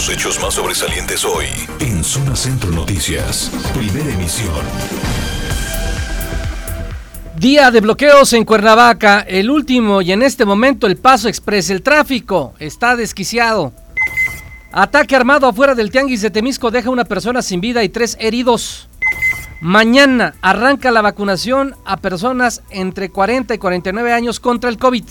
Los 0.00 0.08
hechos 0.08 0.40
más 0.40 0.54
sobresalientes 0.54 1.26
hoy 1.26 1.44
en 1.80 2.02
Zona 2.02 2.34
Centro 2.34 2.70
Noticias, 2.70 3.50
primera 3.74 4.10
emisión. 4.10 4.64
Día 7.36 7.70
de 7.70 7.82
bloqueos 7.82 8.32
en 8.32 8.46
Cuernavaca, 8.46 9.20
el 9.20 9.50
último 9.50 10.00
y 10.00 10.12
en 10.12 10.22
este 10.22 10.46
momento 10.46 10.86
el 10.86 10.96
paso 10.96 11.28
express. 11.28 11.68
El 11.68 11.82
tráfico 11.82 12.54
está 12.58 12.96
desquiciado. 12.96 13.74
Ataque 14.72 15.16
armado 15.16 15.46
afuera 15.46 15.74
del 15.74 15.90
Tianguis 15.90 16.22
de 16.22 16.30
Temisco 16.30 16.70
deja 16.70 16.88
una 16.88 17.04
persona 17.04 17.42
sin 17.42 17.60
vida 17.60 17.84
y 17.84 17.90
tres 17.90 18.16
heridos. 18.20 18.88
Mañana 19.60 20.34
arranca 20.40 20.90
la 20.92 21.02
vacunación 21.02 21.76
a 21.84 21.98
personas 21.98 22.62
entre 22.70 23.10
40 23.10 23.52
y 23.52 23.58
49 23.58 24.14
años 24.14 24.40
contra 24.40 24.70
el 24.70 24.78
COVID. 24.78 25.04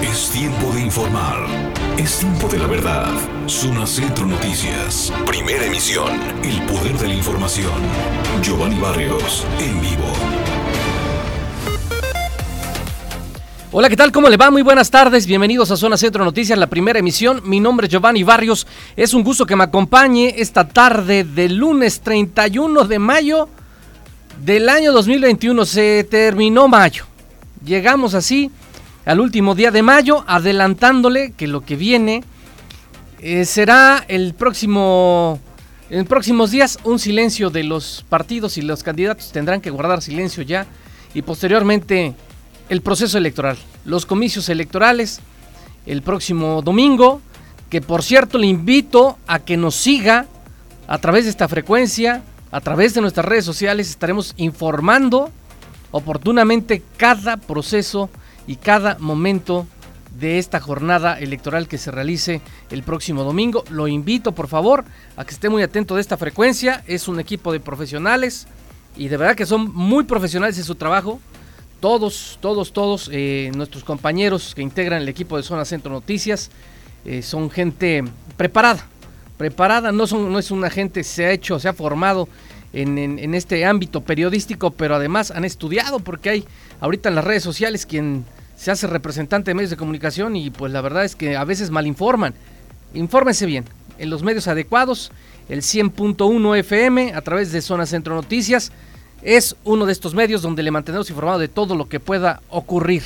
Es 0.00 0.30
tiempo 0.30 0.70
de 0.72 0.80
informar. 0.82 1.75
Es 1.98 2.18
tiempo 2.18 2.46
de 2.48 2.58
la 2.58 2.66
verdad. 2.66 3.06
Zona 3.46 3.86
Centro 3.86 4.26
Noticias. 4.26 5.10
Primera 5.24 5.64
emisión. 5.64 6.20
El 6.44 6.60
poder 6.66 6.92
de 6.98 7.08
la 7.08 7.14
información. 7.14 7.72
Giovanni 8.42 8.78
Barrios, 8.78 9.46
en 9.58 9.80
vivo. 9.80 10.12
Hola, 13.72 13.88
¿qué 13.88 13.96
tal? 13.96 14.12
¿Cómo 14.12 14.28
le 14.28 14.36
va? 14.36 14.50
Muy 14.50 14.60
buenas 14.60 14.90
tardes. 14.90 15.26
Bienvenidos 15.26 15.70
a 15.70 15.76
Zona 15.78 15.96
Centro 15.96 16.22
Noticias, 16.22 16.58
la 16.58 16.66
primera 16.66 16.98
emisión. 16.98 17.40
Mi 17.46 17.60
nombre 17.60 17.86
es 17.86 17.92
Giovanni 17.92 18.24
Barrios. 18.24 18.66
Es 18.94 19.14
un 19.14 19.24
gusto 19.24 19.46
que 19.46 19.56
me 19.56 19.64
acompañe 19.64 20.34
esta 20.36 20.68
tarde 20.68 21.24
del 21.24 21.56
lunes 21.56 22.00
31 22.00 22.84
de 22.84 22.98
mayo 22.98 23.48
del 24.44 24.68
año 24.68 24.92
2021. 24.92 25.64
Se 25.64 26.04
terminó 26.04 26.68
mayo. 26.68 27.06
Llegamos 27.64 28.12
así 28.12 28.50
al 29.06 29.20
último 29.20 29.54
día 29.54 29.70
de 29.70 29.82
mayo, 29.82 30.24
adelantándole 30.26 31.30
que 31.30 31.46
lo 31.46 31.64
que 31.64 31.76
viene 31.76 32.24
eh, 33.20 33.44
será 33.46 34.04
el 34.08 34.34
próximo, 34.34 35.40
en 35.88 36.04
próximos 36.04 36.50
días 36.50 36.78
un 36.84 36.98
silencio 36.98 37.48
de 37.48 37.64
los 37.64 38.04
partidos 38.08 38.58
y 38.58 38.62
los 38.62 38.82
candidatos. 38.82 39.32
Tendrán 39.32 39.60
que 39.60 39.70
guardar 39.70 40.02
silencio 40.02 40.42
ya 40.42 40.66
y 41.14 41.22
posteriormente 41.22 42.14
el 42.68 42.82
proceso 42.82 43.16
electoral, 43.16 43.56
los 43.84 44.04
comicios 44.04 44.48
electorales 44.48 45.20
el 45.86 46.02
próximo 46.02 46.62
domingo, 46.62 47.20
que 47.70 47.80
por 47.80 48.02
cierto 48.02 48.38
le 48.38 48.48
invito 48.48 49.18
a 49.26 49.38
que 49.38 49.56
nos 49.56 49.76
siga 49.76 50.26
a 50.88 50.98
través 50.98 51.24
de 51.24 51.30
esta 51.30 51.48
frecuencia, 51.48 52.22
a 52.50 52.60
través 52.60 52.94
de 52.94 53.00
nuestras 53.00 53.26
redes 53.26 53.44
sociales, 53.44 53.88
estaremos 53.88 54.34
informando 54.36 55.30
oportunamente 55.92 56.82
cada 56.96 57.36
proceso 57.36 58.10
y 58.46 58.56
cada 58.56 58.96
momento 58.98 59.66
de 60.18 60.38
esta 60.38 60.60
jornada 60.60 61.18
electoral 61.18 61.68
que 61.68 61.78
se 61.78 61.90
realice 61.90 62.40
el 62.70 62.82
próximo 62.82 63.22
domingo. 63.22 63.64
Lo 63.70 63.88
invito 63.88 64.32
por 64.32 64.48
favor 64.48 64.84
a 65.16 65.24
que 65.24 65.34
esté 65.34 65.48
muy 65.48 65.62
atento 65.62 65.94
de 65.94 66.00
esta 66.00 66.16
frecuencia. 66.16 66.82
Es 66.86 67.08
un 67.08 67.20
equipo 67.20 67.52
de 67.52 67.60
profesionales 67.60 68.46
y 68.96 69.08
de 69.08 69.16
verdad 69.16 69.36
que 69.36 69.46
son 69.46 69.72
muy 69.74 70.04
profesionales 70.04 70.56
en 70.58 70.64
su 70.64 70.74
trabajo. 70.74 71.20
Todos, 71.80 72.38
todos, 72.40 72.72
todos 72.72 73.10
eh, 73.12 73.50
nuestros 73.54 73.84
compañeros 73.84 74.54
que 74.54 74.62
integran 74.62 75.02
el 75.02 75.08
equipo 75.08 75.36
de 75.36 75.42
Zona 75.42 75.66
Centro 75.66 75.92
Noticias 75.92 76.50
eh, 77.04 77.20
son 77.20 77.50
gente 77.50 78.02
preparada, 78.38 78.86
preparada, 79.36 79.92
no, 79.92 80.06
son, 80.06 80.32
no 80.32 80.38
es 80.38 80.50
una 80.50 80.70
gente, 80.70 81.04
se 81.04 81.26
ha 81.26 81.30
hecho, 81.32 81.58
se 81.60 81.68
ha 81.68 81.74
formado 81.74 82.28
en, 82.72 82.98
en 82.98 83.34
este 83.34 83.64
ámbito 83.66 84.00
periodístico, 84.00 84.70
pero 84.70 84.96
además 84.96 85.30
han 85.30 85.44
estudiado 85.44 86.00
porque 86.00 86.30
hay 86.30 86.44
ahorita 86.80 87.08
en 87.08 87.14
las 87.14 87.24
redes 87.24 87.42
sociales 87.42 87.86
quien 87.86 88.24
se 88.56 88.70
hace 88.70 88.86
representante 88.86 89.50
de 89.50 89.54
medios 89.54 89.70
de 89.70 89.76
comunicación 89.76 90.34
y 90.36 90.50
pues 90.50 90.72
la 90.72 90.80
verdad 90.80 91.04
es 91.04 91.14
que 91.14 91.36
a 91.36 91.44
veces 91.44 91.70
malinforman. 91.70 92.34
Infórmense 92.94 93.46
bien, 93.46 93.64
en 93.98 94.10
los 94.10 94.22
medios 94.22 94.48
adecuados, 94.48 95.12
el 95.48 95.62
100.1 95.62 96.58
FM 96.58 97.12
a 97.14 97.20
través 97.20 97.52
de 97.52 97.60
Zona 97.60 97.86
Centro 97.86 98.14
Noticias 98.14 98.72
es 99.22 99.56
uno 99.64 99.86
de 99.86 99.92
estos 99.92 100.14
medios 100.14 100.42
donde 100.42 100.62
le 100.62 100.70
mantenemos 100.70 101.10
informado 101.10 101.38
de 101.38 101.48
todo 101.48 101.74
lo 101.74 101.88
que 101.88 102.00
pueda 102.00 102.40
ocurrir. 102.48 103.02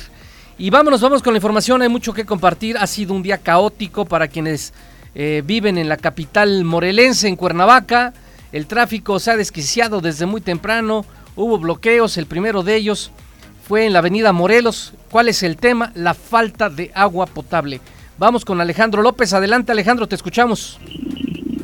Y 0.57 0.69
vámonos, 0.69 1.01
vamos 1.01 1.23
con 1.23 1.33
la 1.33 1.37
información, 1.37 1.81
hay 1.81 1.89
mucho 1.89 2.13
que 2.13 2.25
compartir, 2.25 2.77
ha 2.77 2.87
sido 2.87 3.13
un 3.13 3.23
día 3.23 3.39
caótico 3.39 4.05
para 4.05 4.27
quienes 4.27 4.73
eh, 5.15 5.41
viven 5.45 5.77
en 5.77 5.89
la 5.89 5.97
capital 5.97 6.63
morelense, 6.63 7.27
en 7.27 7.35
Cuernavaca, 7.35 8.13
el 8.51 8.67
tráfico 8.67 9.19
se 9.19 9.31
ha 9.31 9.37
desquiciado 9.37 10.01
desde 10.01 10.25
muy 10.25 10.41
temprano, 10.41 11.05
hubo 11.35 11.57
bloqueos, 11.57 12.17
el 12.17 12.27
primero 12.27 12.63
de 12.63 12.75
ellos 12.75 13.11
fue 13.71 13.85
en 13.85 13.93
la 13.93 13.99
avenida 13.99 14.33
Morelos. 14.33 14.93
¿Cuál 15.09 15.29
es 15.29 15.43
el 15.43 15.55
tema? 15.55 15.93
La 15.95 16.13
falta 16.13 16.69
de 16.69 16.91
agua 16.93 17.25
potable. 17.25 17.79
Vamos 18.17 18.43
con 18.43 18.59
Alejandro 18.59 19.01
López. 19.01 19.31
Adelante 19.31 19.71
Alejandro, 19.71 20.07
te 20.07 20.15
escuchamos. 20.15 20.77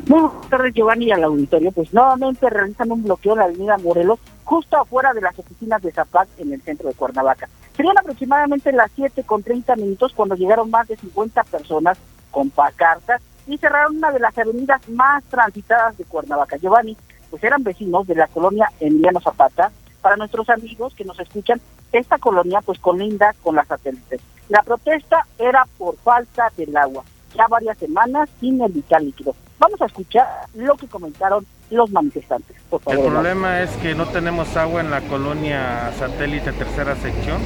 Buenas 0.08 0.32
tardes 0.50 0.74
Giovanni 0.74 1.12
al 1.12 1.26
auditorio. 1.26 1.74
Pues 1.74 1.94
nuevamente 1.94 2.50
realizan 2.50 2.94
un 2.94 3.04
bloqueo 3.04 3.34
en 3.34 3.40
la 3.40 3.44
avenida 3.44 3.78
Morelos, 3.80 4.20
justo 4.46 4.78
afuera 4.78 5.14
de 5.14 5.20
las 5.20 5.38
oficinas 5.38 5.82
de 5.82 5.92
Zapat 5.92 6.30
en 6.38 6.54
el 6.54 6.62
centro 6.62 6.88
de 6.88 6.96
Cuernavaca. 6.96 7.50
Serían 7.76 7.98
aproximadamente 7.98 8.72
las 8.72 8.90
7 8.96 9.24
con 9.24 9.44
30 9.44 9.76
minutos 9.76 10.14
cuando 10.16 10.36
llegaron 10.36 10.70
más 10.70 10.88
de 10.88 10.96
50 10.96 11.44
personas 11.44 11.98
con 12.32 12.50
pacartas 12.52 13.22
y 13.48 13.58
cerraron 13.58 13.98
una 13.98 14.12
de 14.12 14.22
las 14.22 14.38
avenidas 14.38 14.80
más 14.88 15.26
transitadas 15.26 15.98
de 15.98 16.06
Cuernavaca. 16.06 16.56
Giovanni, 16.56 16.96
pues 17.30 17.44
eran 17.44 17.64
vecinos 17.64 18.08
de 18.08 18.16
la 18.16 18.28
colonia 18.28 18.72
Emiliano 18.80 19.20
Zapata, 19.20 19.74
para 20.08 20.16
nuestros 20.16 20.48
amigos 20.48 20.94
que 20.96 21.04
nos 21.04 21.20
escuchan, 21.20 21.60
esta 21.92 22.18
colonia 22.18 22.62
pues 22.62 22.80
colinda 22.80 23.36
con 23.44 23.58
las 23.58 23.68
satélites. 23.68 24.22
La 24.48 24.62
protesta 24.64 25.28
era 25.38 25.68
por 25.78 25.98
falta 25.98 26.50
del 26.56 26.78
agua, 26.78 27.04
ya 27.36 27.46
varias 27.50 27.78
semanas 27.78 28.30
sin 28.40 28.62
el 28.62 28.72
vital 28.72 29.04
líquido. 29.04 29.36
Vamos 29.60 29.82
a 29.82 29.86
escuchar 29.86 30.26
lo 30.54 30.78
que 30.78 30.88
comentaron 30.88 31.46
los 31.72 31.92
manifestantes. 31.92 32.56
el 32.72 33.00
problema 33.00 33.60
es 33.60 33.70
que 33.82 33.96
no 33.96 34.08
tenemos 34.08 34.56
agua 34.56 34.80
en 34.80 34.92
la 34.92 35.02
colonia 35.02 35.92
satélite 36.00 36.54
tercera 36.54 36.96
sección, 36.96 37.42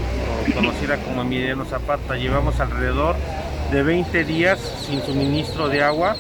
conocida 0.54 0.98
como 0.98 1.24
Emiliano 1.24 1.66
Zapata. 1.66 2.16
Llevamos 2.16 2.60
alrededor 2.60 3.16
de 3.72 3.82
20 3.82 4.24
días 4.24 4.60
sin 4.86 5.02
suministro 5.02 5.68
de 5.68 5.82
agua 5.82 6.16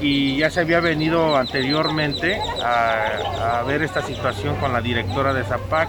y 0.00 0.36
ya 0.36 0.50
se 0.50 0.60
había 0.60 0.80
venido 0.80 1.36
anteriormente 1.36 2.38
a, 2.62 3.62
ver 3.66 3.82
esta 3.82 4.02
situación 4.02 4.56
con 4.56 4.72
la 4.72 4.80
directora 4.80 5.34
de 5.34 5.42
Zapac, 5.42 5.88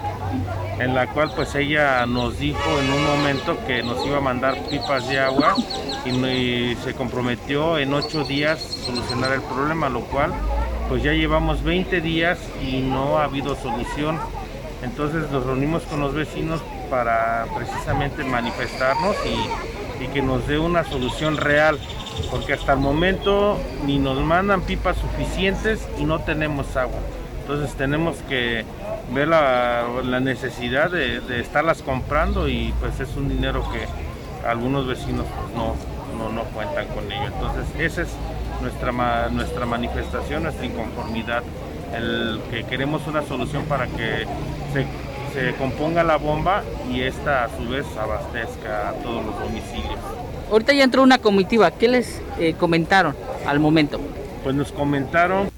en 0.78 0.94
la 0.94 1.06
cual 1.08 1.30
pues 1.34 1.54
ella 1.54 2.04
nos 2.06 2.38
dijo 2.38 2.80
en 2.80 2.92
un 2.92 3.04
momento 3.04 3.56
que 3.66 3.82
nos 3.82 4.04
iba 4.04 4.18
a 4.18 4.20
mandar 4.20 4.56
pipas 4.68 5.08
de 5.08 5.20
agua 5.20 5.54
y, 6.04 6.76
se 6.82 6.94
comprometió 6.94 7.78
en 7.78 7.92
ocho 7.92 8.24
días 8.24 8.60
solucionar 8.60 9.32
el 9.32 9.42
problema, 9.42 9.88
lo 9.88 10.00
cual 10.02 10.32
pues 10.88 11.02
ya 11.02 11.12
llevamos 11.12 11.62
20 11.62 12.00
días 12.00 12.38
y 12.62 12.80
no 12.80 13.18
ha 13.18 13.24
habido 13.24 13.54
solución. 13.56 14.18
Entonces 14.82 15.30
nos 15.30 15.44
reunimos 15.44 15.82
con 15.84 16.00
los 16.00 16.14
vecinos 16.14 16.62
para 16.88 17.46
precisamente 17.54 18.24
manifestarnos 18.24 19.16
y, 19.24 20.06
que 20.14 20.22
nos 20.22 20.46
dé 20.46 20.58
una 20.58 20.84
solución 20.84 21.36
real 21.36 21.78
porque 22.26 22.52
hasta 22.52 22.72
el 22.72 22.80
momento 22.80 23.58
ni 23.86 23.98
nos 23.98 24.18
mandan 24.20 24.62
pipas 24.62 24.96
suficientes 24.96 25.86
y 25.98 26.04
no 26.04 26.20
tenemos 26.20 26.76
agua. 26.76 26.98
Entonces 27.42 27.74
tenemos 27.76 28.16
que 28.28 28.64
ver 29.14 29.28
la, 29.28 30.20
necesidad 30.20 30.90
de, 30.90 31.40
estarlas 31.40 31.82
comprando 31.82 32.48
y 32.48 32.74
pues 32.80 33.00
es 33.00 33.16
un 33.16 33.28
dinero 33.28 33.64
que 33.72 33.86
algunos 34.46 34.86
vecinos 34.86 35.24
pues, 35.26 35.56
no, 35.56 36.32
no, 36.32 36.42
cuentan 36.44 36.86
con 36.88 37.10
ello. 37.10 37.26
Entonces 37.26 37.64
esa 37.78 38.02
es 38.02 38.08
nuestra, 38.60 39.30
nuestra 39.30 39.66
manifestación, 39.66 40.42
nuestra 40.42 40.66
inconformidad, 40.66 41.42
el 41.94 42.40
que 42.50 42.64
queremos 42.64 43.06
una 43.06 43.22
solución 43.22 43.64
para 43.64 43.86
que 43.86 44.26
se, 44.72 44.86
se 45.32 45.54
componga 45.54 46.02
la 46.02 46.16
bomba 46.16 46.62
y 46.90 47.00
esta 47.00 47.44
a 47.44 47.48
su 47.56 47.68
vez 47.68 47.86
abastezca 47.96 48.90
a 48.90 48.92
todos 48.92 49.24
los 49.24 49.38
domicilios. 49.40 49.98
Ahorita 50.50 50.72
ya 50.72 50.84
entró 50.84 51.02
una 51.02 51.18
comitiva, 51.18 51.70
¿qué 51.72 51.88
les 51.88 52.22
eh, 52.38 52.54
comentaron 52.54 53.14
al 53.46 53.60
momento? 53.60 54.00
Pues 54.42 54.54
nos 54.54 54.72
comentaron. 54.72 55.50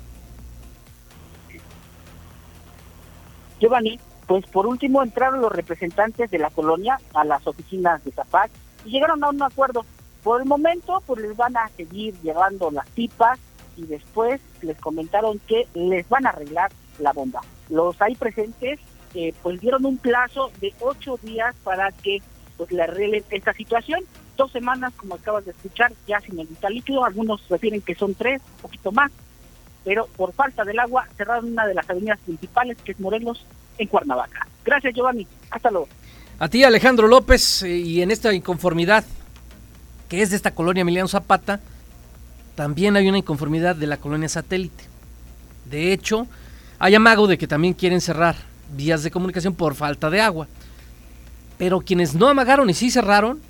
Giovanni, 3.60 4.00
pues 4.26 4.44
por 4.46 4.66
último 4.66 5.02
entraron 5.02 5.40
los 5.42 5.52
representantes 5.52 6.28
de 6.30 6.38
la 6.38 6.50
colonia 6.50 6.98
a 7.14 7.24
las 7.24 7.46
oficinas 7.46 8.04
de 8.04 8.10
Zapac 8.10 8.50
y 8.84 8.90
llegaron 8.90 9.22
a 9.22 9.28
un 9.28 9.40
acuerdo. 9.42 9.84
Por 10.24 10.40
el 10.40 10.48
momento, 10.48 11.00
pues 11.06 11.20
les 11.20 11.36
van 11.36 11.56
a 11.56 11.68
seguir 11.76 12.14
llevando 12.22 12.72
las 12.72 12.88
pipas 12.88 13.38
y 13.76 13.82
después 13.86 14.40
les 14.60 14.76
comentaron 14.78 15.40
que 15.46 15.68
les 15.74 16.08
van 16.08 16.26
a 16.26 16.30
arreglar 16.30 16.72
la 16.98 17.12
bomba. 17.12 17.42
Los 17.68 18.00
ahí 18.02 18.16
presentes 18.16 18.80
eh, 19.14 19.34
pues 19.40 19.60
dieron 19.60 19.86
un 19.86 19.98
plazo 19.98 20.50
de 20.60 20.74
ocho 20.80 21.16
días 21.22 21.54
para 21.62 21.92
que 21.92 22.20
pues 22.56 22.72
le 22.72 22.82
arreglen 22.82 23.24
esta 23.30 23.52
situación 23.52 24.00
dos 24.40 24.52
semanas, 24.52 24.92
como 24.96 25.16
acabas 25.16 25.44
de 25.44 25.50
escuchar, 25.50 25.92
ya 26.08 26.18
sin 26.20 26.38
el 26.40 26.46
vital 26.46 26.72
líquido. 26.72 27.04
Algunos 27.04 27.46
refieren 27.48 27.82
que 27.82 27.94
son 27.94 28.14
tres, 28.14 28.40
un 28.56 28.62
poquito 28.62 28.90
más. 28.90 29.12
Pero 29.84 30.08
por 30.16 30.32
falta 30.32 30.64
del 30.64 30.78
agua, 30.78 31.06
cerraron 31.16 31.52
una 31.52 31.66
de 31.66 31.74
las 31.74 31.88
avenidas 31.88 32.18
principales, 32.20 32.78
que 32.82 32.92
es 32.92 33.00
Morelos, 33.00 33.44
en 33.76 33.86
Cuernavaca. 33.86 34.46
Gracias, 34.64 34.94
Giovanni. 34.94 35.26
Hasta 35.50 35.70
luego. 35.70 35.88
A 36.38 36.48
ti, 36.48 36.64
Alejandro 36.64 37.06
López, 37.06 37.62
eh, 37.62 37.76
y 37.76 38.00
en 38.00 38.10
esta 38.10 38.32
inconformidad 38.32 39.04
que 40.08 40.22
es 40.22 40.30
de 40.30 40.36
esta 40.36 40.54
colonia 40.54 40.80
Emiliano 40.80 41.06
Zapata, 41.06 41.60
también 42.56 42.96
hay 42.96 43.08
una 43.08 43.18
inconformidad 43.18 43.76
de 43.76 43.86
la 43.86 43.98
colonia 43.98 44.28
satélite. 44.28 44.84
De 45.66 45.92
hecho, 45.92 46.26
hay 46.78 46.94
amago 46.94 47.26
de 47.26 47.38
que 47.38 47.46
también 47.46 47.74
quieren 47.74 48.00
cerrar 48.00 48.36
vías 48.74 49.02
de 49.02 49.10
comunicación 49.10 49.54
por 49.54 49.74
falta 49.74 50.10
de 50.10 50.20
agua. 50.20 50.48
Pero 51.58 51.80
quienes 51.80 52.14
no 52.14 52.28
amagaron 52.28 52.68
y 52.70 52.74
sí 52.74 52.90
cerraron 52.90 53.40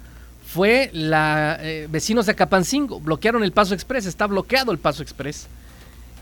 fue 0.53 0.91
la 0.93 1.59
eh, 1.61 1.87
vecinos 1.89 2.27
de 2.27 2.33
Acapancingo. 2.33 2.99
Bloquearon 2.99 3.45
el 3.45 3.53
paso 3.53 3.73
express, 3.73 4.07
está 4.07 4.27
bloqueado 4.27 4.73
el 4.73 4.79
paso 4.79 5.01
express. 5.03 5.47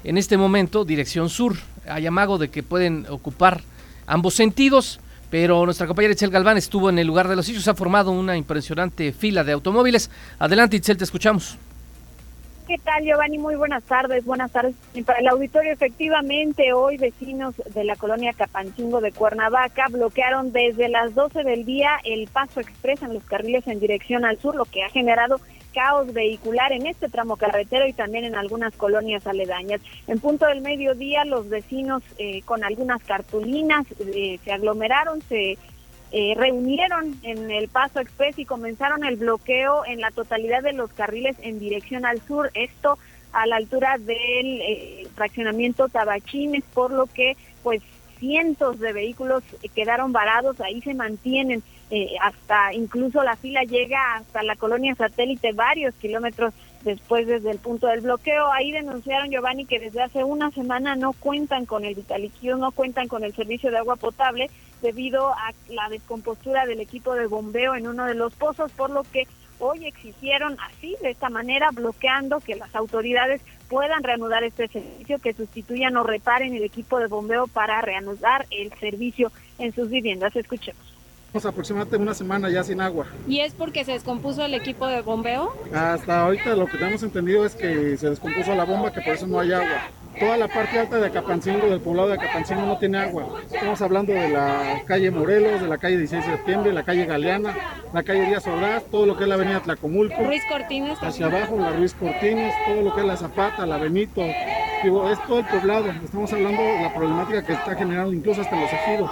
En 0.05 0.19
este 0.19 0.37
momento, 0.37 0.85
dirección 0.85 1.31
sur. 1.31 1.57
Hay 1.89 2.07
amago 2.07 2.37
de 2.37 2.51
que 2.51 2.63
pueden 2.63 3.07
ocupar 3.09 3.63
ambos 4.07 4.35
sentidos, 4.35 5.01
pero 5.31 5.65
nuestra 5.65 5.87
compañera 5.87 6.13
Itzel 6.13 6.31
Galván 6.31 6.59
estuvo 6.59 6.91
en 6.91 6.99
el 6.99 7.07
lugar 7.07 7.27
de 7.27 7.37
los 7.37 7.49
hechos. 7.49 7.69
Ha 7.69 7.75
formado 7.75 8.11
una 8.11 8.37
impresionante 8.37 9.13
fila 9.13 9.45
de 9.45 9.53
automóviles. 9.53 10.11
Adelante, 10.39 10.77
Itzel, 10.77 10.99
te 10.99 11.05
escuchamos. 11.05 11.57
¿Qué 12.69 12.77
tal, 12.77 13.03
Giovanni? 13.03 13.39
Muy 13.39 13.55
buenas 13.55 13.83
tardes. 13.85 14.27
Buenas 14.27 14.53
tardes 14.53 14.75
para 15.07 15.21
el 15.21 15.29
auditorio. 15.29 15.73
Efectivamente, 15.73 16.75
hoy 16.75 16.99
vecinos 16.99 17.55
de 17.73 17.83
la 17.83 17.97
colonia 17.97 18.35
Capanchingo 18.35 19.01
de 19.01 19.11
Cuernavaca 19.11 19.87
bloquearon 19.91 20.53
desde 20.53 20.91
las 20.91 21.15
12 21.15 21.45
del 21.45 21.65
día 21.65 21.93
el 22.05 22.29
paso 22.29 22.61
express 22.61 23.01
en 23.01 23.15
los 23.15 23.25
carriles 23.25 23.67
en 23.67 23.81
dirección 23.81 24.27
al 24.27 24.39
sur, 24.39 24.55
lo 24.55 24.67
que 24.67 24.83
ha 24.83 24.91
generado 24.91 25.41
caos 25.73 26.13
vehicular 26.13 26.73
en 26.73 26.87
este 26.87 27.09
tramo 27.09 27.39
carretero 27.39 27.87
y 27.87 27.95
también 27.95 28.25
en 28.25 28.35
algunas 28.35 28.75
colonias 28.77 29.27
aledañas. 29.27 29.81
En 30.07 30.19
punto 30.21 30.45
del 30.45 30.61
mediodía, 30.61 31.25
los 31.25 31.49
vecinos 31.49 32.03
eh, 32.19 32.43
con 32.43 32.65
algunas 32.65 33.03
cartulinas 33.03 33.87
eh, 33.99 34.39
se 34.45 34.53
aglomeraron, 34.53 35.23
se 35.23 35.57
eh, 36.11 36.35
reunieron 36.37 37.15
en 37.23 37.51
el 37.51 37.69
Paso 37.69 38.01
Express 38.01 38.39
y 38.39 38.45
comenzaron 38.45 39.05
el 39.05 39.17
bloqueo 39.17 39.85
en 39.85 40.01
la 40.01 40.11
totalidad 40.11 40.63
de 40.63 40.73
los 40.73 40.91
carriles 40.93 41.37
en 41.41 41.59
dirección 41.59 42.07
al 42.07 42.21
sur. 42.23 42.51
Esto 42.55 42.99
a 43.33 43.47
la 43.47 43.57
altura 43.57 43.99
del 43.99 44.61
eh, 44.63 45.07
fraccionamiento 45.15 45.89
Tabachines, 45.89 46.65
por 46.73 46.93
lo 46.93 47.07
que 47.07 47.37
pues 47.63 47.83
cientos 48.19 48.81
de 48.81 48.93
vehículos 48.93 49.43
quedaron 49.75 50.13
varados, 50.13 50.61
ahí 50.61 50.81
se 50.81 50.95
mantienen 50.95 51.63
eh, 51.91 52.17
hasta 52.21 52.75
incluso 52.75 53.23
la 53.23 53.37
fila 53.37 53.63
llega 53.63 54.17
hasta 54.17 54.43
la 54.43 54.57
colonia 54.57 54.95
satélite 54.95 55.53
varios 55.53 55.95
kilómetros 55.95 56.53
después 56.83 57.27
desde 57.27 57.51
el 57.51 57.59
punto 57.59 57.87
del 57.87 58.01
bloqueo. 58.01 58.51
Ahí 58.53 58.71
denunciaron, 58.71 59.31
Giovanni, 59.31 59.65
que 59.65 59.81
desde 59.81 60.03
hace 60.03 60.25
una 60.25 60.51
semana 60.51 60.97
no 60.97 61.13
cuentan 61.13 61.67
con 61.67 61.85
el 61.85 61.95
Vitaliquio, 61.95 62.57
no 62.57 62.73
cuentan 62.73 63.09
con 63.09 63.25
el 63.25 63.35
servicio 63.35 63.71
de 63.71 63.79
agua 63.79 63.97
potable 63.97 64.51
debido 64.83 65.29
a 65.29 65.53
la 65.69 65.89
descompostura 65.89 66.67
del 66.67 66.81
equipo 66.81 67.15
de 67.15 67.27
bombeo 67.27 67.75
en 67.75 67.89
uno 67.89 68.05
de 68.05 68.15
los 68.15 68.35
pozos, 68.35 68.71
por 68.73 68.91
lo 68.91 69.03
que 69.03 69.27
hoy 69.59 69.87
exigieron 69.87 70.57
así, 70.61 70.97
de 71.03 71.11
esta 71.11 71.31
manera, 71.31 71.71
bloqueando 71.73 72.39
que 72.41 72.55
las 72.55 72.73
autoridades 72.77 73.41
puedan 73.69 74.03
reanudar 74.03 74.45
este 74.45 74.69
servicio, 74.69 75.19
que 75.19 75.35
sustituyan 75.35 75.97
o 75.97 76.05
reparen 76.05 76.55
el 76.55 76.63
equipo 76.63 77.01
de 77.01 77.09
bombeo 77.09 77.49
para 77.49 77.81
reanudar 77.83 78.47
el 78.51 78.73
servicio 78.75 79.33
en 79.59 79.75
sus 79.75 79.91
viviendas. 79.91 80.37
Escuchemos 80.37 80.98
aproximadamente 81.35 81.97
una 81.97 82.15
semana 82.15 82.49
ya 82.49 82.65
sin 82.65 82.81
agua. 82.81 83.07
¿Y 83.29 83.41
es 83.41 83.53
porque 83.53 83.85
se 83.85 83.93
descompuso 83.93 84.45
el 84.45 84.55
equipo 84.55 84.87
de 84.87 85.03
bombeo? 85.03 85.53
Hasta 85.75 86.23
ahorita 86.23 86.57
lo 86.57 86.67
que 86.67 86.79
tenemos 86.79 87.03
entendido 87.03 87.45
es 87.45 87.55
que 87.55 87.97
se 87.97 88.11
descompuso 88.11 88.55
la 88.55 88.65
bomba, 88.65 88.93
que 88.93 89.01
por 89.03 89.15
eso 89.15 89.27
no 89.27 89.39
hay 89.39 89.53
agua. 89.53 89.89
Toda 90.19 90.37
la 90.37 90.49
parte 90.49 90.79
alta 90.79 90.99
de 90.99 91.07
Acapancingo, 91.07 91.69
del 91.69 91.81
poblado 91.81 92.09
de 92.09 92.15
Acapancingo, 92.15 92.63
no 92.63 92.79
tiene 92.79 92.99
agua. 92.99 93.41
Estamos 93.53 93.81
hablando 93.83 94.13
de 94.13 94.29
la 94.29 94.83
calle 94.87 95.11
Morelos, 95.11 95.61
de 95.61 95.69
la 95.69 95.79
calle 95.79 95.99
16 95.99 96.27
de 96.27 96.33
septiembre, 96.33 96.73
la 96.73 96.83
calle 96.83 97.07
Galeana, 97.07 97.55
la 97.93 98.03
calle 98.03 98.23
Díaz 98.27 98.47
Ordaz, 98.47 98.85
todo 98.91 99.07
lo 99.07 99.17
que 99.17 99.25
es 99.25 99.29
la 99.29 99.37
avenida 99.37 99.61
Tlacomulco. 99.61 100.23
Ruiz 100.23 100.43
Cortines. 100.49 100.99
Hacia 101.01 101.27
abajo, 101.27 101.57
la 101.59 101.71
Ruiz 101.71 101.95
Cortines, 101.95 102.53
todo 102.67 102.83
lo 102.83 102.95
que 102.95 103.01
es 103.01 103.07
la 103.07 103.17
Zapata, 103.17 103.65
la 103.65 103.79
Benito. 103.79 104.25
Digo, 104.83 105.09
es 105.11 105.23
todo 105.27 105.41
el 105.41 105.47
poblado. 105.47 105.91
Estamos 105.91 106.33
hablando 106.33 106.63
de 106.63 106.83
la 106.83 106.95
problemática 106.95 107.45
que 107.45 107.53
está 107.53 107.75
generando 107.75 108.13
incluso 108.13 108.41
hasta 108.41 108.61
los 108.61 108.73
ejidos. 108.73 109.11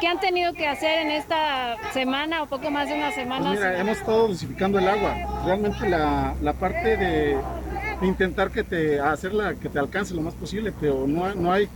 ¿Qué 0.00 0.08
han 0.08 0.20
tenido 0.20 0.52
que 0.52 0.66
hacer 0.66 1.00
en 1.00 1.10
esta 1.10 1.76
semana 1.92 2.42
o 2.42 2.46
poco 2.46 2.70
más 2.70 2.88
de 2.88 2.94
una 2.94 3.12
semana? 3.12 3.46
Pues 3.48 3.60
mira, 3.60 3.78
hemos 3.78 3.98
estado 3.98 4.28
dosificando 4.28 4.78
el 4.78 4.88
agua. 4.88 5.14
Realmente 5.44 5.88
la, 5.88 6.34
la 6.42 6.52
parte 6.52 6.96
de 6.96 7.38
intentar 8.06 8.50
que 8.50 8.62
te 8.62 9.00
hacerla 9.00 9.54
que 9.54 9.68
te 9.68 9.78
alcance 9.78 10.14
lo 10.14 10.22
más 10.22 10.34
posible, 10.34 10.72
pero 10.80 11.06
no, 11.06 11.34
no 11.34 11.52
hay 11.52 11.68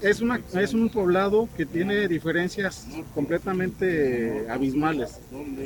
es, 0.00 0.20
una, 0.20 0.40
es 0.54 0.74
un 0.74 0.88
poblado 0.88 1.48
que 1.56 1.66
tiene 1.66 2.08
diferencias 2.08 2.86
completamente 3.14 4.46
abismales. 4.48 5.20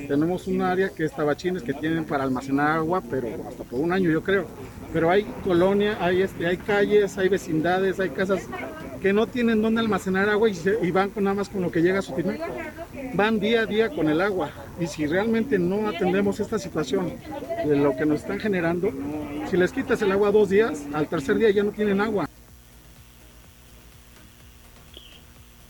Tenemos 0.09 0.47
un 0.47 0.63
área 0.63 0.91
que 0.91 1.05
es 1.05 1.13
Tabachines 1.13 1.63
que 1.63 1.75
tienen 1.75 2.05
para 2.05 2.25
almacenar 2.25 2.79
agua, 2.79 3.03
pero 3.09 3.29
hasta 3.49 3.65
por 3.65 3.81
un 3.81 3.93
año 3.93 4.11
yo 4.11 4.23
creo. 4.23 4.47
Pero 4.93 5.11
hay 5.11 5.25
colonia, 5.45 5.97
hay, 6.01 6.23
este, 6.23 6.47
hay 6.47 6.57
calles, 6.57 7.17
hay 7.19 7.29
vecindades, 7.29 8.01
hay 8.01 8.11
casas 8.11 8.43
que 9.01 9.13
no 9.13 9.27
tienen 9.27 9.63
dónde 9.63 9.81
almacenar 9.81 10.29
agua 10.29 10.49
y, 10.49 10.91
van 10.91 11.11
con, 11.11 11.25
nada 11.25 11.37
más 11.37 11.49
con 11.49 11.63
lo 11.63 11.71
que 11.71 11.83
llega 11.83 12.01
a 12.01 12.03
su 12.03 12.15
final. 12.15 12.39
Van 13.15 13.39
día 13.39 13.63
a 13.63 13.67
día 13.67 13.91
con 13.91 14.09
el 14.09 14.21
agua. 14.21 14.51
Y 14.79 14.87
si 14.87 15.07
realmente 15.07 15.59
no 15.59 15.89
atendemos 15.89 16.39
esta 16.39 16.59
situación 16.59 17.15
de 17.65 17.77
lo 17.77 17.97
que 17.97 18.05
nos 18.05 18.21
están 18.21 18.39
generando, 18.39 18.91
si 19.51 19.57
les 19.57 19.73
quitas 19.73 20.03
el 20.03 20.13
agua 20.13 20.31
dos 20.31 20.51
días, 20.51 20.87
al 20.93 21.09
tercer 21.09 21.37
día 21.37 21.51
ya 21.51 21.63
no 21.63 21.71
tienen 21.71 22.01
agua. 22.01 22.29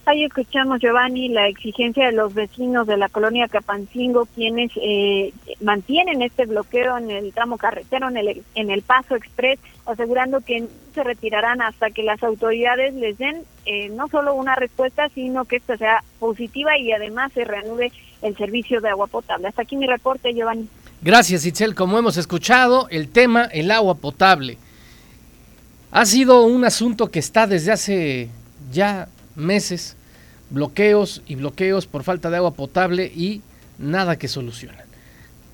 Ahí 0.06 0.22
escuchamos, 0.22 0.78
Giovanni, 0.78 1.28
la 1.30 1.48
exigencia 1.48 2.06
de 2.06 2.12
los 2.12 2.32
vecinos 2.32 2.86
de 2.86 2.96
la 2.96 3.08
colonia 3.08 3.48
Capancingo, 3.48 4.26
quienes 4.26 4.70
eh, 4.76 5.32
mantienen 5.60 6.22
este 6.22 6.46
bloqueo 6.46 6.96
en 6.96 7.10
el 7.10 7.32
tramo 7.32 7.58
carretero, 7.58 8.08
en 8.08 8.16
el, 8.16 8.44
en 8.54 8.70
el 8.70 8.82
Paso 8.82 9.16
Express, 9.16 9.58
asegurando 9.84 10.42
que 10.42 10.68
se 10.94 11.02
retirarán 11.02 11.60
hasta 11.60 11.90
que 11.90 12.04
las 12.04 12.22
autoridades 12.22 12.94
les 12.94 13.18
den 13.18 13.42
eh, 13.64 13.88
no 13.88 14.06
solo 14.06 14.34
una 14.34 14.54
respuesta, 14.54 15.08
sino 15.08 15.44
que 15.44 15.56
esta 15.56 15.76
sea 15.76 16.04
positiva 16.20 16.78
y 16.78 16.92
además 16.92 17.32
se 17.32 17.44
reanude 17.44 17.90
el 18.26 18.37
servicio 18.37 18.81
de 18.81 18.88
agua 18.88 19.06
potable. 19.06 19.49
Hasta 19.49 19.62
aquí 19.62 19.76
mi 19.76 19.87
reporte, 19.87 20.32
Giovanni. 20.34 20.69
Gracias, 21.02 21.46
Itzel. 21.46 21.75
Como 21.75 21.99
hemos 21.99 22.17
escuchado, 22.17 22.88
el 22.90 23.08
tema, 23.08 23.44
el 23.44 23.70
agua 23.70 23.94
potable, 23.96 24.58
ha 25.90 26.05
sido 26.05 26.43
un 26.43 26.64
asunto 26.64 27.11
que 27.11 27.19
está 27.19 27.46
desde 27.46 27.73
hace 27.73 28.28
ya 28.73 29.08
meses, 29.34 29.96
bloqueos 30.50 31.23
y 31.26 31.37
bloqueos 31.37 31.87
por 31.87 32.02
falta 32.02 32.31
de 32.31 32.37
agua 32.38 32.52
potable 32.52 33.06
y 33.06 33.43
nada 33.78 34.17
que 34.17 34.28
solucionan. 34.28 34.84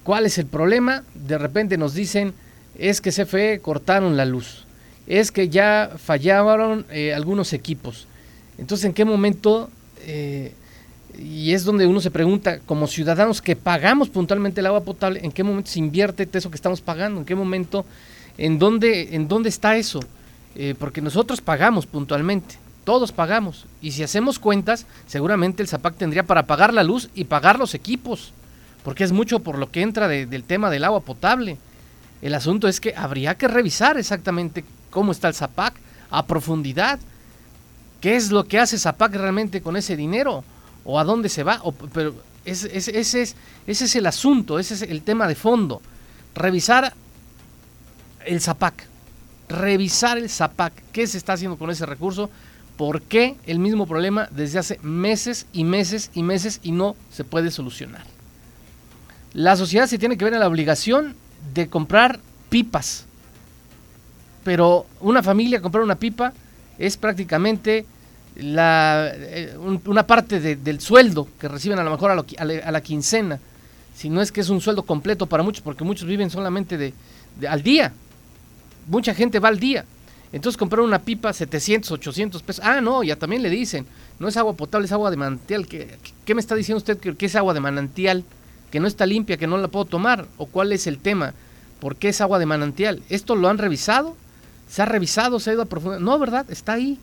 ¿Cuál 0.02 0.26
es 0.26 0.38
el 0.38 0.46
problema? 0.46 1.04
De 1.14 1.38
repente 1.38 1.76
nos 1.78 1.94
dicen, 1.94 2.34
es 2.78 3.00
que 3.00 3.10
CFE 3.10 3.60
cortaron 3.60 4.16
la 4.16 4.24
luz, 4.24 4.66
es 5.06 5.30
que 5.30 5.48
ya 5.48 5.92
fallaron 5.96 6.86
eh, 6.90 7.14
algunos 7.14 7.52
equipos. 7.52 8.06
Entonces, 8.58 8.86
¿en 8.86 8.94
qué 8.94 9.04
momento? 9.04 9.70
Eh, 10.00 10.52
y 11.18 11.52
es 11.52 11.64
donde 11.64 11.86
uno 11.86 12.00
se 12.00 12.10
pregunta, 12.10 12.60
como 12.60 12.86
ciudadanos 12.86 13.42
que 13.42 13.56
pagamos 13.56 14.08
puntualmente 14.08 14.60
el 14.60 14.66
agua 14.66 14.82
potable, 14.82 15.20
¿en 15.22 15.32
qué 15.32 15.44
momento 15.44 15.70
se 15.70 15.78
invierte 15.78 16.28
eso 16.32 16.50
que 16.50 16.56
estamos 16.56 16.80
pagando? 16.80 17.20
¿En 17.20 17.26
qué 17.26 17.34
momento? 17.34 17.84
¿En 18.38 18.58
dónde, 18.58 19.14
en 19.14 19.28
dónde 19.28 19.48
está 19.48 19.76
eso? 19.76 20.00
Eh, 20.54 20.74
porque 20.78 21.00
nosotros 21.00 21.40
pagamos 21.40 21.86
puntualmente. 21.86 22.56
Todos 22.84 23.12
pagamos. 23.12 23.66
Y 23.80 23.92
si 23.92 24.02
hacemos 24.02 24.38
cuentas, 24.38 24.86
seguramente 25.06 25.62
el 25.62 25.68
ZAPAC 25.68 25.96
tendría 25.96 26.24
para 26.24 26.46
pagar 26.46 26.74
la 26.74 26.82
luz 26.82 27.10
y 27.14 27.24
pagar 27.24 27.58
los 27.58 27.74
equipos. 27.74 28.32
Porque 28.82 29.04
es 29.04 29.12
mucho 29.12 29.40
por 29.40 29.58
lo 29.58 29.70
que 29.70 29.82
entra 29.82 30.08
del 30.08 30.44
tema 30.44 30.70
del 30.70 30.84
agua 30.84 31.00
potable. 31.00 31.58
El 32.22 32.34
asunto 32.34 32.68
es 32.68 32.80
que 32.80 32.94
habría 32.96 33.36
que 33.36 33.48
revisar 33.48 33.98
exactamente 33.98 34.64
cómo 34.90 35.12
está 35.12 35.28
el 35.28 35.34
ZAPAC 35.34 35.74
a 36.10 36.26
profundidad. 36.26 36.98
¿Qué 38.00 38.16
es 38.16 38.32
lo 38.32 38.44
que 38.44 38.58
hace 38.58 38.78
ZAPAC 38.78 39.14
realmente 39.14 39.62
con 39.62 39.76
ese 39.76 39.96
dinero? 39.96 40.42
¿O 40.84 40.98
a 40.98 41.04
dónde 41.04 41.28
se 41.28 41.42
va? 41.42 41.62
pero 41.92 42.14
ese, 42.44 42.76
es, 42.76 42.88
ese 42.88 43.34
es 43.66 43.96
el 43.96 44.06
asunto, 44.06 44.58
ese 44.58 44.74
es 44.74 44.82
el 44.82 45.02
tema 45.02 45.28
de 45.28 45.34
fondo. 45.34 45.80
Revisar 46.34 46.92
el 48.24 48.40
ZAPAC. 48.40 48.86
Revisar 49.48 50.18
el 50.18 50.28
ZAPAC. 50.28 50.72
¿Qué 50.92 51.06
se 51.06 51.18
está 51.18 51.34
haciendo 51.34 51.56
con 51.56 51.70
ese 51.70 51.86
recurso? 51.86 52.30
¿Por 52.76 53.02
qué 53.02 53.36
el 53.46 53.58
mismo 53.58 53.86
problema 53.86 54.28
desde 54.30 54.58
hace 54.58 54.78
meses 54.82 55.46
y 55.52 55.64
meses 55.64 56.10
y 56.14 56.22
meses 56.22 56.60
y 56.62 56.72
no 56.72 56.96
se 57.12 57.24
puede 57.24 57.50
solucionar? 57.50 58.04
La 59.34 59.56
sociedad 59.56 59.86
se 59.86 59.98
tiene 59.98 60.16
que 60.16 60.24
ver 60.24 60.34
en 60.34 60.40
la 60.40 60.48
obligación 60.48 61.14
de 61.54 61.68
comprar 61.68 62.18
pipas. 62.48 63.06
Pero 64.44 64.86
una 65.00 65.22
familia 65.22 65.62
comprar 65.62 65.84
una 65.84 65.96
pipa 65.96 66.32
es 66.78 66.96
prácticamente 66.96 67.86
la, 68.36 69.10
eh, 69.14 69.56
una 69.58 70.06
parte 70.06 70.56
del 70.56 70.80
sueldo 70.80 71.28
que 71.38 71.48
reciben 71.48 71.78
a 71.78 71.84
lo 71.84 71.90
mejor 71.90 72.10
a, 72.10 72.44
la, 72.44 72.80
quincena. 72.80 73.38
Si 73.94 74.08
no 74.08 74.22
es 74.22 74.32
que 74.32 74.40
es 74.40 74.48
un 74.48 74.60
sueldo 74.60 74.82
completo 74.82 75.26
para 75.26 75.42
muchos, 75.42 75.62
porque 75.62 75.84
muchos 75.84 76.06
viven 76.06 76.30
solamente 76.30 76.78
de, 76.78 76.94
al 77.48 77.62
día. 77.62 77.92
Mucha 78.88 79.14
gente 79.14 79.38
va 79.38 79.48
al 79.48 79.60
día. 79.60 79.84
Entonces 80.32 80.56
comprar 80.56 80.80
una 80.80 80.98
pipa 80.98 81.32
700, 81.32 81.90
800 81.90 82.42
pesos. 82.42 82.64
Ah, 82.64 82.80
no, 82.80 83.02
ya 83.02 83.16
también 83.16 83.42
le 83.42 83.50
dicen, 83.50 83.86
no 84.18 84.28
es 84.28 84.36
agua 84.36 84.54
potable, 84.54 84.86
es 84.86 84.92
agua 84.92 85.10
de 85.10 85.18
manantial. 85.18 85.66
¿Qué, 85.66 85.98
qué 86.24 86.34
me 86.34 86.40
está 86.40 86.54
diciendo 86.54 86.78
usted 86.78 86.98
que, 86.98 87.26
es 87.26 87.36
agua 87.36 87.52
de 87.52 87.60
manantial? 87.60 88.24
Que 88.70 88.80
no 88.80 88.86
está 88.86 89.04
limpia, 89.04 89.36
que 89.36 89.46
no 89.46 89.58
la 89.58 89.68
puedo 89.68 89.84
tomar. 89.84 90.26
¿O 90.38 90.46
cuál 90.46 90.72
es 90.72 90.86
el 90.86 90.98
tema? 90.98 91.34
porque 91.82 92.10
es 92.10 92.20
agua 92.20 92.38
de 92.38 92.46
manantial. 92.46 93.02
¿Esto 93.08 93.34
lo 93.34 93.48
han 93.48 93.58
revisado? 93.58 94.16
¿Se 94.68 94.82
ha 94.82 94.84
revisado? 94.84 95.40
¿Se 95.40 95.50
ha 95.50 95.54
ido 95.54 95.62
a 95.62 95.64
profundidad? 95.64 96.00
No, 96.00 96.16
¿verdad? 96.16 96.46
Está 96.48 96.74
ahí. 96.74 96.96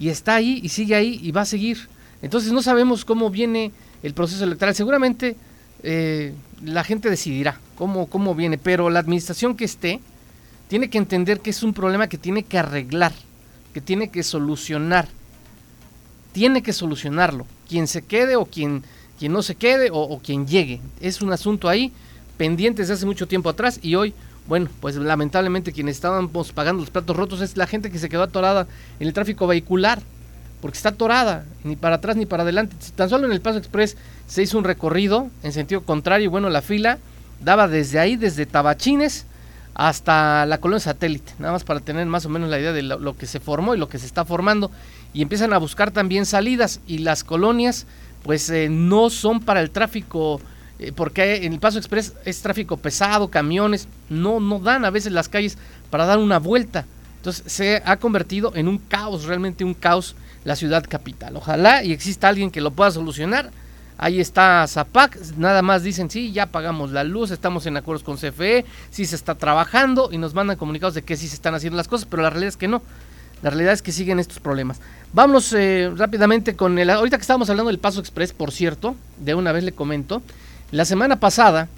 Y 0.00 0.08
está 0.08 0.36
ahí 0.36 0.60
y 0.62 0.70
sigue 0.70 0.94
ahí 0.94 1.20
y 1.22 1.30
va 1.30 1.42
a 1.42 1.44
seguir. 1.44 1.88
Entonces 2.22 2.52
no 2.52 2.62
sabemos 2.62 3.04
cómo 3.04 3.28
viene 3.30 3.70
el 4.02 4.14
proceso 4.14 4.42
electoral. 4.44 4.74
Seguramente 4.74 5.36
eh, 5.82 6.32
la 6.64 6.82
gente 6.84 7.10
decidirá 7.10 7.60
cómo, 7.76 8.06
cómo 8.06 8.34
viene, 8.34 8.56
pero 8.56 8.88
la 8.90 8.98
administración 8.98 9.54
que 9.54 9.66
esté 9.66 10.00
tiene 10.68 10.88
que 10.88 10.98
entender 10.98 11.40
que 11.40 11.50
es 11.50 11.62
un 11.62 11.74
problema 11.74 12.08
que 12.08 12.16
tiene 12.16 12.42
que 12.42 12.58
arreglar, 12.58 13.12
que 13.74 13.82
tiene 13.82 14.08
que 14.08 14.22
solucionar. 14.22 15.06
Tiene 16.32 16.62
que 16.62 16.72
solucionarlo. 16.72 17.46
Quien 17.68 17.86
se 17.86 18.02
quede 18.02 18.36
o 18.36 18.46
quien, 18.46 18.82
no 19.20 19.42
se 19.42 19.54
quede 19.54 19.90
o, 19.90 19.98
o 19.98 20.18
quien 20.20 20.46
llegue. 20.46 20.80
Es 21.00 21.20
un 21.20 21.32
asunto 21.32 21.68
ahí 21.68 21.92
pendiente 22.38 22.80
desde 22.82 22.94
hace 22.94 23.04
mucho 23.04 23.28
tiempo 23.28 23.50
atrás 23.50 23.78
y 23.82 23.96
hoy 23.96 24.14
bueno, 24.50 24.68
pues 24.80 24.96
lamentablemente 24.96 25.70
quienes 25.70 25.94
estábamos 25.94 26.50
pagando 26.50 26.80
los 26.80 26.90
platos 26.90 27.16
rotos 27.16 27.40
es 27.40 27.56
la 27.56 27.68
gente 27.68 27.88
que 27.88 28.00
se 28.00 28.08
quedó 28.08 28.24
atorada 28.24 28.66
en 28.98 29.06
el 29.06 29.12
tráfico 29.12 29.46
vehicular, 29.46 30.00
porque 30.60 30.76
está 30.76 30.88
atorada, 30.88 31.44
ni 31.62 31.76
para 31.76 31.94
atrás 31.94 32.16
ni 32.16 32.26
para 32.26 32.42
adelante. 32.42 32.74
Tan 32.96 33.08
solo 33.08 33.26
en 33.26 33.32
el 33.32 33.40
Paso 33.40 33.58
Express 33.58 33.96
se 34.26 34.42
hizo 34.42 34.58
un 34.58 34.64
recorrido 34.64 35.30
en 35.44 35.52
sentido 35.52 35.82
contrario, 35.82 36.24
y 36.24 36.28
bueno, 36.28 36.50
la 36.50 36.62
fila 36.62 36.98
daba 37.44 37.68
desde 37.68 38.00
ahí, 38.00 38.16
desde 38.16 38.44
Tabachines 38.44 39.24
hasta 39.74 40.44
la 40.46 40.58
colonia 40.58 40.80
satélite, 40.80 41.32
nada 41.38 41.52
más 41.52 41.62
para 41.62 41.78
tener 41.78 42.04
más 42.06 42.26
o 42.26 42.28
menos 42.28 42.50
la 42.50 42.58
idea 42.58 42.72
de 42.72 42.82
lo, 42.82 43.16
que 43.16 43.26
se 43.26 43.38
formó 43.38 43.76
y 43.76 43.78
lo 43.78 43.88
que 43.88 44.00
se 44.00 44.06
está 44.06 44.24
formando. 44.24 44.72
Y 45.12 45.22
empiezan 45.22 45.52
a 45.52 45.58
buscar 45.58 45.92
también 45.92 46.26
salidas 46.26 46.80
y 46.88 46.98
las 46.98 47.22
colonias 47.22 47.86
pues 48.24 48.50
eh, 48.50 48.68
no 48.68 49.10
son 49.10 49.38
para 49.38 49.60
el 49.60 49.70
tráfico, 49.70 50.40
eh, 50.80 50.92
porque 50.94 51.44
en 51.46 51.52
el 51.52 51.60
Paso 51.60 51.78
Express 51.78 52.14
es 52.24 52.42
tráfico 52.42 52.76
pesado, 52.76 53.28
camiones, 53.28 53.86
no, 54.08 54.40
no 54.40 54.58
dan 54.58 54.84
a 54.84 54.90
veces 54.90 55.12
las 55.12 55.28
calles 55.28 55.58
para 55.90 56.06
dar 56.06 56.18
una 56.18 56.38
vuelta. 56.38 56.86
Entonces 57.18 57.44
se 57.52 57.82
ha 57.84 57.96
convertido 57.98 58.52
en 58.56 58.66
un 58.66 58.78
caos, 58.78 59.24
realmente 59.24 59.64
un 59.64 59.74
caos 59.74 60.16
la 60.44 60.56
ciudad 60.56 60.84
capital. 60.88 61.36
Ojalá 61.36 61.84
y 61.84 61.92
exista 61.92 62.28
alguien 62.28 62.50
que 62.50 62.60
lo 62.60 62.70
pueda 62.70 62.90
solucionar 62.90 63.50
Ahí 64.02 64.18
está 64.18 64.66
Zapac, 64.66 65.18
nada 65.36 65.60
más 65.60 65.82
dicen, 65.82 66.08
sí, 66.08 66.32
ya 66.32 66.46
pagamos 66.46 66.90
la 66.90 67.04
luz, 67.04 67.30
estamos 67.32 67.66
en 67.66 67.76
acuerdos 67.76 68.02
con 68.02 68.16
CFE, 68.16 68.64
sí 68.90 69.04
se 69.04 69.14
está 69.14 69.34
trabajando 69.34 70.08
y 70.10 70.16
nos 70.16 70.32
mandan 70.32 70.56
comunicados 70.56 70.94
de 70.94 71.02
que 71.02 71.18
sí 71.18 71.28
se 71.28 71.34
están 71.34 71.54
haciendo 71.54 71.76
las 71.76 71.86
cosas, 71.86 72.08
pero 72.10 72.22
la 72.22 72.30
realidad 72.30 72.48
es 72.48 72.56
que 72.56 72.66
no. 72.66 72.80
La 73.42 73.50
realidad 73.50 73.74
es 73.74 73.82
que 73.82 73.92
siguen 73.92 74.18
estos 74.18 74.40
problemas. 74.40 74.80
Vamos 75.12 75.52
eh, 75.52 75.92
rápidamente 75.94 76.56
con 76.56 76.78
el... 76.78 76.88
Ahorita 76.88 77.18
que 77.18 77.20
estábamos 77.20 77.50
hablando 77.50 77.68
del 77.68 77.78
Paso 77.78 78.00
Express, 78.00 78.32
por 78.32 78.52
cierto, 78.52 78.96
de 79.18 79.34
una 79.34 79.52
vez 79.52 79.64
le 79.64 79.72
comento, 79.72 80.22
la 80.72 80.84
semana 80.84 81.18
pasada 81.18 81.68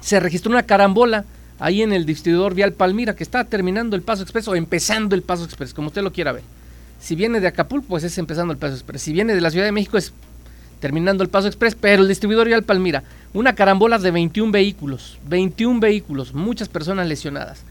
se 0.00 0.20
registró 0.20 0.50
una 0.50 0.64
carambola 0.64 1.24
ahí 1.58 1.82
en 1.82 1.92
el 1.92 2.06
distribuidor 2.06 2.54
Vial 2.54 2.72
Palmira, 2.72 3.16
que 3.16 3.24
está 3.24 3.44
terminando 3.44 3.96
el 3.96 4.02
Paso 4.02 4.22
Express 4.22 4.48
o 4.48 4.54
empezando 4.54 5.14
el 5.14 5.22
Paso 5.22 5.44
Express, 5.44 5.72
como 5.72 5.88
usted 5.88 6.02
lo 6.02 6.12
quiera 6.12 6.32
ver. 6.32 6.42
Si 7.00 7.14
viene 7.14 7.40
de 7.40 7.46
Acapulco, 7.46 7.86
pues 7.88 8.04
es 8.04 8.16
empezando 8.18 8.52
el 8.52 8.58
Paso 8.58 8.74
Express. 8.74 9.02
Si 9.02 9.12
viene 9.12 9.34
de 9.34 9.40
la 9.40 9.50
Ciudad 9.50 9.64
de 9.64 9.72
México, 9.72 9.96
es 9.96 10.12
terminando 10.80 11.22
el 11.22 11.30
Paso 11.30 11.46
Express, 11.46 11.74
pero 11.74 12.02
el 12.02 12.08
distribuidor 12.08 12.46
Vial 12.46 12.62
Palmira, 12.62 13.02
una 13.32 13.54
carambola 13.54 13.98
de 13.98 14.10
21 14.10 14.52
vehículos, 14.52 15.18
21 15.28 15.80
vehículos, 15.80 16.34
muchas 16.34 16.68
personas 16.68 17.06
lesionadas. 17.06 17.62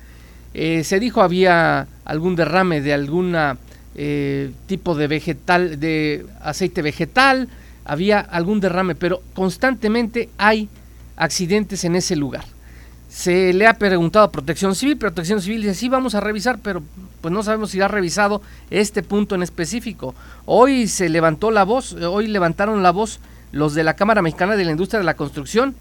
Eh, 0.54 0.84
se 0.84 1.00
dijo 1.00 1.22
había 1.22 1.88
algún 2.06 2.36
derrame 2.36 2.82
de 2.82 2.94
alguna 2.94 3.58
eh, 3.96 4.52
tipo 4.68 4.96
de 4.96 5.08
vegetal, 5.08 5.80
de 5.80 6.26
aceite 6.42 6.82
vegetal, 6.82 7.50
había 7.86 8.20
algún 8.20 8.60
derrame, 8.60 8.96
pero 8.96 9.22
constantemente 9.34 10.30
hay 10.38 10.68
accidentes 11.16 11.86
en 11.86 11.96
ese 11.96 12.16
lugar. 12.16 12.44
Se 13.08 13.54
le 13.54 13.68
ha 13.68 13.76
preguntado 13.76 14.26
a 14.26 14.32
Protección 14.32 14.76
Civil, 14.76 14.98
Protección 14.98 15.42
Civil 15.42 15.62
dice, 15.62 15.76
sí, 15.76 15.88
vamos 15.88 16.16
a 16.16 16.20
revisar, 16.20 16.60
pero 16.62 16.84
pues 17.22 17.34
no 17.34 17.44
sabemos 17.44 17.70
si 17.70 17.80
ha 17.80 17.88
revisado 17.88 18.42
este 18.70 19.04
punto 19.04 19.36
en 19.36 19.44
específico. 19.44 20.16
Hoy 20.46 20.88
se 20.88 21.08
levantó 21.08 21.52
la 21.52 21.64
voz, 21.64 21.94
hoy 21.94 22.28
levantaron 22.28 22.84
la 22.84 22.92
voz 22.92 23.20
los 23.54 23.74
de 23.74 23.84
la 23.84 23.96
Cámara 23.96 24.22
Mexicana 24.22 24.58
de 24.58 24.66
la 24.66 24.72
Industria 24.72 25.00
de 25.00 25.06
la 25.06 25.14
Construcción. 25.14 25.76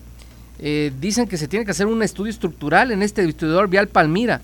Eh, 0.61 0.93
dicen 1.01 1.27
que 1.27 1.37
se 1.37 1.49
tiene 1.49 1.65
que 1.65 1.73
hacer 1.73 1.87
un 1.87 2.03
estudio 2.05 2.31
estructural 2.31 2.93
en 2.93 3.03
este 3.03 3.23
distribuidor 3.23 3.69
vial 3.69 3.89
Palmira 3.89 4.41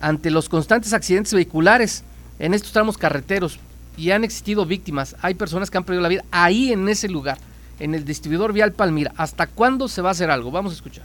ante 0.00 0.30
los 0.30 0.48
constantes 0.48 0.94
accidentes 0.94 1.34
vehiculares 1.34 2.04
en 2.38 2.54
estos 2.54 2.72
tramos 2.72 2.96
carreteros 2.96 3.58
y 3.96 4.10
han 4.10 4.24
existido 4.24 4.66
víctimas. 4.66 5.16
Hay 5.22 5.34
personas 5.34 5.70
que 5.70 5.78
han 5.78 5.84
perdido 5.84 6.02
la 6.02 6.08
vida 6.08 6.24
ahí 6.30 6.72
en 6.72 6.88
ese 6.88 7.08
lugar, 7.08 7.38
en 7.78 7.94
el 7.94 8.04
distribuidor 8.04 8.52
vial 8.52 8.72
Palmira. 8.72 9.12
¿Hasta 9.16 9.46
cuándo 9.46 9.88
se 9.88 10.02
va 10.02 10.10
a 10.10 10.12
hacer 10.12 10.30
algo? 10.30 10.50
Vamos 10.50 10.72
a 10.72 10.76
escuchar. 10.76 11.04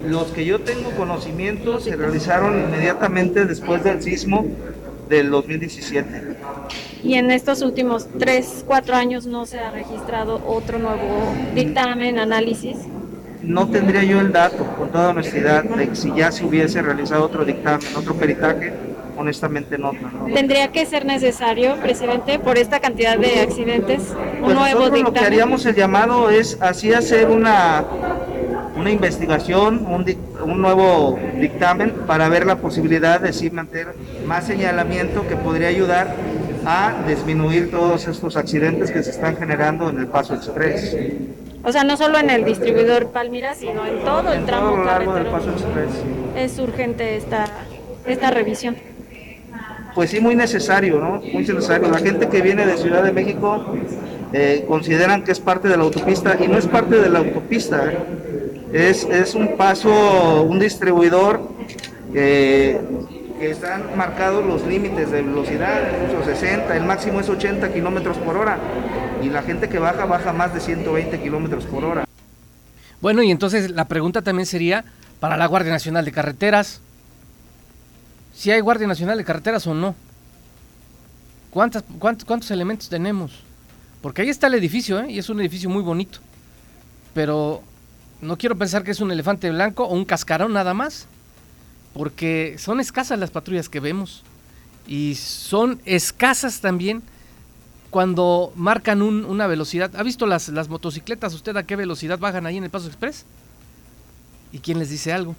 Los 0.00 0.28
que 0.28 0.44
yo 0.44 0.60
tengo 0.60 0.90
conocimiento 0.92 1.78
se 1.78 1.94
realizaron 1.94 2.60
inmediatamente 2.60 3.44
después 3.44 3.84
del 3.84 4.02
sismo 4.02 4.46
del 5.08 5.30
2017. 5.30 6.36
Y 7.04 7.14
en 7.14 7.30
estos 7.30 7.62
últimos 7.62 8.08
3, 8.18 8.64
4 8.66 8.96
años 8.96 9.26
no 9.26 9.46
se 9.46 9.60
ha 9.60 9.70
registrado 9.70 10.42
otro 10.46 10.78
nuevo 10.78 11.34
dictamen, 11.54 12.18
análisis. 12.18 12.78
No 13.42 13.68
tendría 13.68 14.04
yo 14.04 14.20
el 14.20 14.32
dato, 14.32 14.64
con 14.76 14.90
toda 14.90 15.10
honestidad, 15.10 15.64
de 15.64 15.88
que 15.88 15.96
si 15.96 16.12
ya 16.14 16.32
se 16.32 16.44
hubiese 16.44 16.80
realizado 16.80 17.24
otro 17.24 17.44
dictamen, 17.44 17.86
otro 17.96 18.14
peritaje, 18.14 18.72
honestamente 19.16 19.78
no. 19.78 19.92
¿Tendría 20.32 20.72
que 20.72 20.86
ser 20.86 21.04
necesario, 21.04 21.76
presidente, 21.76 22.38
por 22.38 22.58
esta 22.58 22.80
cantidad 22.80 23.18
de 23.18 23.40
accidentes, 23.40 24.10
un 24.10 24.44
pues 24.44 24.54
nuevo 24.56 24.84
dictamen? 24.90 25.04
Lo 25.04 25.12
que 25.12 25.20
haríamos 25.20 25.66
el 25.66 25.74
llamado 25.74 26.30
es 26.30 26.58
así 26.60 26.92
hacer 26.92 27.28
una 27.28 27.84
una 28.74 28.90
investigación, 28.90 29.86
un, 29.86 30.04
un, 30.42 30.62
nuevo 30.62 31.18
dictamen 31.38 31.90
para 32.06 32.28
ver 32.28 32.46
la 32.46 32.56
posibilidad 32.56 33.20
de 33.20 33.32
sí 33.32 33.50
mantener 33.50 33.94
más 34.26 34.46
señalamiento 34.46 35.28
que 35.28 35.36
podría 35.36 35.68
ayudar 35.68 36.16
a 36.64 37.04
disminuir 37.06 37.70
todos 37.70 38.06
estos 38.06 38.36
accidentes 38.36 38.90
que 38.90 39.02
se 39.02 39.10
están 39.10 39.36
generando 39.36 39.90
en 39.90 39.98
el 39.98 40.06
Paso 40.06 40.34
Express. 40.34 40.96
O 41.64 41.70
sea, 41.70 41.84
no 41.84 41.96
solo 41.96 42.18
en 42.18 42.30
el 42.30 42.44
distribuidor 42.44 43.08
Palmira, 43.10 43.54
sino 43.54 43.86
en 43.86 44.00
todo 44.04 44.32
el 44.32 44.44
tramo 44.44 44.68
todo 44.68 44.76
lo 44.78 44.84
largo 44.84 45.14
del. 45.14 45.26
Paso 45.26 45.50
Express. 45.50 45.90
Es 46.36 46.58
urgente 46.58 47.16
esta, 47.16 47.46
esta 48.06 48.30
revisión. 48.30 48.76
Pues 49.94 50.10
sí, 50.10 50.20
muy 50.20 50.34
necesario, 50.34 50.98
¿no? 50.98 51.20
Muy 51.32 51.44
necesario. 51.44 51.88
La 51.90 51.98
gente 51.98 52.28
que 52.28 52.40
viene 52.40 52.66
de 52.66 52.76
Ciudad 52.78 53.02
de 53.02 53.12
México 53.12 53.64
eh, 54.32 54.64
consideran 54.66 55.22
que 55.24 55.32
es 55.32 55.40
parte 55.40 55.68
de 55.68 55.76
la 55.76 55.82
autopista 55.84 56.36
y 56.42 56.48
no 56.48 56.56
es 56.56 56.66
parte 56.66 56.96
de 56.96 57.10
la 57.10 57.18
autopista. 57.18 57.92
¿eh? 57.92 57.98
Es, 58.72 59.04
es 59.04 59.34
un 59.34 59.56
paso, 59.56 60.42
un 60.44 60.58
distribuidor 60.58 61.42
eh, 62.14 62.80
que 63.38 63.50
están 63.50 63.96
marcados 63.96 64.46
los 64.46 64.66
límites 64.66 65.10
de 65.10 65.20
velocidad, 65.20 65.82
incluso 66.04 66.24
60, 66.24 66.74
el 66.76 66.84
máximo 66.84 67.20
es 67.20 67.28
80 67.28 67.72
kilómetros 67.72 68.16
por 68.18 68.36
hora 68.36 68.58
y 69.22 69.28
la 69.28 69.42
gente 69.42 69.68
que 69.68 69.78
baja 69.78 70.06
baja 70.06 70.32
más 70.32 70.54
de 70.54 70.60
120 70.60 71.20
kilómetros 71.20 71.64
por 71.66 71.84
hora. 71.84 72.04
Bueno, 73.00 73.22
y 73.22 73.30
entonces 73.30 73.70
la 73.70 73.86
pregunta 73.86 74.22
también 74.22 74.46
sería 74.46 74.84
para 75.20 75.36
la 75.36 75.46
Guardia 75.46 75.72
Nacional 75.72 76.04
de 76.04 76.12
Carreteras, 76.12 76.80
si 78.42 78.50
hay 78.50 78.58
Guardia 78.60 78.88
Nacional 78.88 79.16
de 79.18 79.24
Carreteras 79.24 79.64
o 79.68 79.72
no. 79.74 79.94
¿Cuántas, 81.52 81.84
cuántos, 82.00 82.24
¿Cuántos 82.24 82.50
elementos 82.50 82.88
tenemos? 82.88 83.30
Porque 84.00 84.22
ahí 84.22 84.30
está 84.30 84.48
el 84.48 84.54
edificio, 84.54 84.98
¿eh? 84.98 85.12
y 85.12 85.18
es 85.20 85.28
un 85.30 85.40
edificio 85.40 85.70
muy 85.70 85.80
bonito. 85.84 86.18
Pero 87.14 87.62
no 88.20 88.36
quiero 88.36 88.56
pensar 88.56 88.82
que 88.82 88.90
es 88.90 88.98
un 88.98 89.12
elefante 89.12 89.48
blanco 89.48 89.84
o 89.84 89.94
un 89.94 90.04
cascarón 90.04 90.52
nada 90.54 90.74
más. 90.74 91.06
Porque 91.94 92.56
son 92.58 92.80
escasas 92.80 93.16
las 93.20 93.30
patrullas 93.30 93.68
que 93.68 93.78
vemos. 93.78 94.24
Y 94.88 95.14
son 95.14 95.80
escasas 95.84 96.60
también 96.60 97.00
cuando 97.90 98.52
marcan 98.56 99.02
un- 99.02 99.24
una 99.24 99.46
velocidad. 99.46 99.94
¿Ha 99.94 100.02
visto 100.02 100.26
las, 100.26 100.48
las 100.48 100.68
motocicletas? 100.68 101.32
¿Usted 101.34 101.56
a 101.56 101.62
qué 101.62 101.76
velocidad 101.76 102.18
bajan 102.18 102.46
ahí 102.46 102.56
en 102.56 102.64
el 102.64 102.70
Paso 102.70 102.88
Express? 102.88 103.24
¿Y 104.50 104.58
quién 104.58 104.80
les 104.80 104.90
dice 104.90 105.12
algo? 105.12 105.36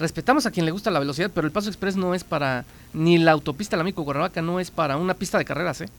Respetamos 0.00 0.46
a 0.46 0.50
quien 0.50 0.64
le 0.64 0.72
gusta 0.72 0.90
la 0.90 0.98
velocidad, 0.98 1.30
pero 1.32 1.46
el 1.46 1.52
Paso 1.52 1.68
Express 1.68 1.94
no 1.94 2.14
es 2.14 2.24
para, 2.24 2.64
ni 2.94 3.18
la 3.18 3.32
autopista 3.32 3.76
La 3.76 3.84
Mico 3.84 4.02
Cuernavaca 4.02 4.40
no 4.40 4.58
es 4.58 4.70
para 4.70 4.96
una 4.96 5.12
pista 5.12 5.36
de 5.36 5.44
carreras, 5.44 5.82
¿eh? 5.82 5.90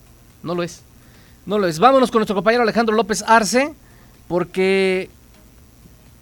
No 0.41 0.55
lo 0.55 0.63
es. 0.63 0.81
No 1.46 1.60
lo 1.60 1.67
es. 1.67 1.77
Vámonos 1.77 2.10
con 2.10 2.17
nuestro 2.17 2.36
compañero 2.36 2.63
Alejandro 2.63 2.96
López 2.96 3.24
Arce, 3.27 3.75
porque 4.27 5.08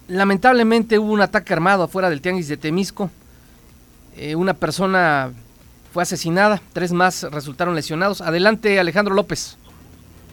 lamentablemente 0.08 0.98
hubo 0.98 1.10
un 1.10 1.22
ataque 1.22 1.54
armado 1.54 1.84
afuera 1.84 2.10
del 2.10 2.20
Tianguis 2.20 2.48
de 2.48 2.58
Temisco. 2.58 3.10
Eh, 4.14 4.34
una 4.34 4.52
persona 4.52 5.32
fue 5.94 6.02
asesinada, 6.02 6.60
tres 6.74 6.92
más 6.92 7.22
resultaron 7.32 7.74
lesionados. 7.74 8.20
Adelante, 8.20 8.78
Alejandro 8.78 9.14
López. 9.14 9.56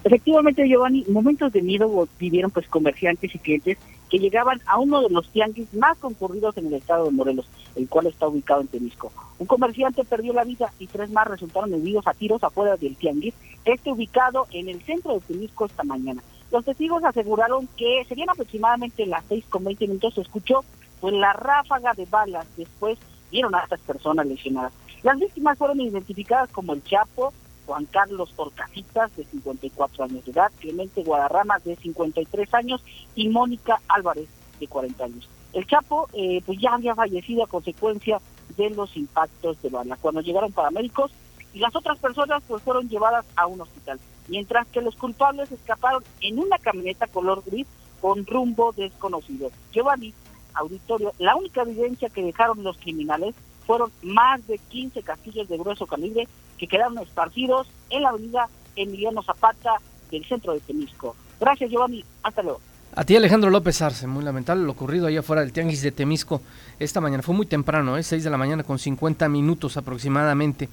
Efectivamente, 0.04 0.68
Giovanni, 0.68 1.06
momentos 1.08 1.50
de 1.54 1.62
miedo 1.62 2.08
vivieron 2.20 2.50
pues 2.50 2.68
comerciantes 2.68 3.34
y 3.34 3.38
clientes 3.38 3.78
que 4.08 4.18
llegaban 4.18 4.60
a 4.66 4.78
uno 4.78 5.02
de 5.02 5.10
los 5.10 5.28
tianguis 5.28 5.72
más 5.74 5.98
concurridos 5.98 6.56
en 6.56 6.66
el 6.66 6.74
estado 6.74 7.06
de 7.06 7.10
Morelos, 7.10 7.46
el 7.76 7.88
cual 7.88 8.06
está 8.06 8.28
ubicado 8.28 8.60
en 8.60 8.68
Temisco. 8.68 9.12
Un 9.38 9.46
comerciante 9.46 10.04
perdió 10.04 10.32
la 10.32 10.44
vida 10.44 10.72
y 10.78 10.86
tres 10.86 11.10
más 11.10 11.26
resultaron 11.26 11.72
heridos 11.74 12.06
a 12.06 12.14
tiros 12.14 12.42
afuera 12.42 12.76
del 12.76 12.96
tianguis, 12.96 13.34
este 13.64 13.92
ubicado 13.92 14.46
en 14.50 14.68
el 14.68 14.82
centro 14.82 15.14
de 15.14 15.20
Temisco 15.20 15.66
esta 15.66 15.84
mañana. 15.84 16.22
Los 16.50 16.64
testigos 16.64 17.04
aseguraron 17.04 17.68
que 17.76 18.04
serían 18.08 18.30
aproximadamente 18.30 19.04
las 19.06 19.24
seis 19.28 19.44
con 19.48 19.64
20 19.64 19.86
minutos, 19.86 20.14
se 20.14 20.22
escuchó 20.22 20.64
pues 21.00 21.14
la 21.14 21.32
ráfaga 21.32 21.92
de 21.94 22.06
balas 22.06 22.46
después 22.56 22.98
vieron 23.30 23.54
a 23.54 23.60
estas 23.60 23.80
personas 23.80 24.26
lesionadas. 24.26 24.72
Las 25.02 25.18
víctimas 25.18 25.58
fueron 25.58 25.80
identificadas 25.80 26.50
como 26.50 26.72
el 26.72 26.82
Chapo, 26.82 27.32
Juan 27.68 27.84
Carlos 27.84 28.32
Torcasitas, 28.34 29.14
de 29.14 29.24
54 29.26 30.04
años 30.04 30.24
de 30.24 30.32
edad, 30.32 30.50
Clemente 30.58 31.04
Guadarrama, 31.04 31.58
de 31.58 31.76
53 31.76 32.54
años, 32.54 32.82
y 33.14 33.28
Mónica 33.28 33.78
Álvarez, 33.88 34.26
de 34.58 34.66
40 34.66 35.04
años. 35.04 35.28
El 35.52 35.66
Chapo 35.66 36.08
eh, 36.14 36.40
pues 36.46 36.58
ya 36.58 36.72
había 36.72 36.94
fallecido 36.94 37.44
a 37.44 37.46
consecuencia 37.46 38.22
de 38.56 38.70
los 38.70 38.96
impactos 38.96 39.60
de 39.60 39.68
bala. 39.68 39.98
Cuando 40.00 40.22
llegaron 40.22 40.50
paramédicos 40.50 41.10
y 41.52 41.58
las 41.58 41.76
otras 41.76 41.98
personas 41.98 42.42
pues 42.48 42.62
fueron 42.62 42.88
llevadas 42.88 43.26
a 43.36 43.46
un 43.46 43.60
hospital, 43.60 44.00
mientras 44.28 44.66
que 44.68 44.80
los 44.80 44.96
culpables 44.96 45.52
escaparon 45.52 46.02
en 46.22 46.38
una 46.38 46.56
camioneta 46.56 47.06
color 47.06 47.42
gris 47.44 47.66
con 48.00 48.24
rumbo 48.24 48.72
desconocido. 48.72 49.50
Giovanni, 49.72 50.14
auditorio, 50.54 51.12
la 51.18 51.36
única 51.36 51.60
evidencia 51.62 52.08
que 52.08 52.22
dejaron 52.22 52.62
los 52.62 52.78
criminales 52.78 53.34
fueron 53.66 53.92
más 54.02 54.46
de 54.46 54.56
15 54.56 55.02
castillos 55.02 55.48
de 55.50 55.58
grueso 55.58 55.86
calibre 55.86 56.26
que 56.58 56.66
quedaron 56.66 56.98
esparcidos 56.98 57.68
en 57.90 58.02
la 58.02 58.10
avenida 58.10 58.48
Emiliano 58.76 59.22
Zapata 59.22 59.76
del 60.10 60.24
centro 60.26 60.52
de 60.52 60.60
Temisco. 60.60 61.16
Gracias, 61.40 61.70
Giovanni. 61.70 62.04
Hasta 62.22 62.42
luego. 62.42 62.60
A 62.94 63.04
ti 63.04 63.14
Alejandro 63.14 63.50
López 63.50 63.80
Arce, 63.82 64.06
muy 64.06 64.24
lamentable 64.24 64.64
lo 64.64 64.72
ocurrido 64.72 65.06
allá 65.06 65.20
afuera 65.20 65.42
del 65.42 65.52
Tianguis 65.52 65.82
de 65.82 65.92
Temisco 65.92 66.40
esta 66.78 67.00
mañana. 67.00 67.22
Fue 67.22 67.34
muy 67.34 67.46
temprano, 67.46 67.96
¿eh? 67.96 68.02
6 68.02 68.24
de 68.24 68.30
la 68.30 68.38
mañana 68.38 68.64
con 68.64 68.78
50 68.78 69.28
minutos 69.28 69.76
aproximadamente. 69.76 70.68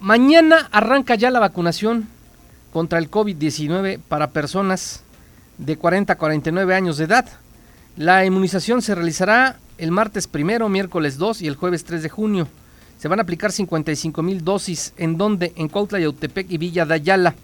Mañana 0.00 0.68
arranca 0.72 1.14
ya 1.14 1.30
la 1.30 1.40
vacunación 1.40 2.08
contra 2.72 2.98
el 2.98 3.10
COVID-19 3.10 4.00
para 4.08 4.30
personas 4.30 5.02
de 5.58 5.76
40 5.76 6.12
a 6.12 6.16
49 6.16 6.74
años 6.74 6.96
de 6.96 7.04
edad. 7.04 7.26
La 7.96 8.24
inmunización 8.24 8.80
se 8.82 8.94
realizará 8.94 9.58
el 9.76 9.90
martes 9.90 10.26
primero, 10.26 10.68
miércoles 10.68 11.18
2 11.18 11.42
y 11.42 11.46
el 11.48 11.56
jueves 11.56 11.84
3 11.84 12.02
de 12.02 12.08
junio. 12.08 12.48
Se 12.98 13.08
van 13.08 13.20
a 13.20 13.22
aplicar 13.22 13.52
55 13.52 14.22
mil 14.22 14.44
dosis. 14.44 14.92
¿En 14.96 15.16
donde 15.16 15.52
En 15.56 15.68
Cuautla, 15.68 16.00
Yautepec 16.00 16.50
y 16.50 16.58
Villa 16.58 16.84
de 16.84 16.94
Ayala. 16.94 17.34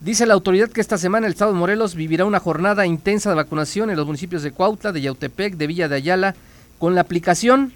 Dice 0.00 0.26
la 0.26 0.34
autoridad 0.34 0.68
que 0.68 0.80
esta 0.80 0.98
semana 0.98 1.26
el 1.26 1.32
estado 1.32 1.52
de 1.52 1.58
Morelos 1.58 1.94
vivirá 1.94 2.24
una 2.24 2.40
jornada 2.40 2.86
intensa 2.86 3.30
de 3.30 3.36
vacunación 3.36 3.88
en 3.88 3.96
los 3.96 4.06
municipios 4.06 4.42
de 4.42 4.50
Cuautla, 4.50 4.92
de 4.92 5.00
Yautepec, 5.00 5.54
de 5.56 5.66
Villa 5.66 5.88
de 5.88 5.96
Ayala, 5.96 6.34
con 6.78 6.94
la 6.94 7.02
aplicación 7.02 7.72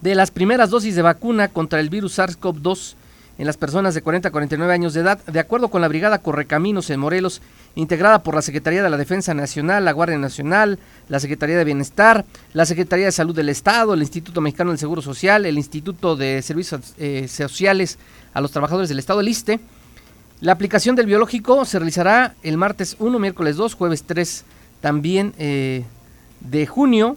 de 0.00 0.14
las 0.14 0.30
primeras 0.30 0.70
dosis 0.70 0.94
de 0.94 1.02
vacuna 1.02 1.48
contra 1.48 1.80
el 1.80 1.90
virus 1.90 2.18
SARS-CoV-2 2.18 2.94
en 3.38 3.46
las 3.46 3.56
personas 3.56 3.94
de 3.94 4.02
40 4.02 4.28
a 4.28 4.32
49 4.32 4.72
años 4.72 4.94
de 4.94 5.00
edad, 5.00 5.18
de 5.24 5.40
acuerdo 5.40 5.68
con 5.68 5.80
la 5.80 5.88
Brigada 5.88 6.18
Correcaminos 6.18 6.88
en 6.90 7.00
Morelos, 7.00 7.42
integrada 7.74 8.22
por 8.22 8.34
la 8.34 8.42
Secretaría 8.42 8.82
de 8.82 8.90
la 8.90 8.96
Defensa 8.96 9.34
Nacional, 9.34 9.84
la 9.84 9.92
Guardia 9.92 10.18
Nacional, 10.18 10.78
la 11.08 11.20
Secretaría 11.20 11.58
de 11.58 11.64
Bienestar, 11.64 12.24
la 12.52 12.66
Secretaría 12.66 13.06
de 13.06 13.12
Salud 13.12 13.34
del 13.34 13.48
Estado, 13.48 13.94
el 13.94 14.00
Instituto 14.00 14.40
Mexicano 14.40 14.70
del 14.70 14.78
Seguro 14.78 15.02
Social, 15.02 15.44
el 15.44 15.58
Instituto 15.58 16.16
de 16.16 16.40
Servicios 16.42 16.94
eh, 16.98 17.28
Sociales 17.28 17.98
a 18.32 18.40
los 18.40 18.50
Trabajadores 18.52 18.88
del 18.88 18.98
Estado, 18.98 19.20
el 19.20 19.28
ISTE, 19.28 19.60
la 20.40 20.52
aplicación 20.52 20.96
del 20.96 21.06
biológico 21.06 21.64
se 21.64 21.78
realizará 21.78 22.34
el 22.42 22.58
martes 22.58 22.96
1, 22.98 23.18
miércoles 23.18 23.56
2, 23.56 23.74
jueves 23.74 24.04
3 24.04 24.44
también 24.82 25.32
eh, 25.38 25.84
de 26.40 26.66
junio. 26.66 27.16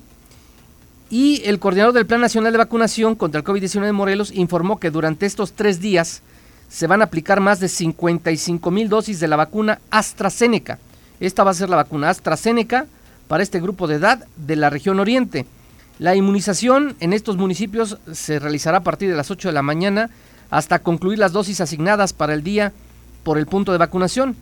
Y 1.09 1.41
el 1.45 1.59
coordinador 1.59 1.93
del 1.93 2.05
Plan 2.05 2.21
Nacional 2.21 2.51
de 2.51 2.59
Vacunación 2.59 3.15
contra 3.15 3.39
el 3.39 3.45
COVID-19 3.45 3.85
de 3.85 3.91
Morelos 3.91 4.31
informó 4.31 4.79
que 4.79 4.91
durante 4.91 5.25
estos 5.25 5.53
tres 5.53 5.79
días 5.79 6.21
se 6.69 6.85
van 6.85 7.01
a 7.01 7.05
aplicar 7.05 7.39
más 7.39 7.59
de 7.59 7.67
55 7.67 8.69
mil 8.69 8.89
dosis 8.89 9.19
de 9.19 9.27
la 9.27 9.35
vacuna 9.35 9.79
AstraZeneca. 9.89 10.77
Esta 11.19 11.43
va 11.43 11.51
a 11.51 11.55
ser 11.55 11.69
la 11.69 11.77
vacuna 11.77 12.11
AstraZeneca 12.11 12.85
para 13.27 13.41
este 13.41 13.59
grupo 13.59 13.87
de 13.87 13.95
edad 13.95 14.23
de 14.35 14.55
la 14.55 14.69
región 14.69 14.99
oriente. 14.99 15.47
La 15.97 16.15
inmunización 16.15 16.95
en 16.99 17.13
estos 17.13 17.37
municipios 17.37 17.97
se 18.11 18.37
realizará 18.37 18.77
a 18.77 18.83
partir 18.83 19.09
de 19.09 19.17
las 19.17 19.31
8 19.31 19.49
de 19.49 19.53
la 19.53 19.63
mañana 19.63 20.11
hasta 20.51 20.79
concluir 20.79 21.17
las 21.17 21.31
dosis 21.31 21.59
asignadas 21.59 22.13
para 22.13 22.35
el 22.35 22.43
día 22.43 22.71
por 23.23 23.39
el 23.39 23.47
punto 23.47 23.71
de 23.71 23.79
vacunación. 23.79 24.35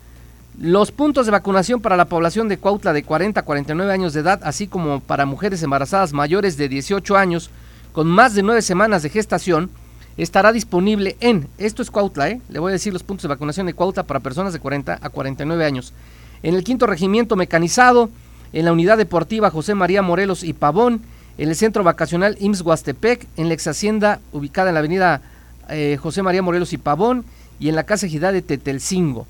Los 0.60 0.92
puntos 0.92 1.28
de 1.28 1.32
vacunación 1.32 1.82
para 1.82 1.96
la 1.98 2.06
población 2.06 2.48
de 2.48 2.58
Cuautla 2.58 2.92
de 2.92 3.04
40 3.04 3.40
a 3.40 3.44
49 3.44 3.94
años 3.94 4.14
de 4.14 4.22
edad, 4.22 4.42
así 4.44 4.66
como 4.66 5.02
para 5.02 5.28
mujeres 5.28 5.62
embarazadas 5.62 6.14
mayores 6.14 6.58
de 6.58 6.68
18 6.68 7.16
años 7.16 7.52
con 7.92 8.08
más 8.08 8.34
de 8.34 8.42
9 8.42 8.64
semanas 8.64 9.04
de 9.04 9.12
gestación, 9.12 9.70
estará 10.18 10.52
disponible 10.52 11.16
en, 11.20 11.48
esto 11.60 11.84
es 11.84 11.92
Cuautla, 11.92 12.30
¿eh? 12.32 12.42
le 12.50 12.58
voy 12.58 12.72
a 12.72 12.74
decir 12.74 12.92
los 12.92 13.04
puntos 13.04 13.22
de 13.22 13.28
vacunación 13.28 13.68
de 13.68 13.76
Cuautla 13.76 14.02
para 14.02 14.20
personas 14.20 14.52
de 14.52 14.60
40 14.60 14.98
a 15.00 15.10
49 15.10 15.64
años. 15.64 15.94
En 16.42 16.56
el 16.56 16.64
quinto 16.64 16.88
regimiento 16.88 17.36
mecanizado, 17.36 18.10
en 18.52 18.66
la 18.66 18.72
unidad 18.72 18.98
deportiva 18.98 19.52
José 19.52 19.76
María 19.76 20.02
Morelos 20.02 20.44
y 20.44 20.54
Pavón, 20.54 21.02
en 21.38 21.50
el 21.50 21.56
centro 21.56 21.84
vacacional 21.84 22.36
IMSS 22.40 22.62
Huastepec, 22.62 23.28
en 23.38 23.50
la 23.50 23.54
ex 23.54 23.68
hacienda 23.68 24.22
ubicada 24.32 24.72
en 24.72 24.74
la 24.74 24.80
avenida 24.80 25.22
eh, 25.70 26.00
José 26.02 26.24
María 26.24 26.42
Morelos 26.42 26.74
y 26.74 26.80
Pavón, 26.80 27.26
y 27.60 27.70
en 27.70 27.76
la 27.76 27.84
Casa 27.84 28.08
Ejidal 28.08 28.34
de 28.34 28.42
Tetelcingo. 28.42 29.28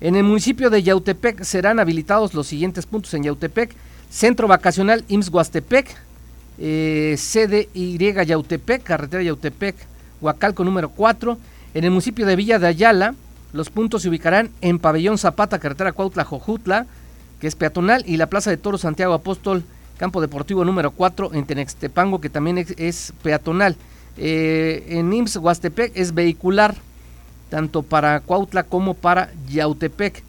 En 0.00 0.16
el 0.16 0.24
municipio 0.24 0.70
de 0.70 0.82
Yautepec 0.82 1.42
serán 1.42 1.78
habilitados 1.78 2.32
los 2.32 2.46
siguientes 2.46 2.86
puntos 2.86 3.12
en 3.12 3.24
Yautepec, 3.24 3.74
Centro 4.08 4.48
Vacacional 4.48 5.04
IMSS 5.08 5.28
Huastepec, 5.28 5.94
eh, 6.58 7.16
CDY 7.18 7.98
Yautepec, 8.26 8.82
Carretera 8.82 9.22
Yautepec, 9.22 9.76
Huacalco 10.22 10.64
número 10.64 10.88
4. 10.88 11.38
En 11.74 11.84
el 11.84 11.90
municipio 11.90 12.24
de 12.24 12.34
Villa 12.34 12.58
de 12.58 12.68
Ayala, 12.68 13.14
los 13.52 13.68
puntos 13.68 14.02
se 14.02 14.08
ubicarán 14.08 14.50
en 14.62 14.78
Pabellón 14.78 15.18
Zapata, 15.18 15.58
Carretera 15.58 15.92
Cuautla 15.92 16.24
Jojutla, 16.24 16.86
que 17.38 17.46
es 17.46 17.54
peatonal, 17.54 18.02
y 18.06 18.16
la 18.16 18.26
Plaza 18.26 18.48
de 18.48 18.56
Toro 18.56 18.78
Santiago 18.78 19.12
Apóstol, 19.12 19.64
Campo 19.98 20.22
Deportivo 20.22 20.64
número 20.64 20.92
4, 20.92 21.34
en 21.34 21.44
Tenextepango, 21.44 22.22
que 22.22 22.30
también 22.30 22.66
es, 22.78 23.12
peatonal. 23.22 23.76
Eh, 24.16 24.86
en 24.88 25.12
IMSS 25.12 25.36
Huastepec 25.36 25.92
es 25.94 26.14
vehicular 26.14 26.74
tanto 27.50 27.82
para 27.82 28.20
Cuautla 28.20 28.62
como 28.62 28.94
para 28.94 29.30
Yautepec. 29.48 30.22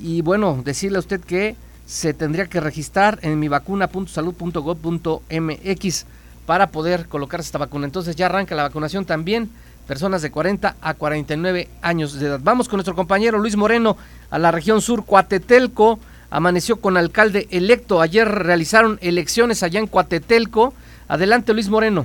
Y 0.00 0.22
bueno, 0.22 0.62
decirle 0.64 0.98
a 0.98 1.00
usted 1.00 1.20
que 1.20 1.56
se 1.86 2.14
tendría 2.14 2.46
que 2.46 2.60
registrar 2.60 3.18
en 3.22 3.40
mi 3.40 3.48
vacuna.salud.gov.mx 3.48 6.06
para 6.46 6.68
poder 6.68 7.08
colocarse 7.08 7.46
esta 7.46 7.58
vacuna. 7.58 7.86
Entonces 7.86 8.14
ya 8.14 8.26
arranca 8.26 8.54
la 8.54 8.62
vacunación 8.62 9.06
también, 9.06 9.50
personas 9.86 10.22
de 10.22 10.30
40 10.30 10.76
a 10.80 10.94
49 10.94 11.68
años 11.82 12.12
de 12.12 12.26
edad. 12.26 12.40
Vamos 12.42 12.68
con 12.68 12.76
nuestro 12.76 12.94
compañero 12.94 13.38
Luis 13.38 13.56
Moreno 13.56 13.96
a 14.30 14.38
la 14.38 14.50
región 14.50 14.80
sur, 14.80 15.04
Cuatetelco. 15.04 15.98
Amaneció 16.30 16.76
con 16.76 16.98
alcalde 16.98 17.48
electo. 17.50 18.02
Ayer 18.02 18.28
realizaron 18.28 18.98
elecciones 19.00 19.62
allá 19.62 19.80
en 19.80 19.86
Cuatetelco. 19.86 20.74
Adelante 21.08 21.54
Luis 21.54 21.70
Moreno. 21.70 22.04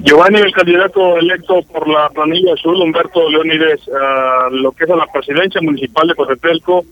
Giovanni, 0.00 0.40
el 0.40 0.52
candidato 0.52 1.16
electo 1.16 1.62
por 1.72 1.88
la 1.88 2.08
planilla 2.10 2.54
azul, 2.54 2.80
Humberto 2.80 3.28
Leónides, 3.30 3.88
a 3.88 4.48
lo 4.50 4.72
que 4.72 4.84
es 4.84 4.90
a 4.90 4.96
la 4.96 5.06
presidencia 5.06 5.60
municipal 5.60 6.08
de 6.08 6.14
Cotetelco, 6.14 6.84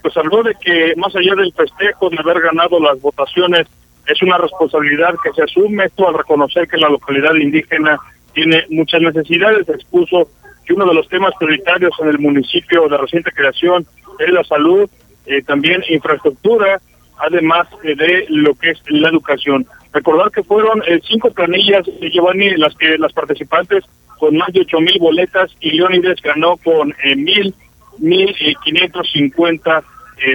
pues 0.00 0.16
habló 0.16 0.42
de 0.42 0.54
que 0.54 0.94
más 0.96 1.14
allá 1.14 1.34
del 1.34 1.52
festejo 1.52 2.10
de 2.10 2.18
haber 2.18 2.40
ganado 2.40 2.80
las 2.80 3.00
votaciones, 3.00 3.66
es 4.06 4.22
una 4.22 4.38
responsabilidad 4.38 5.14
que 5.22 5.32
se 5.32 5.42
asume 5.42 5.86
esto 5.86 6.08
al 6.08 6.14
reconocer 6.14 6.68
que 6.68 6.76
la 6.76 6.88
localidad 6.88 7.34
indígena 7.34 7.98
tiene 8.32 8.64
muchas 8.70 9.00
necesidades. 9.00 9.68
Expuso 9.68 10.28
que 10.66 10.74
uno 10.74 10.86
de 10.86 10.94
los 10.94 11.08
temas 11.08 11.32
prioritarios 11.38 11.92
en 12.00 12.08
el 12.08 12.18
municipio 12.18 12.88
de 12.88 12.98
reciente 12.98 13.30
creación 13.32 13.86
es 14.18 14.30
la 14.30 14.44
salud, 14.44 14.88
eh, 15.26 15.42
también 15.42 15.82
infraestructura, 15.88 16.80
además 17.18 17.66
de 17.82 18.26
lo 18.28 18.54
que 18.54 18.70
es 18.70 18.78
la 18.88 19.08
educación. 19.08 19.66
Recordar 19.94 20.32
que 20.32 20.42
fueron 20.42 20.82
eh, 20.88 21.00
cinco 21.08 21.30
planillas, 21.30 21.86
eh, 21.86 22.10
Giovanni, 22.10 22.50
las 22.56 22.74
que 22.74 22.98
las 22.98 23.12
participantes 23.12 23.84
con 24.18 24.36
más 24.36 24.52
de 24.52 24.62
ocho 24.62 24.80
mil 24.80 24.98
boletas 24.98 25.52
y 25.60 25.70
Leónides 25.70 26.20
ganó 26.20 26.56
con 26.56 26.92
eh, 27.04 27.14
mil, 27.14 27.54
mil 27.98 28.34
quinientos 28.64 29.08
cincuenta 29.12 29.82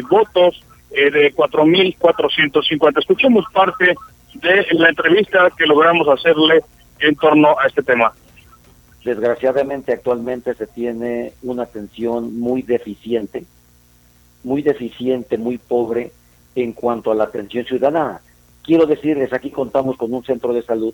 votos 0.10 0.64
de 0.90 1.32
cuatro 1.36 1.66
mil 1.66 1.96
cuatrocientos 1.98 2.68
cincuenta. 2.68 3.00
Escuchemos 3.00 3.46
parte 3.54 3.96
de 4.34 4.68
la 4.72 4.90
entrevista 4.90 5.50
que 5.58 5.66
logramos 5.66 6.08
hacerle 6.08 6.62
en 7.00 7.16
torno 7.16 7.58
a 7.60 7.68
este 7.68 7.82
tema. 7.82 8.14
Desgraciadamente 9.04 9.94
actualmente 9.94 10.54
se 10.54 10.68
tiene 10.68 11.34
una 11.44 11.64
atención 11.64 12.40
muy 12.40 12.62
deficiente, 12.62 13.46
muy 14.44 14.62
deficiente, 14.62 15.38
muy 15.38 15.58
pobre 15.58 16.12
en 16.56 16.74
cuanto 16.74 17.12
a 17.12 17.16
la 17.16 17.24
atención 17.26 17.66
ciudadana 17.66 18.22
quiero 18.64 18.86
decirles, 18.86 19.34
aquí 19.34 19.52
contamos 19.52 19.98
con 19.98 20.14
un 20.14 20.24
centro 20.24 20.54
de 20.54 20.62
salud, 20.62 20.94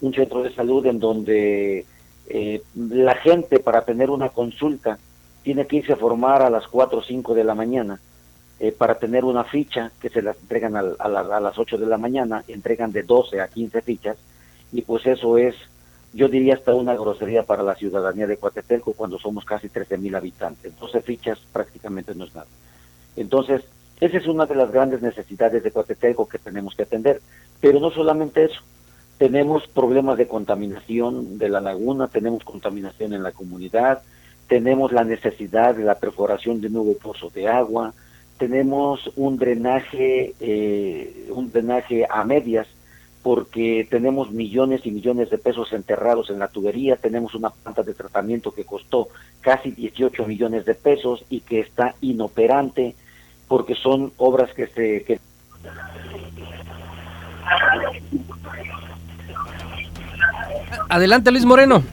un 0.00 0.14
centro 0.14 0.42
de 0.42 0.54
salud 0.54 0.84
en 0.86 0.98
donde 0.98 1.86
eh, 2.26 2.62
la 2.74 3.14
gente 3.16 3.58
para 3.60 3.84
tener 3.84 4.10
una 4.10 4.30
consulta 4.30 4.98
tiene 5.42 5.66
que 5.66 5.76
irse 5.76 5.92
a 5.92 5.96
formar 5.96 6.42
a 6.42 6.50
las 6.50 6.66
4 6.68 6.98
o 6.98 7.02
5 7.02 7.34
de 7.34 7.44
la 7.44 7.54
mañana 7.54 8.00
eh, 8.60 8.72
para 8.72 8.98
tener 8.98 9.24
una 9.24 9.44
ficha 9.44 9.92
que 10.00 10.08
se 10.08 10.22
la 10.22 10.32
entregan 10.32 10.76
a, 10.76 10.80
a, 10.98 11.36
a, 11.36 11.40
las 11.40 11.58
8 11.58 11.76
de 11.76 11.86
la 11.86 11.98
mañana, 11.98 12.44
entregan 12.48 12.92
de 12.92 13.02
12 13.02 13.40
a 13.40 13.48
15 13.48 13.82
fichas 13.82 14.16
y 14.72 14.82
pues 14.82 15.06
eso 15.06 15.36
es, 15.38 15.54
yo 16.12 16.28
diría 16.28 16.54
hasta 16.54 16.74
una 16.74 16.94
grosería 16.94 17.42
para 17.42 17.62
la 17.62 17.74
ciudadanía 17.74 18.26
de 18.26 18.36
Coatetelco 18.36 18.92
cuando 18.94 19.18
somos 19.18 19.44
casi 19.44 19.68
13 19.68 19.98
mil 19.98 20.14
habitantes. 20.14 20.76
12 20.78 21.02
fichas 21.02 21.38
prácticamente 21.52 22.14
no 22.14 22.24
es 22.24 22.34
nada. 22.34 22.46
Entonces, 23.16 23.62
Esa 24.04 24.18
es 24.18 24.26
una 24.26 24.44
de 24.44 24.54
las 24.54 24.70
grandes 24.70 25.00
necesidades 25.00 25.62
de 25.62 25.70
Coatetelco 25.70 26.28
que 26.28 26.36
tenemos 26.36 26.74
que 26.74 26.82
atender. 26.82 27.22
Pero 27.58 27.80
no 27.80 27.90
solamente 27.90 28.44
eso, 28.44 28.60
tenemos 29.16 29.66
problemas 29.66 30.18
de 30.18 30.28
contaminación 30.28 31.38
de 31.38 31.48
la 31.48 31.62
laguna, 31.62 32.08
tenemos 32.08 32.44
contaminación 32.44 33.14
en 33.14 33.22
la 33.22 33.32
comunidad, 33.32 34.02
tenemos 34.46 34.92
la 34.92 35.04
necesidad 35.04 35.74
de 35.74 35.84
la 35.84 35.94
perforación 35.94 36.60
de 36.60 36.68
nuevo 36.68 36.92
pozo 36.98 37.30
de 37.30 37.48
agua, 37.48 37.94
tenemos 38.36 39.10
un 39.16 39.38
drenaje, 39.38 40.34
eh, 40.38 41.30
un 41.30 41.50
drenaje 41.50 42.06
a 42.06 42.24
medias, 42.24 42.66
porque 43.22 43.88
tenemos 43.88 44.32
millones 44.32 44.82
y 44.84 44.90
millones 44.90 45.30
de 45.30 45.38
pesos 45.38 45.72
enterrados 45.72 46.28
en 46.28 46.40
la 46.40 46.48
tubería, 46.48 46.96
tenemos 46.96 47.34
una 47.34 47.48
planta 47.48 47.82
de 47.82 47.94
tratamiento 47.94 48.50
que 48.50 48.66
costó 48.66 49.08
casi 49.40 49.70
18 49.70 50.26
millones 50.26 50.66
de 50.66 50.74
pesos 50.74 51.24
y 51.30 51.40
que 51.40 51.60
está 51.60 51.94
inoperante, 52.02 52.94
porque 53.54 53.76
son 53.76 54.12
obras 54.16 54.52
que 54.52 54.66
se... 54.66 55.04
Que... 55.04 55.20
Adelante 60.88 61.30
Luis 61.30 61.44
Moreno. 61.44 61.84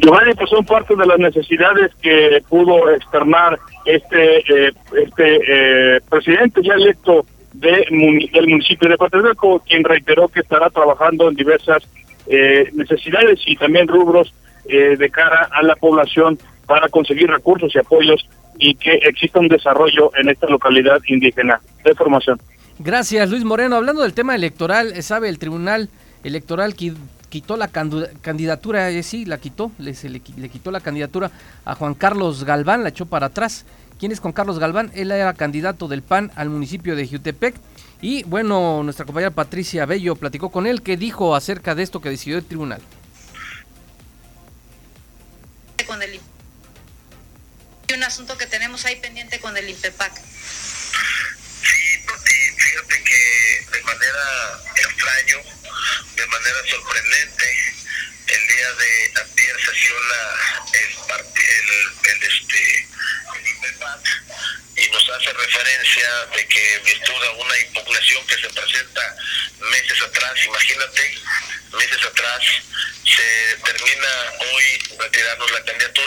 Giovanni, 0.00 0.34
pues 0.34 0.48
son 0.50 0.64
parte 0.64 0.94
de 0.94 1.04
las 1.04 1.18
necesidades 1.18 1.92
que 1.96 2.44
pudo 2.48 2.88
externar 2.90 3.58
este 3.86 4.38
eh, 4.38 4.72
este 5.04 5.96
eh, 5.96 6.00
presidente 6.08 6.60
ya 6.62 6.74
electo 6.74 7.26
de, 7.54 7.84
del 8.32 8.46
municipio 8.46 8.88
de 8.88 8.96
Paterbeco, 8.96 9.58
quien 9.66 9.82
reiteró 9.82 10.28
que 10.28 10.38
estará 10.38 10.70
trabajando 10.70 11.28
en 11.28 11.34
diversas 11.34 11.82
eh, 12.28 12.70
necesidades 12.72 13.40
y 13.46 13.56
también 13.56 13.88
rubros 13.88 14.32
de 14.64 15.10
cara 15.10 15.48
a 15.50 15.62
la 15.62 15.74
población 15.74 16.38
para 16.66 16.88
conseguir 16.90 17.28
recursos 17.30 17.74
y 17.74 17.78
apoyos 17.78 18.28
y 18.58 18.74
que 18.74 18.94
exista 18.94 19.38
un 19.38 19.48
desarrollo 19.48 20.10
en 20.16 20.28
esta 20.28 20.46
localidad 20.48 21.00
indígena. 21.06 21.60
De 21.84 21.94
formación. 21.94 22.40
Gracias, 22.78 23.30
Luis 23.30 23.44
Moreno. 23.44 23.76
Hablando 23.76 24.02
del 24.02 24.14
tema 24.14 24.34
electoral, 24.34 25.02
sabe 25.02 25.28
el 25.28 25.38
Tribunal 25.38 25.88
Electoral 26.22 26.74
que 26.74 26.94
quitó 27.28 27.56
la 27.56 27.68
candidatura, 27.68 28.90
eh, 28.90 29.02
sí, 29.02 29.24
la 29.24 29.38
quitó, 29.38 29.70
le, 29.78 29.94
le, 30.36 30.48
quitó 30.48 30.70
la 30.70 30.80
candidatura 30.80 31.30
a 31.64 31.74
Juan 31.74 31.94
Carlos 31.94 32.44
Galván, 32.44 32.82
la 32.82 32.88
echó 32.90 33.06
para 33.06 33.26
atrás. 33.26 33.64
¿Quién 33.98 34.12
es 34.12 34.20
Juan 34.20 34.32
Carlos 34.32 34.58
Galván? 34.58 34.90
Él 34.94 35.10
era 35.10 35.34
candidato 35.34 35.88
del 35.88 36.02
PAN 36.02 36.30
al 36.36 36.50
municipio 36.50 36.94
de 36.94 37.06
Jutepec. 37.06 37.56
Y 38.00 38.22
bueno, 38.24 38.82
nuestra 38.84 39.04
compañera 39.04 39.32
Patricia 39.32 39.86
Bello 39.86 40.14
platicó 40.14 40.50
con 40.50 40.66
él. 40.66 40.82
¿Qué 40.82 40.96
dijo 40.96 41.34
acerca 41.34 41.74
de 41.74 41.82
esto 41.82 42.00
que 42.00 42.10
decidió 42.10 42.38
el 42.38 42.44
tribunal? 42.44 42.80
Con 45.86 46.00
el, 46.02 46.20
un 47.94 48.02
asunto 48.02 48.36
que 48.36 48.46
tenemos 48.46 48.84
ahí 48.84 48.96
pendiente 48.96 49.40
con 49.40 49.56
el 49.56 49.68
INPEPAC. 49.68 50.20
Sí, 51.62 52.02
fíjate 52.56 53.04
que 53.04 53.66
de 53.72 53.82
manera 53.82 54.60
extraño 54.76 55.42
de 56.14 56.26
manera 56.26 56.58
sorprendente. 56.68 57.74
El 58.26 58.46
día 58.46 58.72
de 58.72 59.12
ayer 59.48 59.64
sesión 59.64 60.02
el, 60.72 60.80
el, 60.80 62.12
el, 62.12 62.22
este, 62.22 62.88
el 63.36 64.84
y 64.84 64.90
nos 64.90 65.08
hace 65.08 65.32
referencia 65.32 66.26
de 66.36 66.46
que 66.46 66.74
en 66.74 66.84
virtud 66.84 67.22
de 67.22 67.28
una 67.30 67.58
impugnación 67.58 68.26
que 68.26 68.34
se 68.36 68.50
presenta 68.50 69.16
meses 69.60 70.02
atrás, 70.02 70.34
imagínate, 70.44 71.18
meses 71.72 72.04
atrás, 72.04 72.42
se 73.04 73.56
termina 73.64 74.08
hoy 74.38 74.96
retirarnos 74.98 75.50
la 75.50 75.64
candidatura 75.64 75.97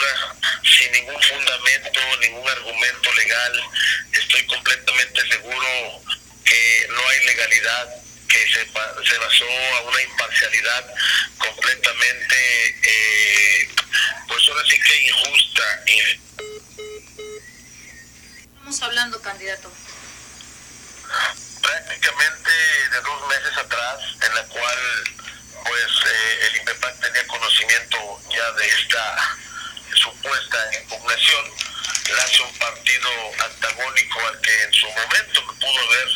Estoy 4.12 4.46
completamente 4.46 5.28
seguro 5.28 6.02
que 6.44 6.86
no 6.90 7.08
hay 7.08 7.24
legalidad 7.24 7.88
que 8.28 8.38
se, 8.48 8.64
se 8.64 9.18
basó 9.18 9.44
a 9.76 9.80
una 9.82 10.02
imparcialidad 10.02 10.86
completamente, 11.38 12.76
eh, 12.82 13.68
pues 14.26 14.48
ahora 14.48 14.62
sí 14.68 14.80
que 14.80 15.08
injusta. 15.08 15.62
Estamos 18.46 18.82
hablando, 18.82 19.20
candidato. 19.20 19.70
Prácticamente 21.60 22.50
de 22.90 23.00
dos 23.00 23.28
meses 23.28 23.58
atrás, 23.58 23.98
en 24.22 24.34
la 24.34 24.44
cual 24.44 24.78
pues 25.64 25.92
eh, 26.06 26.46
el 26.46 26.56
IPEPAC 26.56 27.00
tenía 27.00 27.26
conocimiento 27.26 28.20
ya 28.34 28.52
de 28.52 28.66
esta 28.66 29.36
supuesta 29.94 30.70
impugnación, 30.80 31.52
hace 32.18 32.42
un 32.42 32.58
partido 32.58 33.10
antagónico 33.44 34.20
al 34.26 34.40
que 34.40 34.62
en 34.62 34.72
su 34.72 34.86
momento 34.88 35.46
pudo 35.60 35.80
haber 35.88 36.08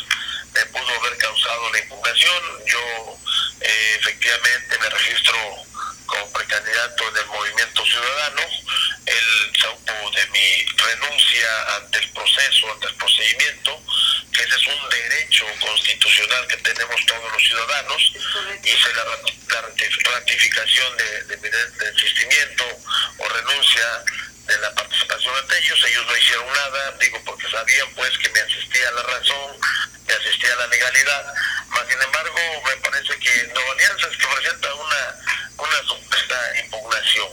pudo 0.72 1.00
haber 1.00 1.18
causado 1.18 1.72
la 1.72 1.78
impugnación. 1.80 2.42
Yo 2.66 3.18
eh, 3.60 3.96
efectivamente 4.00 4.78
me 4.78 4.88
registro 4.88 5.36
como 6.06 6.32
precandidato 6.32 7.10
del 7.12 7.26
Movimiento 7.26 7.84
Ciudadano. 7.84 8.42
El 9.06 9.60
saupo 9.60 10.10
de 10.12 10.26
mi 10.28 10.64
renuncia 10.76 11.76
ante 11.76 11.98
el 11.98 12.10
proceso, 12.10 12.72
ante 12.72 12.86
el 12.88 12.94
procedimiento, 12.94 13.82
que 14.32 14.42
ese 14.42 14.56
es 14.56 14.66
un 14.66 14.88
derecho 14.88 15.46
constitucional 15.60 16.46
que 16.48 16.56
tenemos 16.56 17.06
todos 17.06 17.32
los 17.32 17.42
ciudadanos, 17.42 18.12
hice 18.64 18.94
la, 18.94 20.12
ratificación 20.12 20.96
de, 20.96 21.22
de 21.24 21.36
mi 21.36 21.48
desistimiento 21.48 22.64
o 23.18 23.28
renuncia 23.28 24.04
de 24.46 24.58
la 24.58 24.74
participación 24.74 25.36
ante 25.36 25.58
ellos, 25.58 25.84
ellos 25.84 26.06
no 26.06 26.16
hicieron 26.16 26.52
nada, 26.52 26.92
digo 27.00 27.20
porque 27.24 27.48
sabían 27.50 27.94
pues 28.06 28.18
que 28.18 28.30
me 28.30 28.40
asistía 28.40 28.88
a 28.88 28.92
la 28.92 29.02
razón, 29.02 29.58
me 30.06 30.14
asistía 30.14 30.52
a 30.52 30.56
la 30.56 30.66
legalidad, 30.68 31.34
más 31.70 31.88
sin 31.88 32.00
embargo 32.00 32.38
me 32.64 32.76
parece 32.76 33.18
que 33.18 33.50
Nueva 33.52 33.72
Alianza 33.72 34.06
es 34.06 34.16
que 34.16 34.26
presenta 34.28 34.74
una, 34.74 35.16
una 35.58 35.78
supuesta 35.88 36.36
impugnación. 36.62 37.28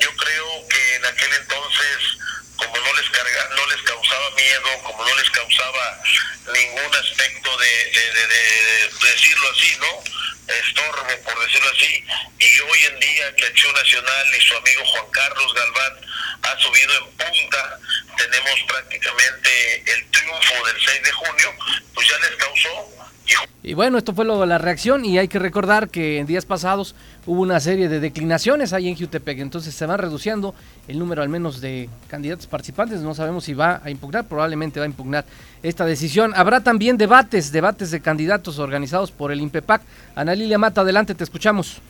Yo 0.00 0.16
creo 0.16 0.68
que 0.68 0.94
en 0.96 1.04
aquel 1.06 1.32
entonces, 1.34 1.96
como 2.56 2.76
no 2.76 2.94
les 2.94 3.08
carga, 3.10 3.48
no 3.54 3.66
les 3.66 3.82
causaba 3.82 4.30
miedo, 4.30 4.82
como 4.82 5.04
no 5.04 5.14
les 5.14 5.30
causaba 5.30 6.02
ningún 6.52 6.94
aspecto 6.96 7.56
de 7.58 8.90
decirlo 9.00 9.50
así, 9.52 9.76
¿no? 9.78 10.02
estorbo, 10.58 11.22
por 11.22 11.38
decirlo 11.46 11.70
así, 11.70 12.04
y 12.38 12.60
hoy 12.60 12.84
en 12.86 13.00
día 13.00 13.34
que 13.36 13.46
Acción 13.46 13.72
Nacional 13.74 14.26
y 14.36 14.40
su 14.40 14.56
amigo 14.56 14.84
Juan 14.84 15.10
Carlos 15.12 15.54
Galván 15.54 16.00
ha 16.42 16.58
subido 16.58 16.92
en 16.98 17.04
punta, 17.16 17.78
tenemos 18.20 18.58
prácticamente 18.68 19.50
el 19.86 20.10
triunfo 20.10 20.66
del 20.66 20.76
6 20.76 21.02
de 21.02 21.12
junio, 21.12 21.48
pues 21.94 22.08
ya 22.08 22.18
les 22.18 22.36
causó 22.36 23.00
y 23.62 23.74
bueno, 23.74 23.98
esto 23.98 24.14
fue 24.14 24.24
lo, 24.24 24.46
la 24.46 24.56
reacción 24.56 25.04
y 25.04 25.18
hay 25.18 25.28
que 25.28 25.38
recordar 25.38 25.90
que 25.90 26.18
en 26.18 26.26
días 26.26 26.46
pasados 26.46 26.94
hubo 27.26 27.42
una 27.42 27.60
serie 27.60 27.90
de 27.90 28.00
declinaciones 28.00 28.72
ahí 28.72 28.88
en 28.88 28.96
Jutepec, 28.96 29.38
entonces 29.38 29.74
se 29.74 29.84
va 29.84 29.98
reduciendo 29.98 30.54
el 30.88 30.98
número 30.98 31.22
al 31.22 31.28
menos 31.28 31.60
de 31.60 31.90
candidatos 32.08 32.46
participantes, 32.46 33.02
no 33.02 33.14
sabemos 33.14 33.44
si 33.44 33.52
va 33.52 33.82
a 33.84 33.90
impugnar, 33.90 34.24
probablemente 34.24 34.80
va 34.80 34.86
a 34.86 34.88
impugnar 34.88 35.26
esta 35.62 35.84
decisión. 35.84 36.32
Habrá 36.34 36.60
también 36.60 36.96
debates, 36.96 37.52
debates 37.52 37.90
de 37.90 38.00
candidatos 38.00 38.58
organizados 38.58 39.10
por 39.10 39.30
el 39.30 39.40
INPEPAC. 39.40 39.82
Ana 40.14 40.34
Lilia 40.34 40.56
Mata, 40.56 40.80
adelante, 40.80 41.14
te 41.14 41.24
escuchamos. 41.24 41.82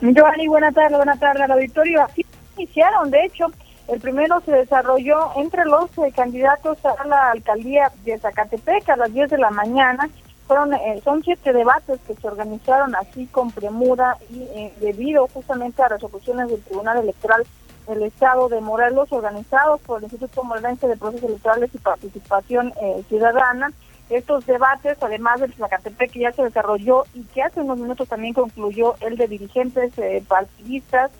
Giovanni, 0.00 0.46
buena 0.46 0.70
tarde, 0.70 0.96
buena 0.96 1.18
tarde 1.18 1.42
al 1.42 1.50
auditorio. 1.50 2.04
Así 2.04 2.24
iniciaron, 2.56 3.10
de 3.10 3.24
hecho, 3.24 3.46
el 3.88 4.00
primero 4.00 4.40
se 4.42 4.52
desarrolló 4.52 5.32
entre 5.36 5.64
los 5.64 5.90
eh, 5.98 6.12
candidatos 6.14 6.78
a 6.84 7.06
la 7.06 7.30
alcaldía 7.30 7.90
de 8.04 8.18
Zacatepec 8.18 8.88
a 8.90 8.96
las 8.96 9.12
10 9.12 9.30
de 9.30 9.38
la 9.38 9.50
mañana 9.50 10.08
fueron 10.46 10.74
eh, 10.74 11.00
son 11.02 11.22
siete 11.22 11.52
debates 11.52 11.98
que 12.06 12.14
se 12.14 12.26
organizaron 12.26 12.94
así 12.94 13.26
con 13.26 13.50
premura 13.50 14.16
y 14.30 14.42
eh, 14.42 14.74
debido 14.80 15.26
justamente 15.28 15.82
a 15.82 15.88
resoluciones 15.88 16.48
del 16.48 16.62
Tribunal 16.62 16.98
Electoral 16.98 17.46
del 17.86 18.02
Estado 18.02 18.50
de 18.50 18.60
Morelos 18.60 19.10
organizados 19.10 19.80
por 19.80 19.98
el 19.98 20.04
Instituto 20.04 20.44
Morelense 20.44 20.86
de 20.86 20.96
Procesos 20.96 21.30
Electorales 21.30 21.70
y 21.72 21.78
Participación 21.78 22.74
Ciudadana. 23.08 23.72
Estos 24.10 24.44
debates, 24.44 24.98
además 25.00 25.40
del 25.40 25.54
Zacatepec 25.54 26.10
que 26.10 26.20
ya 26.20 26.32
se 26.32 26.42
desarrolló 26.42 27.04
y 27.14 27.22
que 27.24 27.42
hace 27.42 27.62
unos 27.62 27.78
minutos 27.78 28.06
también 28.06 28.34
concluyó 28.34 28.94
el 29.00 29.16
de 29.16 29.26
dirigentes 29.26 29.92
partidistas, 30.28 31.10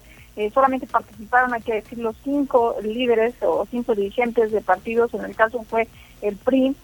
solamente 0.53 0.87
participaron, 0.87 1.53
hay 1.53 1.62
que 1.62 1.74
decir, 1.74 1.98
los 1.98 2.16
cinco 2.22 2.77
líderes 2.83 3.35
o 3.42 3.66
cinco 3.70 3.94
dirigentes 3.94 4.53
de 4.53 4.61
partidos, 4.61 5.12
en 5.14 5.24
el 5.24 5.35
caso 5.35 5.64
fue 5.64 5.88
el 6.22 6.37
PRI, 6.37 6.77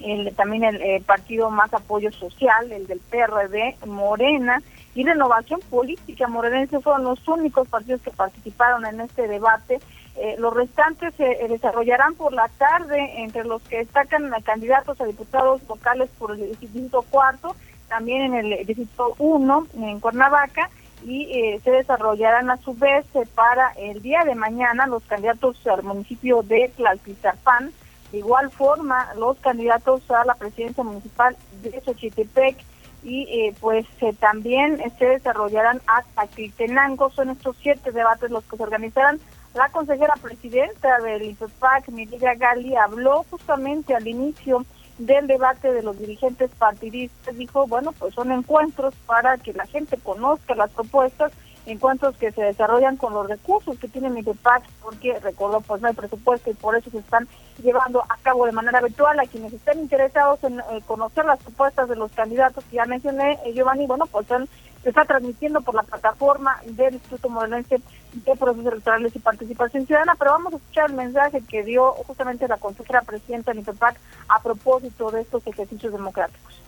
el, 0.00 0.34
también 0.34 0.64
el 0.64 0.80
eh, 0.82 1.02
partido 1.04 1.50
más 1.50 1.72
apoyo 1.74 2.10
social, 2.12 2.70
el 2.70 2.86
del 2.86 3.00
PRD, 3.00 3.76
Morena 3.86 4.62
y 4.94 5.04
Renovación 5.04 5.60
Política 5.70 6.28
Morenense 6.28 6.80
fueron 6.80 7.04
los 7.04 7.26
únicos 7.28 7.68
partidos 7.68 8.00
que 8.02 8.10
participaron 8.10 8.84
en 8.86 9.00
este 9.00 9.28
debate. 9.28 9.80
Eh, 10.16 10.36
los 10.38 10.52
restantes 10.54 11.14
se 11.14 11.30
eh, 11.30 11.48
desarrollarán 11.48 12.14
por 12.14 12.32
la 12.32 12.48
tarde, 12.48 13.22
entre 13.22 13.44
los 13.44 13.62
que 13.62 13.78
destacan 13.78 14.30
candidatos 14.42 15.00
a 15.00 15.04
diputados 15.04 15.60
locales 15.68 16.10
por 16.18 16.32
el 16.32 16.58
distrito 16.58 17.02
cuarto, 17.02 17.54
también 17.88 18.22
en 18.22 18.34
el 18.34 18.66
distrito 18.66 19.14
1 19.18 19.66
en 19.76 20.00
Cuernavaca, 20.00 20.68
y 21.04 21.58
se 21.62 21.70
desarrollarán 21.70 22.50
a 22.50 22.56
su 22.58 22.74
vez 22.74 23.06
para 23.34 23.72
el 23.76 24.02
día 24.02 24.24
de 24.24 24.34
mañana 24.34 24.86
los 24.86 25.02
candidatos 25.04 25.64
al 25.66 25.82
municipio 25.82 26.42
de 26.42 26.72
Tlaltizapán, 26.76 27.72
De 28.12 28.18
igual 28.18 28.50
forma, 28.50 29.12
los 29.14 29.38
candidatos 29.38 30.10
a 30.10 30.24
la 30.24 30.34
presidencia 30.34 30.82
municipal 30.82 31.36
de 31.62 31.80
Xochitepec 31.80 32.56
y 33.02 33.22
eh, 33.30 33.54
pues 33.60 33.86
eh, 34.00 34.12
también 34.18 34.80
se 34.98 35.06
desarrollarán 35.06 35.80
hasta 35.86 36.26
Quiltenango. 36.26 37.10
Son 37.10 37.30
estos 37.30 37.56
siete 37.60 37.92
debates 37.92 38.30
los 38.30 38.44
que 38.44 38.56
se 38.56 38.62
organizarán. 38.62 39.20
La 39.54 39.68
consejera 39.70 40.14
presidenta 40.20 40.98
del 41.00 41.22
IPEPAC, 41.22 41.88
Miriam 41.88 42.38
Gali, 42.38 42.76
habló 42.76 43.24
justamente 43.30 43.94
al 43.94 44.06
inicio 44.06 44.64
del 44.98 45.26
debate 45.26 45.72
de 45.72 45.82
los 45.82 45.98
dirigentes 45.98 46.50
partidistas. 46.58 47.36
Dijo, 47.36 47.66
bueno, 47.66 47.92
pues 47.92 48.14
son 48.14 48.32
encuentros 48.32 48.94
para 49.06 49.38
que 49.38 49.52
la 49.52 49.66
gente 49.66 49.96
conozca 49.98 50.54
las 50.54 50.70
propuestas 50.70 51.32
encuentros 51.70 52.16
que 52.16 52.32
se 52.32 52.42
desarrollan 52.42 52.96
con 52.96 53.12
los 53.12 53.28
recursos 53.28 53.78
que 53.78 53.88
tiene 53.88 54.20
IPEPAC, 54.20 54.64
porque 54.82 55.18
recordó 55.20 55.60
pues 55.60 55.82
no 55.82 55.88
hay 55.88 55.94
presupuesto 55.94 56.50
y 56.50 56.54
por 56.54 56.76
eso 56.76 56.90
se 56.90 56.98
están 56.98 57.28
llevando 57.62 58.02
a 58.02 58.16
cabo 58.22 58.46
de 58.46 58.52
manera 58.52 58.80
virtual 58.80 59.18
a 59.20 59.26
quienes 59.26 59.52
estén 59.52 59.80
interesados 59.80 60.42
en 60.44 60.60
eh, 60.60 60.82
conocer 60.86 61.24
las 61.24 61.42
propuestas 61.42 61.88
de 61.88 61.96
los 61.96 62.10
candidatos 62.12 62.64
que 62.64 62.76
ya 62.76 62.84
mencioné, 62.86 63.38
eh, 63.44 63.52
Giovanni, 63.52 63.86
bueno, 63.86 64.06
pues 64.06 64.26
se 64.28 64.88
está 64.88 65.04
transmitiendo 65.04 65.60
por 65.60 65.74
la 65.74 65.82
plataforma 65.82 66.60
del 66.64 66.94
Instituto 66.94 67.28
Modelense 67.28 67.80
de 68.12 68.36
Procesos 68.36 68.72
Electorales 68.72 69.14
y 69.14 69.18
Participación 69.18 69.86
Ciudadana, 69.86 70.14
pero 70.18 70.32
vamos 70.32 70.54
a 70.54 70.56
escuchar 70.56 70.90
el 70.90 70.96
mensaje 70.96 71.42
que 71.42 71.62
dio 71.62 71.92
justamente 71.92 72.48
la 72.48 72.56
consejera 72.56 73.02
presidenta 73.02 73.52
de 73.52 73.60
IPEPAC 73.60 73.96
a 74.28 74.42
propósito 74.42 75.10
de 75.10 75.22
estos 75.22 75.46
ejercicios 75.46 75.92
democráticos 75.92 76.58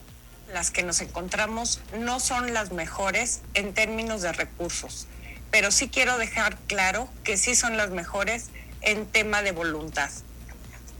las 0.52 0.70
que 0.70 0.82
nos 0.82 1.00
encontramos 1.00 1.80
no 1.98 2.20
son 2.20 2.52
las 2.52 2.72
mejores 2.72 3.40
en 3.54 3.72
términos 3.72 4.22
de 4.22 4.32
recursos, 4.32 5.06
pero 5.50 5.70
sí 5.70 5.88
quiero 5.88 6.18
dejar 6.18 6.56
claro 6.66 7.08
que 7.24 7.36
sí 7.36 7.54
son 7.54 7.76
las 7.76 7.90
mejores 7.90 8.46
en 8.80 9.06
tema 9.06 9.42
de 9.42 9.52
voluntad. 9.52 10.10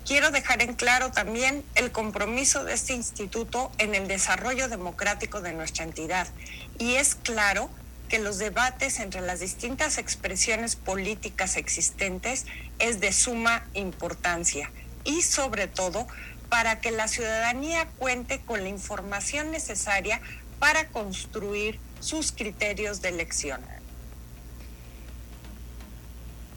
Quiero 0.07 0.31
dejar 0.31 0.63
en 0.63 0.75
claro 0.75 1.13
también 1.13 1.65
el 1.75 1.93
compromiso 1.93 2.65
de 2.65 2.75
este 2.75 2.95
instituto 2.95 3.71
en 3.79 3.95
el 3.95 4.09
desarrollo 4.09 4.69
democrático 4.69 5.41
de 5.41 5.53
nuestra 5.53 5.85
entidad. 5.85 6.27
Y 6.79 6.95
es 6.95 7.15
claro 7.15 7.71
que 8.11 8.19
los 8.19 8.39
debates 8.39 8.99
entre 9.01 9.23
las 9.23 9.41
distintas 9.41 9.97
expresiones 9.97 10.77
políticas 10.77 11.57
existentes 11.57 12.45
es 12.79 13.01
de 13.01 13.13
suma 13.13 13.65
importancia 13.73 14.71
y 15.05 15.23
sobre 15.23 15.69
todo 15.69 16.07
para 16.51 16.81
que 16.81 16.91
la 16.91 17.09
ciudadanía 17.09 17.87
cuente 17.99 18.41
con 18.41 18.63
la 18.63 18.69
información 18.69 19.53
necesaria 19.53 20.21
para 20.59 20.89
construir 20.89 21.79
sus 22.01 22.33
criterios 22.33 23.01
de 23.01 23.11
elección. 23.11 23.61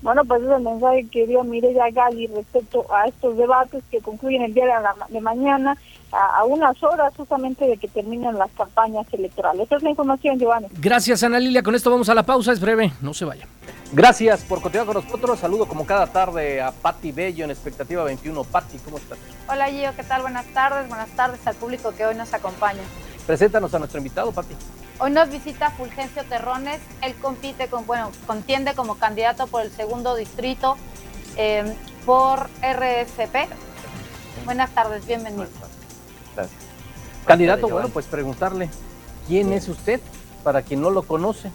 Bueno, 0.01 0.25
pues 0.25 0.41
es 0.41 0.49
el 0.49 0.61
mensaje 0.61 1.07
que 1.09 1.27
dio 1.27 1.45
Mireya 1.45 1.89
Gali 1.91 2.27
respecto 2.27 2.85
a 2.93 3.07
estos 3.07 3.37
debates 3.37 3.81
que 3.89 4.01
concluyen 4.01 4.41
el 4.41 4.53
día 4.53 4.65
de, 5.07 5.21
mañana, 5.21 5.77
a, 6.13 6.43
unas 6.45 6.81
horas 6.83 7.13
justamente 7.15 7.65
de 7.65 7.77
que 7.77 7.87
terminen 7.87 8.37
las 8.37 8.51
campañas 8.51 9.05
electorales. 9.11 9.65
Esa 9.65 9.77
es 9.77 9.83
la 9.83 9.89
información, 9.89 10.39
Giovanni. 10.39 10.67
Gracias, 10.79 11.23
Ana 11.23 11.39
Lilia. 11.39 11.63
Con 11.63 11.75
esto 11.75 11.89
vamos 11.89 12.09
a 12.09 12.13
la 12.13 12.23
pausa, 12.23 12.51
es 12.51 12.59
breve, 12.59 12.93
no 13.01 13.13
se 13.13 13.25
vaya. 13.25 13.47
Gracias 13.91 14.41
por 14.41 14.61
continuar 14.61 14.87
con 14.87 15.03
nosotros. 15.03 15.39
Saludo 15.39 15.67
como 15.67 15.85
cada 15.85 16.07
tarde 16.07 16.61
a 16.61 16.71
Patti 16.71 17.11
Bello 17.11 17.45
en 17.45 17.51
Expectativa 17.51 18.03
21. 18.03 18.43
Patti, 18.43 18.77
¿cómo 18.79 18.97
estás? 18.97 19.17
Hola 19.47 19.67
Gio, 19.67 19.91
¿qué 19.95 20.03
tal? 20.03 20.21
Buenas 20.23 20.45
tardes. 20.47 20.87
Buenas 20.87 21.09
tardes 21.11 21.45
al 21.45 21.55
público 21.55 21.93
que 21.95 22.05
hoy 22.05 22.15
nos 22.15 22.33
acompaña. 22.33 22.81
Preséntanos 23.27 23.73
a 23.73 23.79
nuestro 23.79 23.99
invitado, 23.99 24.31
Patti. 24.31 24.55
Hoy 24.99 25.11
nos 25.11 25.29
visita 25.29 25.71
Fulgencio 25.71 26.23
Terrones. 26.25 26.79
Él 27.01 27.13
compite 27.15 27.67
con, 27.67 27.85
bueno, 27.85 28.11
contiende 28.25 28.73
como 28.73 28.95
candidato 28.95 29.47
por 29.47 29.61
el 29.61 29.71
segundo 29.71 30.15
distrito 30.15 30.75
em, 31.35 31.73
por 32.05 32.49
RSP. 32.61 33.47
Buenas 34.45 34.71
tardes, 34.71 35.05
bienvenido. 35.05 35.47
Gracias. 36.35 36.61
Candidato, 37.25 37.69
bueno, 37.69 37.89
pues 37.89 38.05
preguntarle, 38.05 38.69
¿quién 39.27 39.53
es 39.53 39.69
usted? 39.69 40.01
Para 40.43 40.61
quien 40.61 40.81
no 40.81 40.89
lo 40.89 41.03
conoce. 41.03 41.51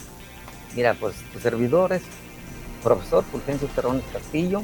Mira, 0.75 0.95
pues 0.95 1.17
tus 1.33 1.43
servidores, 1.43 2.03
profesor 2.83 3.25
Fulgencio 3.25 3.69
Terrones 3.69 4.05
Castillo. 4.13 4.63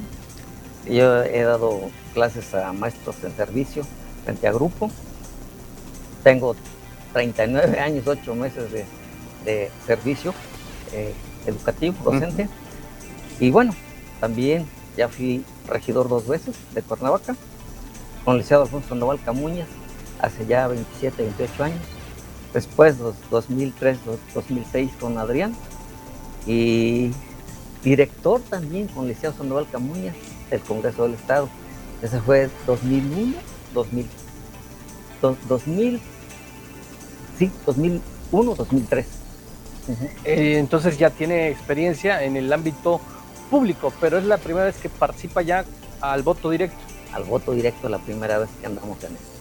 Yo 0.87 1.23
he 1.23 1.43
dado 1.43 1.91
clases 2.13 2.55
a 2.55 2.73
maestros 2.73 3.17
en 3.25 3.35
servicio 3.37 3.85
frente 4.25 4.47
a 4.47 4.53
grupo. 4.53 4.91
Tengo 6.23 6.57
39 7.13 7.81
años, 7.81 8.07
8 8.07 8.35
meses 8.35 8.71
de, 8.73 9.71
servicio 9.87 10.35
eh, 10.93 11.13
educativo, 11.47 11.97
docente. 12.03 12.49
Y 13.41 13.51
bueno, 13.51 13.75
también 14.21 14.67
ya 14.97 15.09
fui 15.09 15.45
regidor 15.69 16.09
dos 16.09 16.27
veces 16.27 16.57
de 16.75 16.83
Cuernavaca, 16.83 17.37
con 18.25 18.35
el 18.35 18.39
licenciado 18.39 18.63
Alfonso 18.63 18.95
Noval 18.95 19.21
Camuñas, 19.23 19.69
hace 20.21 20.47
ya 20.47 20.69
27, 20.69 21.23
28 21.23 21.65
años. 21.65 21.81
Después, 22.53 22.97
2003, 23.31 23.99
2006 24.35 24.91
con 25.01 25.19
Adrián. 25.19 25.55
Y 26.47 27.11
director 27.83 28.41
también 28.43 28.89
con 28.89 29.07
licenciado 29.07 29.37
Sandoval 29.37 29.67
Camuñas 29.71 30.15
del 30.51 30.61
Congreso 30.61 31.05
del 31.05 31.15
Estado. 31.15 31.49
Ese 32.03 32.21
fue 32.21 32.51
2001, 32.67 33.35
2000, 33.73 34.09
2000 35.49 36.01
Sí, 37.39 37.51
2001, 37.67 38.55
2003. 38.55 39.07
Eh, 40.25 40.57
entonces 40.59 40.99
ya 40.99 41.11
tiene 41.11 41.49
experiencia 41.49 42.23
en 42.23 42.37
el 42.37 42.53
ámbito 42.53 43.01
público, 43.51 43.93
pero 44.01 44.19
es 44.19 44.25
la 44.25 44.39
primera 44.39 44.67
vez 44.67 44.77
que 44.77 44.89
participa 44.89 45.43
ya 45.43 45.65
al 46.01 46.23
voto 46.23 46.51
directo. 46.51 46.79
Al 47.13 47.25
voto 47.25 47.53
directo, 47.53 47.89
la 47.89 47.99
primera 47.99 48.39
vez 48.39 48.49
que 48.61 48.67
andamos 48.67 49.03
en 49.05 49.17
eso. 49.17 49.34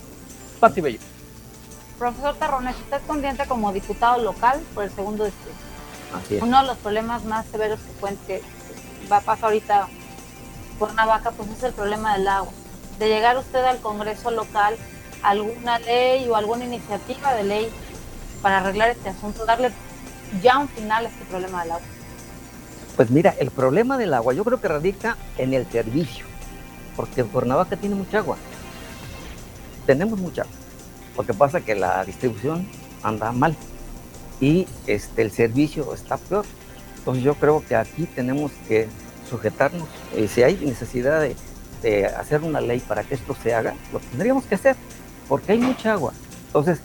Pati 0.63 0.80
Bello. 0.80 0.99
Profesor 1.99 2.36
Tarrones, 2.36 2.78
usted 2.78 2.95
es 2.95 3.04
consciente 3.04 3.45
como 3.47 3.73
diputado 3.73 4.23
local 4.23 4.62
por 4.73 4.86
el 4.86 4.91
segundo 4.91 5.26
distrito. 5.26 5.58
Así 6.15 6.38
es. 6.38 6.41
Uno 6.41 6.62
de 6.62 6.67
los 6.67 6.78
problemas 6.78 7.26
más 7.26 7.45
severos 7.47 7.82
que, 7.82 8.15
que 8.28 8.41
va 9.12 9.17
a 9.17 9.21
pasar 9.21 9.45
ahorita 9.45 9.89
por 10.80 10.93
Navaca, 10.93 11.32
pues 11.32 11.49
es 11.49 11.63
el 11.63 11.73
problema 11.73 12.17
del 12.17 12.30
agua. 12.30 12.54
De 12.97 13.10
llegar 13.10 13.38
usted 13.38 13.62
al 13.65 13.80
Congreso 13.80 14.32
local, 14.32 14.78
alguna 15.21 15.80
ley 15.80 16.30
o 16.30 16.38
alguna 16.38 16.63
iniciativa 16.63 17.34
de 17.34 17.43
ley 17.43 17.69
para 18.41 18.60
arreglar 18.60 18.88
este 18.88 19.10
asunto, 19.10 19.45
darle 19.45 19.69
ya 20.41 20.60
un 20.60 20.69
final 20.69 21.06
a 21.06 21.10
este 21.10 21.26
problema 21.26 21.63
del 21.63 21.71
agua? 21.73 21.88
Pues 22.95 23.10
mira, 23.10 23.36
el 23.38 23.52
problema 23.52 23.97
del 23.97 24.13
agua 24.13 24.34
yo 24.34 24.45
creo 24.45 24.62
que 24.62 24.69
radica 24.69 25.17
en 25.38 25.54
el 25.54 25.69
servicio, 25.69 26.26
porque 26.95 27.26
Cuernavaca 27.26 27.76
tiene 27.76 27.95
mucha 27.95 28.19
agua. 28.19 28.38
Tenemos 29.86 30.19
mucha 30.19 30.43
agua. 30.43 30.54
Lo 31.17 31.26
que 31.26 31.34
pasa 31.34 31.60
es 31.60 31.65
que 31.65 31.76
la 31.76 32.04
distribución 32.06 32.67
anda 33.04 33.32
mal 33.32 33.56
y 34.39 34.67
este, 34.88 35.22
el 35.22 35.32
servicio 35.32 35.93
está 35.93 36.17
peor. 36.17 36.46
Entonces 36.98 37.24
yo 37.24 37.36
creo 37.36 37.63
que 37.67 37.76
aquí 37.76 38.06
tenemos 38.06 38.52
que 38.67 38.88
sujetarnos. 39.30 39.88
Y 40.17 40.28
si 40.28 40.43
hay 40.43 40.56
necesidad 40.56 41.22
de, 41.22 41.36
de 41.82 42.06
hacer 42.06 42.41
una 42.41 42.62
ley 42.62 42.80
para 42.80 43.04
que 43.04 43.15
esto 43.15 43.36
se 43.41 43.54
haga, 43.54 43.76
lo 43.91 44.00
tendríamos 44.00 44.46
que 44.46 44.56
hacer, 44.56 44.76
porque 45.28 45.52
hay 45.52 45.60
mucha 45.60 45.93
agua. 45.93 46.13
Entonces, 46.48 46.80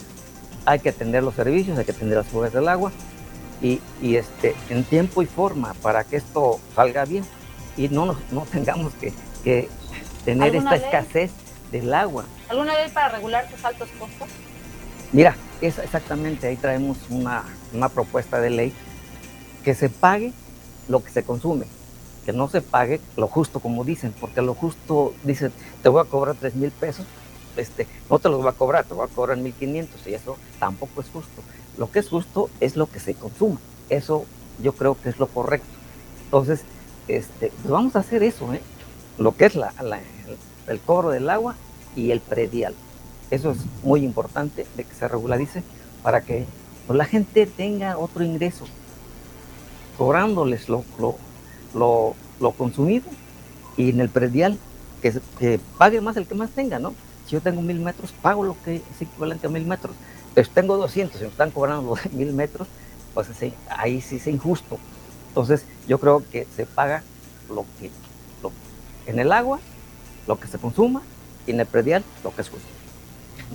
hay 0.69 0.81
que 0.81 0.91
atender 0.91 1.23
los 1.23 1.35
servicios, 1.35 1.79
hay 1.79 1.85
que 1.85 1.93
atender 1.93 2.19
las 2.19 2.27
fugas 2.27 2.53
del 2.53 2.69
agua 2.69 2.93
y, 3.63 3.81
este, 4.03 4.55
en 4.69 4.85
tiempo 4.85 5.23
y 5.23 5.27
forma 5.27 5.75
para 5.83 6.05
que 6.05 6.17
esto 6.17 6.61
salga 6.75 7.05
bien 7.05 7.25
y 7.77 7.89
no, 7.89 8.17
no 8.31 8.43
tengamos 8.53 8.93
que, 8.95 9.69
tener 10.25 10.55
esta 10.55 10.77
escasez 10.77 11.31
del 11.71 11.93
agua. 11.93 12.25
¿Alguna 12.49 12.75
ley 12.75 12.91
para 12.91 13.11
regular 13.11 13.45
estos 13.45 13.65
altos 13.65 13.89
costos? 13.99 14.29
Mira, 15.13 15.37
es 15.61 15.79
exactamente, 15.79 16.47
ahí 16.47 16.57
traemos 16.57 16.99
una, 17.09 17.45
una 17.73 17.89
propuesta 17.89 18.41
de 18.41 18.51
ley 18.51 18.73
que 19.65 19.75
se 19.75 19.89
pague 19.89 20.33
lo 20.89 21.03
que 21.03 21.11
se 21.11 21.23
consume, 21.23 21.67
que 22.25 22.33
no 22.33 22.49
se 22.49 22.61
pague 22.61 23.01
lo 23.17 23.27
justo 23.27 23.61
como 23.61 23.85
dicen, 23.85 24.15
porque 24.21 24.43
lo 24.43 24.55
justo 24.55 25.15
dicen, 25.25 25.53
te 25.83 25.89
voy 25.89 26.01
a 26.01 26.05
cobrar 26.05 26.37
3 26.37 26.55
mil 26.57 26.71
pesos, 26.71 27.07
este, 27.57 27.87
no 28.09 28.19
te 28.19 28.29
los 28.29 28.45
va 28.45 28.51
a 28.51 28.55
cobrar, 28.55 28.85
te 28.85 28.95
va 28.95 29.07
a 29.07 29.09
cobrar 29.09 29.37
1500 29.37 30.07
y 30.07 30.15
eso 30.15 30.37
tampoco 30.59 31.01
es 31.01 31.09
justo. 31.09 31.43
Lo 31.77 31.91
que 31.91 31.99
es 31.99 32.09
justo 32.09 32.51
es 32.61 32.77
lo 32.77 32.89
que 32.89 33.01
se 33.01 33.15
consuma. 33.15 33.61
Eso 33.89 34.27
yo 34.63 34.73
creo 34.73 34.97
que 35.01 35.09
es 35.09 35.19
lo 35.19 35.27
correcto. 35.27 35.69
Entonces, 36.25 36.63
este, 37.09 37.53
pues 37.63 37.71
vamos 37.71 37.97
a 37.97 38.01
hacer 38.01 38.23
eso, 38.23 38.53
¿eh? 38.53 38.61
lo 39.19 39.37
que 39.37 39.47
es 39.47 39.55
la, 39.55 39.73
el, 40.69 40.81
cobro 40.81 41.11
del 41.11 41.29
agua 41.31 41.55
y 41.97 42.11
el 42.11 42.21
predial. 42.21 42.75
Eso 43.31 43.51
es 43.51 43.59
muy 43.83 44.05
importante 44.05 44.67
de 44.77 44.85
que 44.85 44.95
se 44.95 45.09
regularice 45.09 45.63
para 46.03 46.23
que 46.23 46.47
pues, 46.87 46.97
la 46.97 47.05
gente 47.05 47.47
tenga 47.47 47.99
otro 47.99 48.25
ingreso, 48.25 48.67
cobrándoles 49.97 50.69
lo, 50.69 50.85
lo, 50.99 52.15
lo, 52.41 52.53
consumido 52.53 53.07
y 53.77 53.91
en 53.91 54.01
el 54.01 54.09
predial 54.09 54.59
que, 55.03 55.21
que 55.39 55.61
pague 55.77 56.01
más 56.01 56.17
el 56.17 56.27
que 56.27 56.35
más 56.35 56.51
tenga, 56.51 56.79
¿no? 56.79 56.95
Si 57.27 57.33
yo 57.33 57.43
tengo 57.43 57.61
mil 57.61 57.79
metros, 57.81 58.13
pago 58.23 58.43
lo 58.43 58.57
que 58.65 58.77
es 58.77 59.03
equivalente 59.03 59.47
a 59.47 59.51
mil 59.51 59.67
metros. 59.67 59.95
Pero 60.35 60.49
tengo 60.55 60.77
200 60.79 61.21
y 61.21 61.25
me 61.25 61.31
están 61.31 61.51
cobrando 61.51 61.95
mil 62.13 62.33
metros, 62.33 62.69
pues 63.13 63.29
ahí 63.69 64.01
sí 64.01 64.17
es 64.17 64.27
injusto. 64.27 64.79
Entonces, 65.29 65.65
yo 65.87 66.01
creo 66.01 66.23
que 66.31 66.47
se 66.57 66.65
paga 66.67 67.03
lo 67.51 67.65
que, 67.79 67.91
en 69.07 69.19
el 69.19 69.33
agua, 69.33 69.59
lo 70.29 70.39
que 70.39 70.47
se 70.47 70.59
consuma 70.59 71.03
y 71.47 71.51
en 71.51 71.61
el 71.61 71.67
predial 71.67 72.05
lo 72.23 72.33
que 72.33 72.43
es 72.43 72.51
justo. 72.51 72.69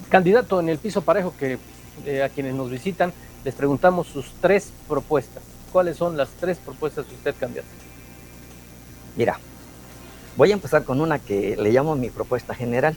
Candidato, 0.10 0.60
en 0.60 0.70
el 0.70 0.80
piso 0.80 1.02
parejo 1.04 1.34
que 1.38 1.60
eh, 2.06 2.24
a 2.24 2.30
quienes 2.30 2.56
nos 2.56 2.70
visitan 2.70 3.14
les 3.46 3.54
preguntamos 3.54 4.08
sus 4.08 4.34
tres 4.42 4.74
propuestas. 4.88 5.44
¿Cuáles 5.72 5.98
son 5.98 6.18
las 6.18 6.30
tres 6.40 6.58
propuestas 6.58 7.08
de 7.08 7.16
usted, 7.16 7.36
candidato? 7.40 7.68
Mira, 9.16 9.40
voy 10.36 10.52
a 10.52 10.54
empezar 10.54 10.84
con 10.84 11.00
una 11.00 11.20
que 11.20 11.56
le 11.56 11.72
llamo 11.72 11.96
mi 11.96 12.10
propuesta 12.10 12.56
general. 12.56 12.96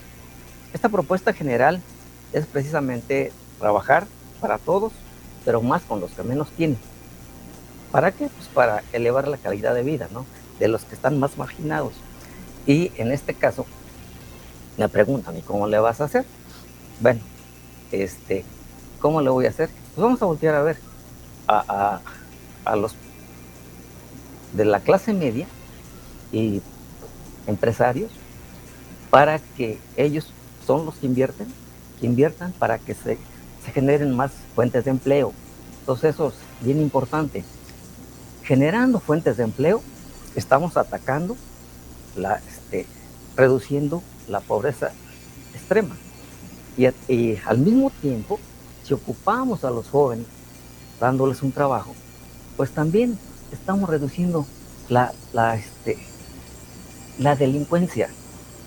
Esta 0.72 0.88
propuesta 0.88 1.32
general 1.32 1.80
es 2.32 2.46
precisamente 2.46 3.32
trabajar 3.58 4.06
para 4.40 4.58
todos, 4.58 4.92
pero 5.44 5.60
más 5.62 5.82
con 5.82 6.00
los 6.00 6.12
que 6.12 6.22
menos 6.22 6.48
tienen. 6.50 6.78
¿Para 7.92 8.12
qué? 8.12 8.28
Pues 8.28 8.48
para 8.48 8.82
elevar 8.92 9.28
la 9.28 9.36
calidad 9.36 9.74
de 9.74 9.82
vida, 9.82 10.08
¿no? 10.12 10.26
De 10.58 10.68
los 10.68 10.84
que 10.84 10.94
están 10.94 11.18
más 11.18 11.36
marginados. 11.36 11.92
Y 12.66 12.90
en 12.96 13.12
este 13.12 13.34
caso, 13.34 13.66
me 14.76 14.88
preguntan, 14.88 15.36
¿y 15.36 15.42
cómo 15.42 15.66
le 15.66 15.78
vas 15.78 16.00
a 16.00 16.04
hacer? 16.04 16.24
Bueno, 17.00 17.20
este, 17.92 18.44
¿cómo 19.00 19.20
le 19.20 19.30
voy 19.30 19.46
a 19.46 19.50
hacer? 19.50 19.70
Pues 19.94 20.02
vamos 20.04 20.20
a 20.20 20.26
voltear 20.26 20.54
a 20.54 20.62
ver 20.62 20.78
a, 21.48 22.00
a 22.64 22.76
los 22.76 22.94
de 24.52 24.64
la 24.64 24.80
clase 24.80 25.12
media 25.12 25.46
y 26.32 26.60
empresarios 27.46 28.10
para 29.10 29.38
que 29.38 29.78
ellos 29.96 30.32
son 30.66 30.84
los 30.84 30.96
que 30.96 31.06
invierten, 31.06 31.46
que 32.00 32.06
inviertan 32.06 32.52
para 32.52 32.78
que 32.78 32.94
se, 32.94 33.18
se 33.64 33.72
generen 33.72 34.14
más 34.14 34.32
fuentes 34.54 34.84
de 34.84 34.90
empleo. 34.90 35.32
Entonces 35.80 36.14
eso 36.14 36.28
es 36.28 36.64
bien 36.64 36.80
importante. 36.80 37.44
Generando 38.42 39.00
fuentes 39.00 39.36
de 39.36 39.44
empleo, 39.44 39.82
estamos 40.34 40.76
atacando, 40.76 41.36
la, 42.16 42.40
reduciendo 43.36 44.02
la 44.28 44.40
pobreza 44.40 44.92
extrema. 45.54 45.96
Y, 46.76 46.86
y, 47.12 47.38
al 47.46 47.58
mismo 47.58 47.90
tiempo, 48.02 48.38
si 48.82 48.94
ocupamos 48.94 49.64
a 49.64 49.70
los 49.70 49.88
jóvenes 49.88 50.26
dándoles 51.00 51.42
un 51.42 51.52
trabajo, 51.52 51.94
pues 52.56 52.70
también 52.70 53.18
estamos 53.52 53.88
reduciendo 53.88 54.46
la, 54.88 55.12
la, 55.32 55.56
este, 55.56 55.98
la 57.18 57.36
delincuencia. 57.36 58.08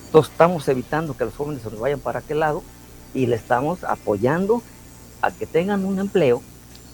Entonces 0.05 0.31
estamos 0.31 0.67
evitando 0.67 1.15
que 1.15 1.25
los 1.25 1.35
jóvenes 1.35 1.61
se 1.61 1.69
vayan 1.69 1.99
para 1.99 2.19
aquel 2.19 2.39
lado 2.39 2.63
y 3.13 3.25
le 3.25 3.35
estamos 3.35 3.83
apoyando 3.83 4.61
a 5.21 5.31
que 5.31 5.45
tengan 5.45 5.85
un 5.85 5.99
empleo 5.99 6.41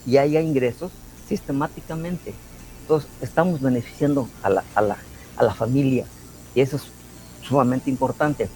y 0.06 0.18
haya 0.18 0.42
ingresos 0.42 0.92
sistemáticamente. 1.28 2.34
Entonces 2.82 3.10
estamos 3.22 3.62
beneficiando 3.62 4.30
a 4.44 4.50
la, 4.50 4.64
a 4.76 4.82
la, 4.82 4.98
a 5.38 5.44
la 5.44 5.54
familia 5.54 6.06
y 6.54 6.62
eso 6.62 6.76
es 6.76 6.84
sumamente 7.48 7.90
importante. 7.90 8.50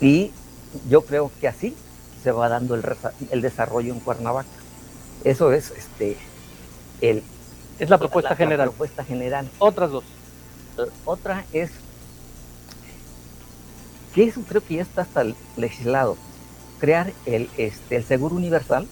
Y 0.00 0.32
yo 0.88 1.02
creo 1.02 1.30
que 1.40 1.48
así 1.48 1.76
se 2.22 2.32
va 2.32 2.48
dando 2.48 2.74
el, 2.74 2.84
el 3.30 3.40
desarrollo 3.40 3.92
en 3.92 4.00
Cuernavaca. 4.00 4.48
Eso 5.24 5.52
es 5.52 5.70
este 5.70 6.16
el 7.00 7.22
es 7.78 7.90
la 7.90 7.98
propuesta 7.98 8.30
la, 8.30 8.36
general. 8.36 8.66
La 8.66 8.72
propuesta 8.72 9.04
general. 9.04 9.50
Otras 9.58 9.90
dos. 9.90 10.04
Otra 11.04 11.44
es 11.52 11.70
que 14.14 14.24
eso 14.24 14.42
creo 14.48 14.64
que 14.64 14.76
ya 14.76 14.82
está 14.82 15.02
hasta 15.02 15.24
legislado, 15.56 16.16
crear 16.78 17.12
el, 17.26 17.50
este, 17.58 17.96
el 17.96 18.04
seguro 18.04 18.34
universal 18.34 18.86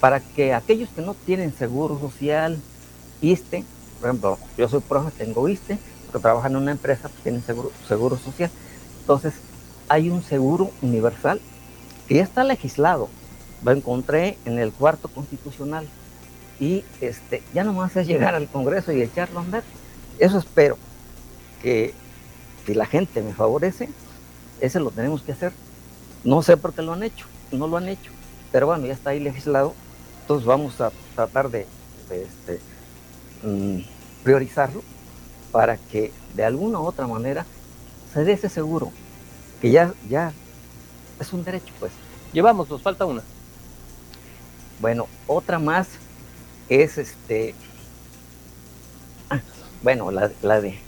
para 0.00 0.20
que 0.20 0.52
aquellos 0.52 0.90
que 0.90 1.00
no 1.00 1.14
tienen 1.14 1.54
seguro 1.56 1.98
social, 1.98 2.60
ISTE, 3.20 3.64
por 4.00 4.08
ejemplo, 4.08 4.38
yo 4.58 4.68
soy 4.68 4.80
profe, 4.80 5.12
tengo 5.12 5.48
ISTE, 5.48 5.78
pero 6.12 6.20
trabajo 6.20 6.46
en 6.46 6.56
una 6.56 6.72
empresa, 6.72 7.08
pues 7.08 7.22
tienen 7.22 7.42
seguro, 7.42 8.18
social. 8.18 8.50
Entonces, 9.00 9.32
hay 9.88 10.10
un 10.10 10.22
seguro 10.22 10.70
universal 10.82 11.40
que 12.06 12.16
ya 12.16 12.22
está 12.22 12.44
legislado. 12.44 13.08
Lo 13.64 13.72
encontré 13.72 14.36
en 14.44 14.58
el 14.58 14.72
cuarto 14.72 15.08
constitucional 15.08 15.88
y 16.60 16.84
este, 17.00 17.42
ya 17.54 17.64
nomás 17.64 17.96
es 17.96 18.06
llegar 18.06 18.34
al 18.34 18.48
Congreso 18.48 18.92
y 18.92 19.00
echarlo 19.00 19.40
a 19.40 19.42
andar. 19.42 19.62
Eso 20.18 20.38
espero 20.38 20.76
que 21.62 21.94
si 22.66 22.74
la 22.74 22.84
gente 22.86 23.22
me 23.22 23.32
favorece, 23.32 23.88
ese 24.60 24.80
lo 24.80 24.90
tenemos 24.90 25.22
que 25.22 25.32
hacer. 25.32 25.52
No 26.24 26.42
sé 26.42 26.56
por 26.56 26.74
qué 26.74 26.82
lo 26.82 26.92
han 26.92 27.02
hecho, 27.02 27.26
no 27.50 27.66
lo 27.66 27.78
han 27.78 27.88
hecho, 27.88 28.12
pero 28.52 28.66
bueno, 28.66 28.86
ya 28.86 28.92
está 28.92 29.10
ahí 29.10 29.20
legislado, 29.20 29.74
entonces 30.20 30.46
vamos 30.46 30.80
a 30.80 30.92
tratar 31.16 31.50
de, 31.50 31.66
de 32.08 32.22
este, 32.22 32.60
mm, 33.42 33.80
priorizarlo 34.22 34.82
para 35.52 35.76
que 35.76 36.12
de 36.34 36.44
alguna 36.44 36.80
u 36.80 36.86
otra 36.86 37.06
manera 37.06 37.46
se 38.12 38.24
dé 38.24 38.32
ese 38.32 38.48
seguro, 38.48 38.90
que 39.60 39.70
ya, 39.70 39.92
ya 40.08 40.32
es 41.20 41.32
un 41.32 41.44
derecho, 41.44 41.72
pues. 41.78 41.92
Llevamos, 42.32 42.68
nos 42.68 42.82
falta 42.82 43.04
una. 43.04 43.22
Bueno, 44.80 45.06
otra 45.26 45.58
más 45.58 45.88
es 46.68 46.98
este, 46.98 47.54
ah, 49.30 49.40
bueno, 49.82 50.10
la, 50.10 50.30
la, 50.42 50.60
de, 50.60 50.78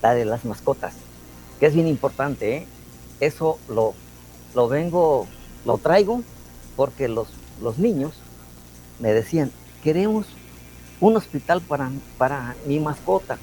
la 0.00 0.14
de 0.14 0.24
las 0.24 0.44
mascotas, 0.44 0.94
que 1.58 1.66
es 1.66 1.74
bien 1.74 1.88
importante, 1.88 2.56
¿eh? 2.56 2.66
Eso 3.20 3.58
lo, 3.68 3.94
lo 4.54 4.68
vengo, 4.68 5.26
lo 5.64 5.78
traigo 5.78 6.22
porque 6.76 7.08
los, 7.08 7.28
los 7.60 7.78
niños 7.78 8.14
me 9.00 9.12
decían, 9.12 9.50
queremos 9.82 10.26
un 11.00 11.16
hospital 11.16 11.60
para, 11.60 11.90
para 12.18 12.56
mi 12.66 12.80
mascota 12.80 13.38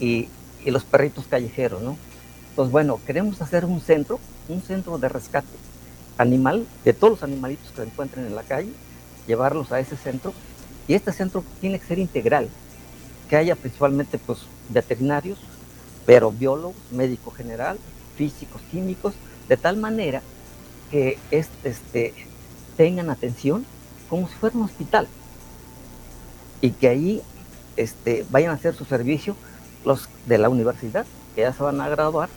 y, 0.00 0.28
los 0.66 0.84
perritos 0.84 1.26
callejeros, 1.26 1.82
¿no? 1.82 1.98
Pues 2.56 2.70
bueno, 2.70 2.98
queremos 3.06 3.42
hacer 3.42 3.66
un 3.66 3.82
centro, 3.82 4.18
un 4.48 4.62
centro 4.62 4.96
de 4.96 5.10
rescate 5.10 5.46
animal, 6.16 6.66
de 6.84 6.94
todos 6.94 7.10
los 7.10 7.22
animalitos 7.22 7.70
que 7.70 7.76
se 7.76 7.82
encuentren 7.82 8.24
en 8.24 8.34
la 8.34 8.44
calle, 8.44 8.72
llevarlos 9.26 9.72
a 9.72 9.80
ese 9.80 9.96
centro. 9.96 10.32
Y 10.88 10.94
este 10.94 11.12
centro 11.12 11.44
tiene 11.60 11.78
que 11.78 11.86
ser 11.86 11.98
integral, 11.98 12.48
que 13.28 13.36
haya 13.36 13.56
principalmente 13.56 14.16
pues, 14.16 14.38
veterinarios, 14.70 15.38
pero 16.06 16.32
biólogos, 16.32 16.76
médico 16.90 17.30
general, 17.30 17.78
físicos, 18.16 18.62
químicos, 18.70 19.12
de 19.48 19.58
tal 19.58 19.76
manera 19.76 20.22
que 20.90 21.18
este, 21.30 21.68
este, 21.68 22.14
tengan 22.76 23.10
atención 23.10 23.66
como 24.08 24.28
si 24.28 24.34
fuera 24.34 24.56
un 24.56 24.64
hospital 24.64 25.08
y 26.60 26.70
que 26.70 26.88
ahí 26.88 27.22
este, 27.76 28.24
vayan 28.30 28.52
a 28.52 28.54
hacer 28.54 28.74
su 28.74 28.84
servicio 28.84 29.36
los 29.84 30.08
de 30.26 30.38
la 30.38 30.48
universidad, 30.48 31.06
que 31.34 31.42
ya 31.42 31.52
se 31.52 31.62
van 31.62 31.80
a 31.80 31.88
graduar, 31.88 32.28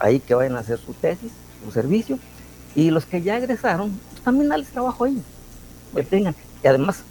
ahí 0.00 0.20
que 0.20 0.34
vayan 0.34 0.56
a 0.56 0.60
hacer 0.60 0.78
su 0.78 0.92
tesis, 0.94 1.32
su 1.64 1.70
servicio, 1.70 2.18
y 2.74 2.90
los 2.90 3.06
que 3.06 3.22
ya 3.22 3.36
egresaron, 3.36 3.98
pues 4.10 4.22
también 4.22 4.48
darles 4.48 4.68
trabajo 4.68 5.04
ahí, 5.04 5.22
que 5.94 6.02
tengan. 6.02 6.34
Y 6.62 6.66
además, 6.66 7.02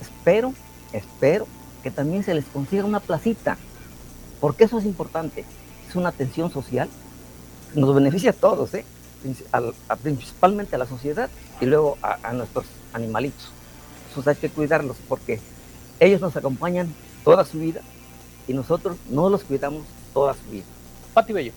espero, 0.00 0.54
espero 0.92 1.46
que 1.82 1.90
también 1.90 2.22
se 2.24 2.34
les 2.34 2.44
consiga 2.46 2.84
una 2.84 3.00
placita, 3.00 3.56
porque 4.40 4.64
eso 4.64 4.78
es 4.78 4.84
importante, 4.84 5.44
es 5.88 5.96
una 5.96 6.08
atención 6.08 6.50
social, 6.50 6.88
nos 7.74 7.94
beneficia 7.94 8.30
a 8.30 8.34
todos, 8.34 8.74
¿eh? 8.74 8.84
a, 9.52 9.62
a, 9.88 9.96
principalmente 9.96 10.76
a 10.76 10.78
la 10.78 10.86
sociedad 10.86 11.28
y 11.60 11.66
luego 11.66 11.98
a, 12.02 12.18
a 12.22 12.32
nuestros 12.32 12.66
animalitos. 12.92 13.50
Entonces 14.08 14.36
hay 14.36 14.40
que 14.40 14.54
cuidarlos 14.54 14.96
porque 15.08 15.40
ellos 16.00 16.20
nos 16.20 16.36
acompañan 16.36 16.92
toda 17.24 17.44
su 17.44 17.58
vida 17.58 17.82
y 18.46 18.54
nosotros 18.54 18.96
no 19.10 19.28
los 19.28 19.44
cuidamos 19.44 19.84
toda 20.12 20.34
su 20.34 20.50
vida. 20.50 20.64
Pati 21.14 21.32
Bello. 21.32 21.52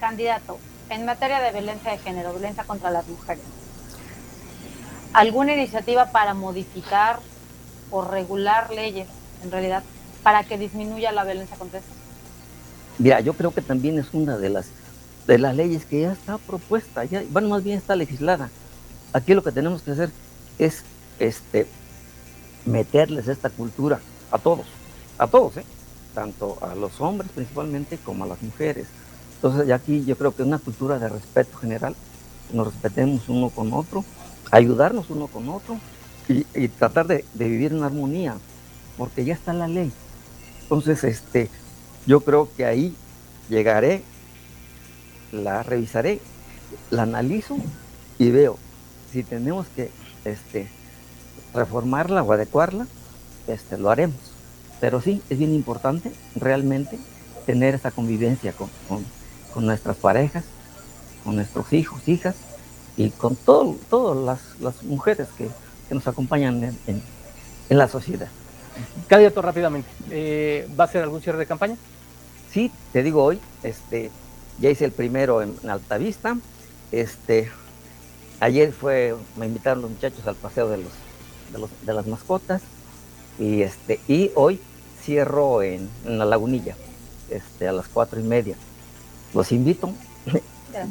Candidato, 0.00 0.58
en 0.90 1.04
materia 1.04 1.40
de 1.40 1.52
violencia 1.52 1.92
de 1.92 1.98
género, 1.98 2.32
violencia 2.32 2.64
contra 2.64 2.90
las 2.90 3.06
mujeres, 3.08 3.42
¿alguna 5.12 5.54
iniciativa 5.54 6.06
para 6.06 6.34
modificar 6.34 7.20
o 7.90 8.02
regular 8.02 8.70
leyes, 8.72 9.08
en 9.42 9.50
realidad, 9.50 9.82
para 10.22 10.44
que 10.44 10.58
disminuya 10.58 11.12
la 11.12 11.24
violencia 11.24 11.56
contra 11.56 11.80
estas? 11.80 11.94
Mira, 12.98 13.20
yo 13.20 13.34
creo 13.34 13.52
que 13.52 13.62
también 13.62 13.98
es 13.98 14.12
una 14.12 14.38
de 14.38 14.50
las 14.50 14.66
de 15.26 15.38
las 15.38 15.56
leyes 15.56 15.84
que 15.84 16.02
ya 16.02 16.12
está 16.12 16.38
propuesta, 16.38 17.04
ya, 17.04 17.22
bueno, 17.30 17.48
más 17.48 17.64
bien 17.64 17.78
está 17.78 17.96
legislada. 17.96 18.48
Aquí 19.12 19.34
lo 19.34 19.42
que 19.42 19.50
tenemos 19.50 19.82
que 19.82 19.90
hacer 19.90 20.10
es 20.58 20.84
este 21.18 21.66
meterles 22.64 23.26
esta 23.26 23.50
cultura 23.50 24.00
a 24.30 24.38
todos, 24.38 24.66
a 25.18 25.26
todos, 25.26 25.56
¿eh? 25.56 25.64
tanto 26.14 26.58
a 26.62 26.74
los 26.74 27.00
hombres 27.00 27.30
principalmente 27.34 27.98
como 27.98 28.24
a 28.24 28.26
las 28.26 28.42
mujeres. 28.42 28.86
Entonces, 29.36 29.70
aquí 29.70 30.04
yo 30.04 30.16
creo 30.16 30.34
que 30.34 30.42
una 30.42 30.58
cultura 30.58 30.98
de 30.98 31.08
respeto 31.08 31.56
general, 31.58 31.94
nos 32.52 32.68
respetemos 32.68 33.28
uno 33.28 33.50
con 33.50 33.72
otro, 33.72 34.04
ayudarnos 34.50 35.10
uno 35.10 35.26
con 35.26 35.48
otro 35.48 35.78
y, 36.28 36.46
y 36.54 36.68
tratar 36.68 37.06
de, 37.06 37.24
de, 37.34 37.48
vivir 37.48 37.72
en 37.72 37.82
armonía, 37.82 38.36
porque 38.96 39.24
ya 39.24 39.34
está 39.34 39.52
la 39.52 39.68
ley. 39.68 39.92
Entonces, 40.62 41.04
este, 41.04 41.50
yo 42.06 42.20
creo 42.20 42.48
que 42.56 42.64
ahí 42.64 42.94
llegaré, 43.48 44.02
la 45.32 45.62
revisaré, 45.62 46.20
la 46.90 47.02
analizo 47.02 47.58
y 48.18 48.30
veo 48.30 48.58
si 49.12 49.22
tenemos 49.22 49.66
que 49.68 49.90
este, 50.24 50.68
reformarla 51.54 52.22
o 52.22 52.32
adecuarla, 52.32 52.86
este, 53.46 53.78
lo 53.78 53.90
haremos. 53.90 54.16
Pero 54.80 55.00
sí, 55.00 55.22
es 55.30 55.38
bien 55.38 55.54
importante 55.54 56.12
realmente 56.34 56.98
tener 57.46 57.74
esa 57.74 57.90
convivencia 57.90 58.52
con, 58.52 58.68
nuestras 59.64 59.96
parejas, 59.96 60.44
con 61.24 61.36
nuestros 61.36 61.72
hijos, 61.72 62.06
hijas 62.08 62.36
y 62.96 63.10
con 63.10 63.36
todo, 63.36 63.76
todas 63.88 64.40
las, 64.60 64.82
mujeres 64.82 65.28
que, 65.38 65.48
nos 65.94 66.06
acompañan 66.08 66.76
en, 66.86 67.02
la 67.70 67.88
sociedad. 67.88 68.28
Candidato, 69.06 69.40
rápidamente, 69.40 69.88
eh, 70.10 70.68
¿va 70.78 70.84
a 70.84 70.88
ser 70.88 71.02
algún 71.02 71.22
cierre 71.22 71.38
de 71.38 71.46
campaña? 71.46 71.76
Sí, 72.52 72.70
te 72.92 73.02
digo 73.02 73.24
hoy, 73.24 73.40
este, 73.62 74.10
ya 74.60 74.70
hice 74.70 74.84
el 74.84 74.92
primero 74.92 75.42
en, 75.42 75.54
Altavista, 75.68 76.36
este, 76.92 77.50
ayer 78.40 78.72
fue, 78.72 79.14
me 79.36 79.46
invitaron 79.46 79.82
los 79.82 79.90
muchachos 79.90 80.26
al 80.26 80.36
paseo 80.36 80.68
de, 80.68 80.78
los, 80.78 81.70
de, 81.82 81.92
las 81.94 82.06
mascotas 82.06 82.62
y, 83.38 83.62
este, 83.62 84.00
y 84.08 84.30
hoy 84.34 84.60
cierro 85.02 85.62
en, 85.62 85.88
la 86.04 86.24
lagunilla 86.24 86.76
este, 87.30 87.68
a 87.68 87.72
las 87.72 87.88
cuatro 87.88 88.18
y 88.20 88.22
media. 88.22 88.56
Los 89.34 89.52
invito, 89.52 89.92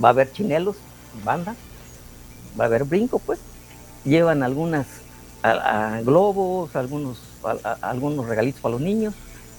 va 0.04 0.10
a 0.10 0.12
haber 0.12 0.32
chinelos, 0.32 0.76
banda, 1.24 1.56
va 2.60 2.66
a 2.66 2.68
haber 2.68 2.84
brinco, 2.84 3.20
pues. 3.20 3.40
Llevan 4.04 4.44
algunas 4.44 4.86
globos, 6.04 6.76
algunos, 6.76 7.18
algunos 7.82 8.28
regalitos 8.28 8.62
para 8.62 8.74
los 8.74 8.82
niños. 8.82 9.14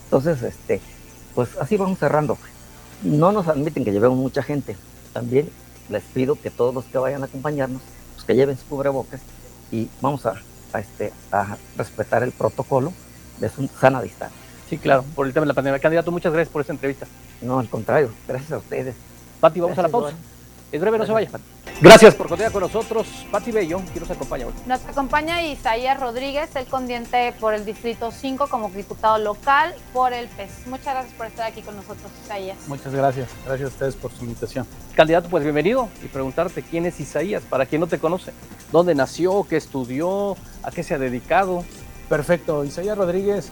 Entonces, 0.05 0.43
este, 0.43 0.80
pues 1.34 1.51
así 1.61 1.76
vamos 1.76 1.99
cerrando. 1.99 2.39
No 3.03 3.32
nos 3.32 3.49
admiten 3.49 3.84
que 3.84 3.93
llevemos 3.93 4.18
mucha 4.18 4.43
gente. 4.43 4.76
También 5.12 5.51
les 5.89 6.03
pido 6.03 6.37
que 6.41 6.51
todos 6.51 6.74
los 6.74 6.84
que 6.84 6.99
vayan 6.99 7.22
a 7.22 7.26
acompañarnos, 7.26 7.82
pues 8.14 8.24
que 8.24 8.34
lleven 8.34 8.57
su 8.57 8.64
cubrebocas 8.66 9.20
y 9.70 9.89
vamos 10.01 10.26
a, 10.26 10.34
este, 10.75 11.12
a 11.33 11.57
respetar 11.77 12.23
el 12.23 12.33
protocolo 12.33 12.93
de 13.39 13.49
su 13.49 13.69
sana 13.81 14.03
distancia. 14.03 14.39
Sí, 14.69 14.79
claro, 14.79 15.05
por 15.14 15.27
el 15.27 15.33
tema 15.33 15.45
de 15.45 15.49
la 15.49 15.55
pandemia. 15.55 15.79
Candidato, 15.79 16.11
muchas 16.11 16.33
gracias 16.33 16.53
por 16.53 16.61
esta 16.61 16.73
entrevista. 16.73 17.07
No, 17.41 17.59
al 17.59 17.69
contrario, 17.69 18.11
gracias 18.27 18.53
a 18.53 18.59
ustedes. 18.59 18.95
Pati, 19.41 19.61
vamos 19.61 19.79
a 19.79 19.83
la 19.83 19.89
pausa. 19.89 20.14
Es 20.73 20.81
breve, 20.81 20.99
no 20.99 21.07
se 21.07 21.12
vaya. 21.12 21.31
Gracias 21.81 22.14
por 22.14 22.29
continuar 22.29 22.53
con 22.53 22.62
nosotros. 22.62 23.07
Pati 23.31 23.53
Bello, 23.53 23.81
¿quién 23.93 24.01
nos 24.01 24.11
acompaña 24.11 24.47
hoy? 24.47 24.53
Nos 24.67 24.83
acompaña 24.87 25.43
Isaías 25.43 26.01
Rodríguez, 26.01 26.57
el 26.57 26.67
condiente 26.67 27.35
por 27.39 27.53
el 27.53 27.64
Distrito 27.67 28.11
5 28.11 28.49
como 28.49 28.71
diputado 28.71 29.19
local 29.19 29.75
por 29.93 30.12
el 30.12 30.27
PES. 30.29 30.67
Muchas 30.67 30.95
gracias 30.95 31.14
por 31.14 31.27
estar 31.27 31.47
aquí 31.47 31.61
con 31.61 31.77
nosotros, 31.77 32.11
Isaías. 32.25 32.57
Muchas 32.67 32.95
gracias. 32.95 33.29
Gracias 33.45 33.71
a 33.71 33.73
ustedes 33.73 33.95
por 33.95 34.11
su 34.11 34.25
invitación. 34.25 34.67
Candidato, 34.95 35.29
pues 35.29 35.45
bienvenido 35.45 35.89
y 36.03 36.09
preguntarte 36.09 36.62
quién 36.62 36.87
es 36.87 36.99
Isaías, 36.99 37.43
para 37.43 37.67
quien 37.67 37.83
no 37.83 37.87
te 37.87 37.99
conoce. 37.99 38.33
¿Dónde 38.73 38.95
nació? 38.95 39.47
¿Qué 39.49 39.57
estudió? 39.57 40.37
¿A 40.62 40.71
qué 40.71 40.83
se 40.83 40.95
ha 40.95 40.99
dedicado? 40.99 41.62
Perfecto. 42.09 42.64
Isaías 42.64 42.97
Rodríguez 42.97 43.51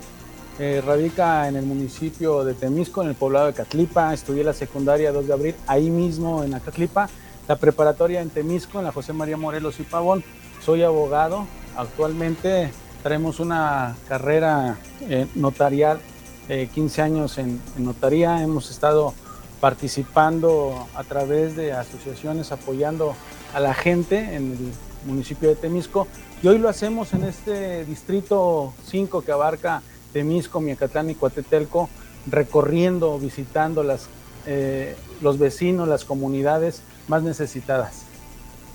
eh, 0.59 0.81
radica 0.87 1.49
en 1.49 1.57
el 1.57 1.65
municipio 1.65 2.45
de 2.45 2.55
Temisco, 2.55 3.03
en 3.03 3.09
el 3.09 3.17
poblado 3.17 3.47
de 3.47 3.55
Catlipa. 3.55 4.15
Estudié 4.15 4.45
la 4.45 4.53
secundaria 4.53 5.11
2 5.11 5.27
de 5.27 5.33
abril 5.33 5.55
ahí 5.67 5.91
mismo 5.91 6.45
en 6.45 6.55
Acatlipa. 6.55 7.09
La 7.49 7.57
preparatoria 7.57 8.23
en 8.23 8.31
Temisco, 8.31 8.79
en 8.79 8.85
la 8.85 8.93
José 8.93 9.13
María 9.13 9.37
Morelos 9.37 9.81
y 9.81 9.83
Pavón. 9.83 10.23
Soy 10.65 10.85
abogado. 10.85 11.47
Actualmente 11.77 12.71
traemos 13.03 13.41
una 13.41 13.97
carrera 14.09 14.79
eh, 15.03 15.27
notarial, 15.35 15.99
15 16.47 17.01
eh, 17.01 17.05
años 17.05 17.39
en, 17.39 17.61
en 17.77 17.85
notaría. 17.85 18.41
Hemos 18.41 18.71
estado 18.71 19.13
participando 19.61 20.87
a 20.95 21.03
través 21.03 21.57
de 21.57 21.73
asociaciones 21.73 22.53
apoyando 22.53 23.17
a 23.55 23.61
la 23.61 23.75
gente 23.75 24.37
en 24.37 24.53
el 24.53 24.73
municipio 25.05 25.49
de 25.49 25.57
Temisco. 25.57 26.07
Y 26.45 26.47
hoy 26.47 26.59
lo 26.59 26.69
hacemos 26.69 27.13
en 27.13 27.25
este 27.25 27.85
distrito 27.87 28.73
5 28.87 29.23
que 29.23 29.33
abarca 29.33 29.83
Temisco, 30.15 30.61
Miacatlán 30.61 31.11
y 31.11 31.15
Coatetelco, 31.17 31.91
recorriendo, 32.31 33.19
visitando 33.19 33.83
las, 33.83 34.07
eh, 34.47 34.97
los 35.21 35.39
vecinos, 35.39 35.89
las 35.89 36.05
comunidades 36.07 36.81
más 37.09 37.23
necesitadas. 37.23 38.05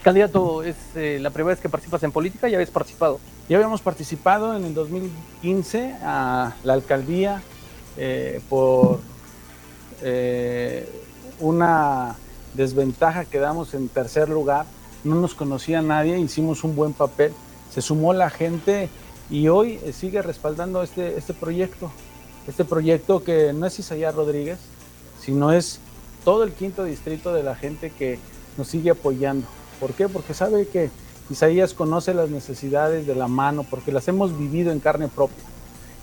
Candidato, 0.03 0.63
¿es 0.63 0.75
eh, 0.95 1.17
la 1.19 1.31
primera 1.31 1.55
vez 1.55 1.61
que 1.61 1.69
participas 1.69 2.03
en 2.03 2.11
política? 2.11 2.47
¿Ya 2.49 2.57
habías 2.57 2.69
participado? 2.69 3.19
Ya 3.47 3.55
habíamos 3.57 3.81
participado 3.81 4.55
en 4.55 4.65
el 4.65 4.73
2015 4.73 5.95
a 6.03 6.53
la 6.63 6.73
alcaldía 6.73 7.41
eh, 7.97 8.41
por 8.47 8.99
una 11.39 12.15
desventaja, 12.53 13.25
quedamos 13.25 13.73
en 13.73 13.89
tercer 13.89 14.29
lugar, 14.29 14.65
no 15.03 15.15
nos 15.15 15.35
conocía 15.35 15.81
nadie, 15.81 16.17
hicimos 16.19 16.63
un 16.63 16.75
buen 16.75 16.93
papel, 16.93 17.33
se 17.69 17.81
sumó 17.81 18.13
la 18.13 18.29
gente 18.29 18.89
y 19.29 19.47
hoy 19.47 19.79
eh, 19.83 19.93
sigue 19.93 20.21
respaldando 20.21 20.81
este, 20.81 21.17
este 21.17 21.33
proyecto, 21.33 21.91
este 22.47 22.65
proyecto 22.65 23.23
que 23.23 23.53
no 23.53 23.65
es 23.65 23.77
Isaías 23.77 24.15
Rodríguez, 24.15 24.57
sino 25.21 25.51
es 25.51 25.79
todo 26.25 26.43
el 26.43 26.51
quinto 26.51 26.83
distrito 26.83 27.33
de 27.33 27.43
la 27.43 27.55
gente 27.55 27.91
que 27.91 28.19
nos 28.57 28.67
sigue 28.67 28.89
apoyando. 28.89 29.47
¿Por 29.79 29.93
qué? 29.93 30.09
Porque 30.09 30.33
sabe 30.33 30.67
que 30.67 30.89
Isaías 31.29 31.73
conoce 31.73 32.13
las 32.13 32.29
necesidades 32.29 33.05
de 33.05 33.15
la 33.15 33.27
mano, 33.27 33.63
porque 33.69 33.91
las 33.91 34.07
hemos 34.07 34.37
vivido 34.37 34.71
en 34.71 34.79
carne 34.79 35.07
propia, 35.07 35.43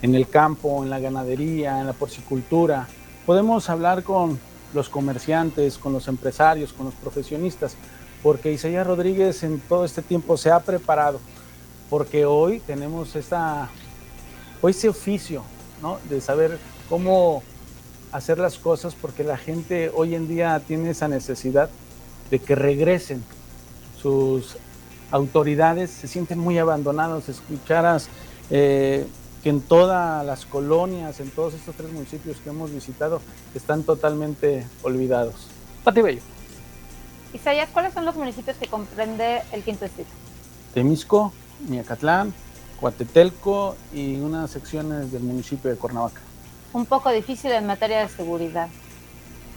en 0.03 0.15
el 0.15 0.29
campo, 0.29 0.83
en 0.85 0.91
la 0.91 1.01
ganadería, 1.01 1.81
en 1.81 1.87
la 1.87 1.93
porcicultura. 1.93 2.87
Podemos 3.27 3.69
hablar 3.69 4.05
con 4.05 4.39
los 4.73 4.89
comerciantes, 4.89 5.79
con 5.79 5.93
los 5.93 6.07
empresarios, 6.07 6.73
con 6.73 6.87
los 6.87 6.95
profesionistas, 6.95 7.75
porque 8.23 8.53
Isaías 8.53 8.87
Rodríguez 8.87 9.43
en 9.43 9.59
todo 9.61 9.85
este 9.85 10.01
tiempo 10.01 10.37
se 10.37 10.51
ha 10.51 10.61
preparado 10.61 11.19
porque 11.91 12.25
hoy 12.25 12.61
tenemos 12.61 13.15
esta, 13.17 13.69
hoy 14.63 14.73
ese 14.73 14.89
oficio, 14.89 15.43
¿no? 15.83 15.99
De 16.09 16.21
saber 16.21 16.59
cómo 16.89 17.43
hacer 18.13 18.39
las 18.39 18.59
cosas, 18.59 18.95
porque 18.95 19.25
la 19.25 19.37
gente 19.37 19.91
hoy 19.95 20.15
en 20.15 20.29
día 20.29 20.61
tiene 20.67 20.91
esa 20.91 21.09
necesidad 21.09 21.71
de 22.31 22.39
que 22.39 22.55
regresen 22.55 23.23
sus 24.01 24.57
autoridades, 25.11 25.91
se 25.91 26.09
sienten 26.09 26.39
muy 26.39 26.59
abandonados, 26.59 27.29
escucharas 27.29 28.09
eh, 28.51 29.07
que 29.43 29.51
en 29.51 29.61
todas 29.61 30.25
las 30.27 30.45
colonias, 30.45 31.21
en 31.21 31.31
todos 31.31 31.55
estos 31.55 31.75
tres 31.77 31.93
municipios 31.93 32.39
que 32.39 32.51
hemos 32.51 32.73
visitado, 32.73 33.21
están 33.55 33.85
totalmente 33.85 34.67
olvidados. 34.83 35.49
Pati 35.85 36.03
Bello. 36.03 36.23
Isaías, 37.33 37.69
¿cuáles 37.73 37.93
son 37.93 38.05
los 38.05 38.17
municipios 38.17 38.57
que 38.57 38.67
comprende 38.67 39.43
el 39.53 39.63
quinto 39.63 39.85
distrito? 39.85 40.11
Temisco, 40.75 41.33
Miacatlán, 41.61 42.33
Coatetelco 42.81 43.77
y 43.93 44.17
unas 44.17 44.51
secciones 44.51 45.13
del 45.13 45.23
municipio 45.23 45.71
de 45.71 45.77
Cuernavaca. 45.77 46.21
Un 46.73 46.87
poco 46.87 47.11
difícil 47.11 47.53
en 47.53 47.67
materia 47.67 48.01
de 48.01 48.09
seguridad. 48.09 48.69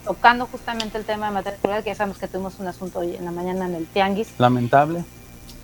Tocando 0.06 0.46
justamente 0.46 0.98
el 0.98 1.04
tema 1.04 1.28
de 1.28 1.34
materia 1.34 1.58
de 1.58 1.62
seguridad, 1.62 1.84
que 1.84 1.90
ya 1.90 1.96
sabemos 1.96 2.18
que 2.18 2.28
tuvimos 2.28 2.60
un 2.60 2.68
asunto 2.68 3.00
hoy 3.00 3.16
en 3.16 3.26
la 3.26 3.32
mañana 3.32 3.66
en 3.66 3.76
el 3.76 3.86
Tianguis. 3.88 4.30
Lamentable. 4.38 5.04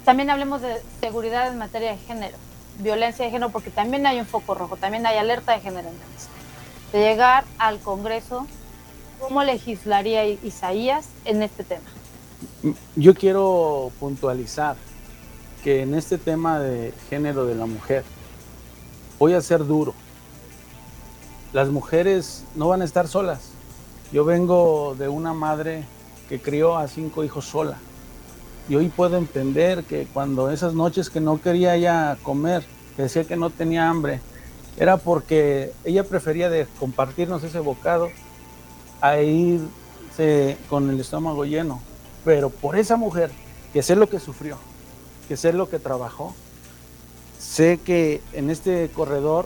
También 0.04 0.30
hablemos 0.30 0.62
de 0.62 0.82
seguridad 1.00 1.48
en 1.48 1.58
materia 1.58 1.92
de 1.92 1.98
género, 1.98 2.38
violencia 2.80 3.26
de 3.26 3.32
género, 3.32 3.52
porque 3.52 3.72
también 3.72 4.06
hay 4.06 4.20
un 4.20 4.26
foco 4.26 4.54
rojo, 4.54 4.76
también 4.76 5.06
hay 5.06 5.18
alerta 5.18 5.54
de 5.54 5.62
género. 5.62 5.90
De 6.92 7.00
llegar 7.00 7.46
al 7.58 7.80
Congreso, 7.80 8.46
¿cómo 9.20 9.44
legislaría 9.44 10.26
Isaías 10.26 11.08
en 11.24 11.42
este 11.42 11.64
tema? 11.64 11.90
Yo 12.96 13.16
quiero 13.16 13.92
puntualizar 14.00 14.76
que 15.66 15.82
en 15.82 15.96
este 15.96 16.20
tema 16.20 16.60
de 16.60 16.94
género 17.10 17.48
de 17.48 17.56
la 17.56 17.66
mujer 17.66 18.04
voy 19.18 19.34
a 19.34 19.42
ser 19.42 19.66
duro. 19.66 19.96
Las 21.54 21.70
mujeres 21.70 22.44
no 22.54 22.68
van 22.68 22.84
a 22.84 22.86
estar 22.86 23.08
solas. 23.08 23.50
Yo 24.12 24.26
vengo 24.26 24.96
de 25.00 25.08
una 25.08 25.34
madre 25.34 25.84
que 26.30 26.40
crió 26.40 26.78
a 26.78 26.88
cinco 26.88 27.24
hijos 27.24 27.46
sola. 27.46 27.80
Y 28.70 28.76
hoy 28.76 28.90
puedo 28.90 29.18
entender 29.18 29.86
que 29.86 30.06
cuando 30.14 30.52
esas 30.52 30.76
noches 30.76 31.10
que 31.10 31.20
no 31.20 31.42
quería 31.42 31.74
ella 31.74 32.16
comer, 32.22 32.64
que 32.96 33.02
decía 33.02 33.24
que 33.24 33.36
no 33.36 33.50
tenía 33.50 33.90
hambre, 33.90 34.22
era 34.78 34.98
porque 34.98 35.74
ella 35.84 36.04
prefería 36.04 36.48
de 36.52 36.68
compartirnos 36.80 37.44
ese 37.44 37.58
bocado 37.58 38.10
a 39.02 39.20
irse 39.20 40.60
con 40.70 40.92
el 40.92 41.00
estómago 41.00 41.44
lleno. 41.44 41.82
Pero 42.24 42.52
por 42.52 42.76
esa 42.76 42.98
mujer, 42.98 43.32
que 43.74 43.82
sé 43.82 43.96
lo 43.96 44.08
que 44.08 44.20
sufrió, 44.20 44.60
que 45.28 45.38
sé 45.38 45.54
lo 45.54 45.70
que 45.70 45.80
trabajó. 45.80 46.34
Sé 47.40 47.80
que 47.84 48.22
en 48.34 48.50
este 48.50 48.90
corredor 48.90 49.46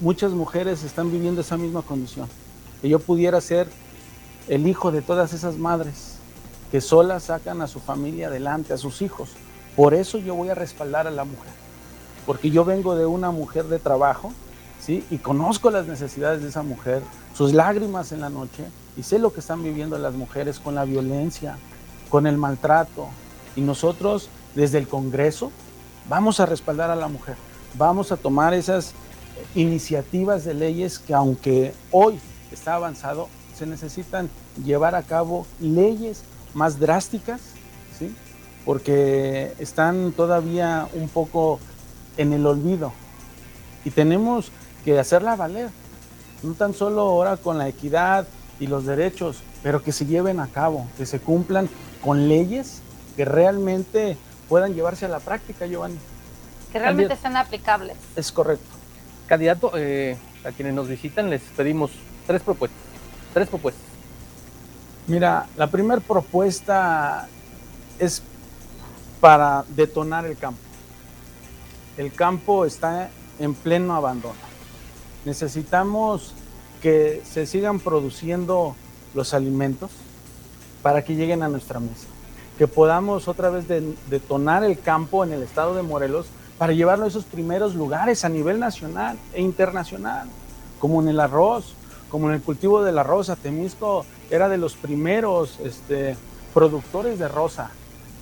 muchas 0.00 0.32
mujeres 0.32 0.82
están 0.82 1.10
viviendo 1.10 1.40
esa 1.40 1.56
misma 1.56 1.82
condición. 1.82 2.28
Que 2.82 2.88
yo 2.88 2.98
pudiera 2.98 3.40
ser 3.40 3.68
el 4.48 4.66
hijo 4.66 4.92
de 4.92 5.02
todas 5.02 5.32
esas 5.32 5.56
madres 5.56 6.16
que 6.70 6.80
solas 6.80 7.24
sacan 7.24 7.62
a 7.62 7.68
su 7.68 7.80
familia 7.80 8.28
adelante, 8.28 8.72
a 8.72 8.78
sus 8.78 9.02
hijos. 9.02 9.30
Por 9.76 9.94
eso 9.94 10.18
yo 10.18 10.34
voy 10.34 10.48
a 10.48 10.54
respaldar 10.54 11.06
a 11.06 11.10
la 11.10 11.24
mujer. 11.24 11.52
Porque 12.24 12.50
yo 12.50 12.64
vengo 12.64 12.96
de 12.96 13.06
una 13.06 13.30
mujer 13.30 13.66
de 13.66 13.78
trabajo, 13.78 14.32
¿sí? 14.80 15.04
Y 15.10 15.18
conozco 15.18 15.70
las 15.70 15.86
necesidades 15.86 16.42
de 16.42 16.48
esa 16.48 16.62
mujer, 16.62 17.02
sus 17.34 17.52
lágrimas 17.52 18.10
en 18.12 18.20
la 18.20 18.30
noche, 18.30 18.64
y 18.96 19.02
sé 19.02 19.18
lo 19.18 19.32
que 19.32 19.40
están 19.40 19.62
viviendo 19.62 19.96
las 19.98 20.14
mujeres 20.14 20.58
con 20.58 20.74
la 20.74 20.84
violencia, 20.84 21.56
con 22.08 22.26
el 22.26 22.36
maltrato. 22.36 23.08
Y 23.54 23.60
nosotros 23.60 24.28
desde 24.56 24.78
el 24.78 24.88
Congreso, 24.88 25.52
vamos 26.08 26.40
a 26.40 26.46
respaldar 26.46 26.90
a 26.90 26.96
la 26.96 27.06
mujer, 27.06 27.36
vamos 27.74 28.10
a 28.10 28.16
tomar 28.16 28.54
esas 28.54 28.94
iniciativas 29.54 30.44
de 30.44 30.54
leyes 30.54 30.98
que 30.98 31.14
aunque 31.14 31.72
hoy 31.92 32.18
está 32.50 32.74
avanzado, 32.74 33.28
se 33.56 33.66
necesitan 33.66 34.28
llevar 34.64 34.94
a 34.94 35.02
cabo 35.02 35.46
leyes 35.60 36.22
más 36.54 36.80
drásticas, 36.80 37.40
¿sí? 37.98 38.14
porque 38.64 39.52
están 39.58 40.12
todavía 40.12 40.88
un 40.94 41.08
poco 41.08 41.60
en 42.16 42.32
el 42.32 42.46
olvido 42.46 42.92
y 43.84 43.90
tenemos 43.90 44.50
que 44.84 44.98
hacerla 44.98 45.36
valer, 45.36 45.68
no 46.42 46.54
tan 46.54 46.72
solo 46.72 47.02
ahora 47.02 47.36
con 47.36 47.58
la 47.58 47.68
equidad 47.68 48.26
y 48.58 48.68
los 48.68 48.86
derechos, 48.86 49.38
pero 49.62 49.82
que 49.82 49.92
se 49.92 50.06
lleven 50.06 50.40
a 50.40 50.48
cabo, 50.48 50.86
que 50.96 51.04
se 51.04 51.20
cumplan 51.20 51.68
con 52.02 52.28
leyes 52.28 52.80
que 53.16 53.24
realmente 53.24 54.16
puedan 54.48 54.74
llevarse 54.74 55.06
a 55.06 55.08
la 55.08 55.20
práctica, 55.20 55.66
Giovanni. 55.66 55.98
Que 56.72 56.78
realmente 56.78 57.16
sean 57.16 57.36
aplicables. 57.36 57.96
Es 58.16 58.32
correcto. 58.32 58.66
Candidato, 59.26 59.72
eh, 59.74 60.16
a 60.44 60.52
quienes 60.52 60.74
nos 60.74 60.88
visitan 60.88 61.30
les 61.30 61.42
pedimos 61.42 61.90
tres 62.26 62.42
propuestas. 62.42 62.80
Tres 63.34 63.48
propuestas. 63.48 63.84
Mira, 65.06 65.46
la 65.56 65.68
primera 65.68 66.00
propuesta 66.00 67.28
es 67.98 68.22
para 69.20 69.64
detonar 69.68 70.26
el 70.26 70.36
campo. 70.36 70.60
El 71.96 72.12
campo 72.12 72.64
está 72.64 73.10
en 73.38 73.54
pleno 73.54 73.94
abandono. 73.94 74.34
Necesitamos 75.24 76.34
que 76.82 77.22
se 77.24 77.46
sigan 77.46 77.80
produciendo 77.80 78.76
los 79.14 79.34
alimentos 79.34 79.90
para 80.82 81.02
que 81.04 81.14
lleguen 81.14 81.42
a 81.42 81.48
nuestra 81.48 81.80
mesa. 81.80 82.06
Que 82.58 82.66
podamos 82.66 83.28
otra 83.28 83.50
vez 83.50 83.66
detonar 84.08 84.64
el 84.64 84.78
campo 84.80 85.24
en 85.24 85.32
el 85.32 85.42
estado 85.42 85.74
de 85.74 85.82
Morelos 85.82 86.26
para 86.58 86.72
llevarlo 86.72 87.04
a 87.04 87.08
esos 87.08 87.24
primeros 87.24 87.74
lugares 87.74 88.24
a 88.24 88.28
nivel 88.28 88.58
nacional 88.58 89.18
e 89.34 89.42
internacional, 89.42 90.26
como 90.78 91.02
en 91.02 91.08
el 91.08 91.20
arroz, 91.20 91.74
como 92.08 92.28
en 92.28 92.34
el 92.34 92.42
cultivo 92.42 92.82
del 92.82 92.98
arroz. 92.98 93.30
Temisco 93.42 94.06
era 94.30 94.48
de 94.48 94.56
los 94.56 94.74
primeros 94.74 95.58
este, 95.60 96.16
productores 96.54 97.18
de 97.18 97.28
rosa. 97.28 97.70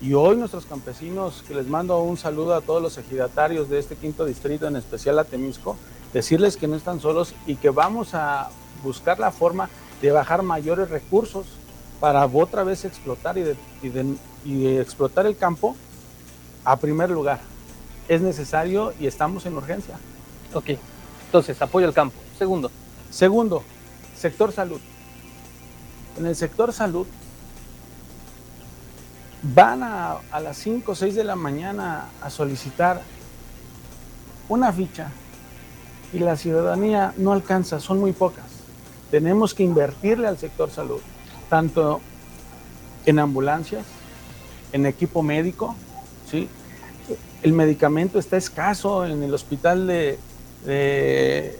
Y 0.02 0.14
hoy 0.14 0.36
nuestros 0.36 0.66
campesinos, 0.66 1.44
que 1.46 1.54
les 1.54 1.68
mando 1.68 2.00
un 2.02 2.16
saludo 2.16 2.54
a 2.54 2.60
todos 2.60 2.82
los 2.82 2.98
ejidatarios 2.98 3.68
de 3.68 3.78
este 3.78 3.96
quinto 3.96 4.24
distrito, 4.24 4.66
en 4.66 4.76
especial 4.76 5.18
a 5.18 5.24
Temisco, 5.24 5.76
decirles 6.12 6.56
que 6.56 6.66
no 6.66 6.76
están 6.76 7.00
solos 7.00 7.34
y 7.46 7.56
que 7.56 7.70
vamos 7.70 8.14
a 8.14 8.50
buscar 8.82 9.18
la 9.18 9.30
forma 9.30 9.70
de 10.02 10.10
bajar 10.10 10.42
mayores 10.42 10.90
recursos 10.90 11.46
para 12.04 12.26
otra 12.26 12.64
vez 12.64 12.84
explotar 12.84 13.38
y, 13.38 13.56
y 14.44 14.76
explotar 14.76 15.24
el 15.24 15.38
campo 15.38 15.74
a 16.62 16.76
primer 16.76 17.08
lugar 17.08 17.40
es 18.08 18.20
necesario 18.20 18.92
y 19.00 19.06
estamos 19.06 19.46
en 19.46 19.56
urgencia. 19.56 19.96
Ok, 20.52 20.72
entonces 21.24 21.62
apoyo 21.62 21.86
al 21.86 21.94
campo. 21.94 22.14
Segundo. 22.36 22.70
Segundo, 23.08 23.62
sector 24.14 24.52
salud. 24.52 24.82
En 26.18 26.26
el 26.26 26.36
sector 26.36 26.74
salud 26.74 27.06
van 29.42 29.82
a, 29.82 30.18
a 30.30 30.40
las 30.40 30.58
5 30.58 30.92
o 30.92 30.94
6 30.94 31.14
de 31.14 31.24
la 31.24 31.36
mañana 31.36 32.10
a 32.20 32.28
solicitar 32.28 33.00
una 34.50 34.70
ficha 34.74 35.10
y 36.12 36.18
la 36.18 36.36
ciudadanía 36.36 37.14
no 37.16 37.32
alcanza, 37.32 37.80
son 37.80 37.98
muy 37.98 38.12
pocas. 38.12 38.44
Tenemos 39.10 39.54
que 39.54 39.62
invertirle 39.62 40.28
al 40.28 40.36
sector 40.36 40.70
salud, 40.70 41.00
tanto 41.54 42.00
en 43.06 43.20
ambulancias, 43.20 43.84
en 44.72 44.86
equipo 44.86 45.22
médico, 45.22 45.76
¿sí? 46.28 46.48
el 47.44 47.52
medicamento 47.52 48.18
está 48.18 48.36
escaso 48.36 49.06
en 49.06 49.22
el 49.22 49.32
hospital 49.32 49.86
de, 49.86 50.18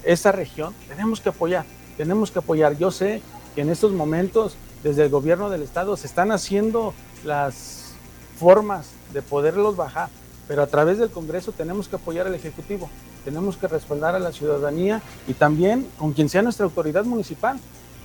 esa 0.02 0.32
región, 0.32 0.74
tenemos 0.88 1.20
que 1.20 1.28
apoyar, 1.28 1.64
tenemos 1.96 2.32
que 2.32 2.40
apoyar. 2.40 2.76
Yo 2.76 2.90
sé 2.90 3.22
que 3.54 3.60
en 3.60 3.70
estos 3.70 3.92
momentos 3.92 4.56
desde 4.82 5.04
el 5.04 5.10
gobierno 5.10 5.48
del 5.48 5.62
estado 5.62 5.96
se 5.96 6.08
están 6.08 6.32
haciendo 6.32 6.92
las 7.24 7.92
formas 8.36 8.88
de 9.12 9.22
poderlos 9.22 9.76
bajar, 9.76 10.08
pero 10.48 10.64
a 10.64 10.66
través 10.66 10.98
del 10.98 11.10
Congreso 11.10 11.52
tenemos 11.52 11.86
que 11.86 11.94
apoyar 11.94 12.26
al 12.26 12.34
Ejecutivo, 12.34 12.90
tenemos 13.24 13.56
que 13.56 13.68
respaldar 13.68 14.16
a 14.16 14.18
la 14.18 14.32
ciudadanía 14.32 15.02
y 15.28 15.34
también 15.34 15.86
con 15.98 16.12
quien 16.14 16.28
sea 16.28 16.42
nuestra 16.42 16.64
autoridad 16.64 17.04
municipal. 17.04 17.60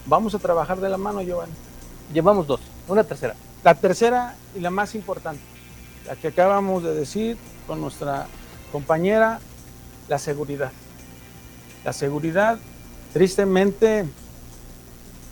Vamos 0.05 0.35
a 0.35 0.37
trabajar 0.37 0.79
de 0.79 0.89
la 0.89 0.97
mano, 0.97 1.23
Giovanni. 1.23 1.68
Llevamos 2.13 2.47
dos, 2.47 2.59
una 2.87 3.03
tercera. 3.03 3.35
La 3.63 3.75
tercera 3.75 4.35
y 4.55 4.59
la 4.61 4.71
más 4.71 4.95
importante, 4.95 5.41
la 6.07 6.15
que 6.15 6.29
acabamos 6.29 6.81
de 6.83 6.95
decir, 6.95 7.37
con 7.67 7.81
nuestra 7.81 8.27
compañera, 8.71 9.39
la 10.07 10.17
seguridad. 10.17 10.71
La 11.83 11.93
seguridad, 11.93 12.57
tristemente, 13.13 14.05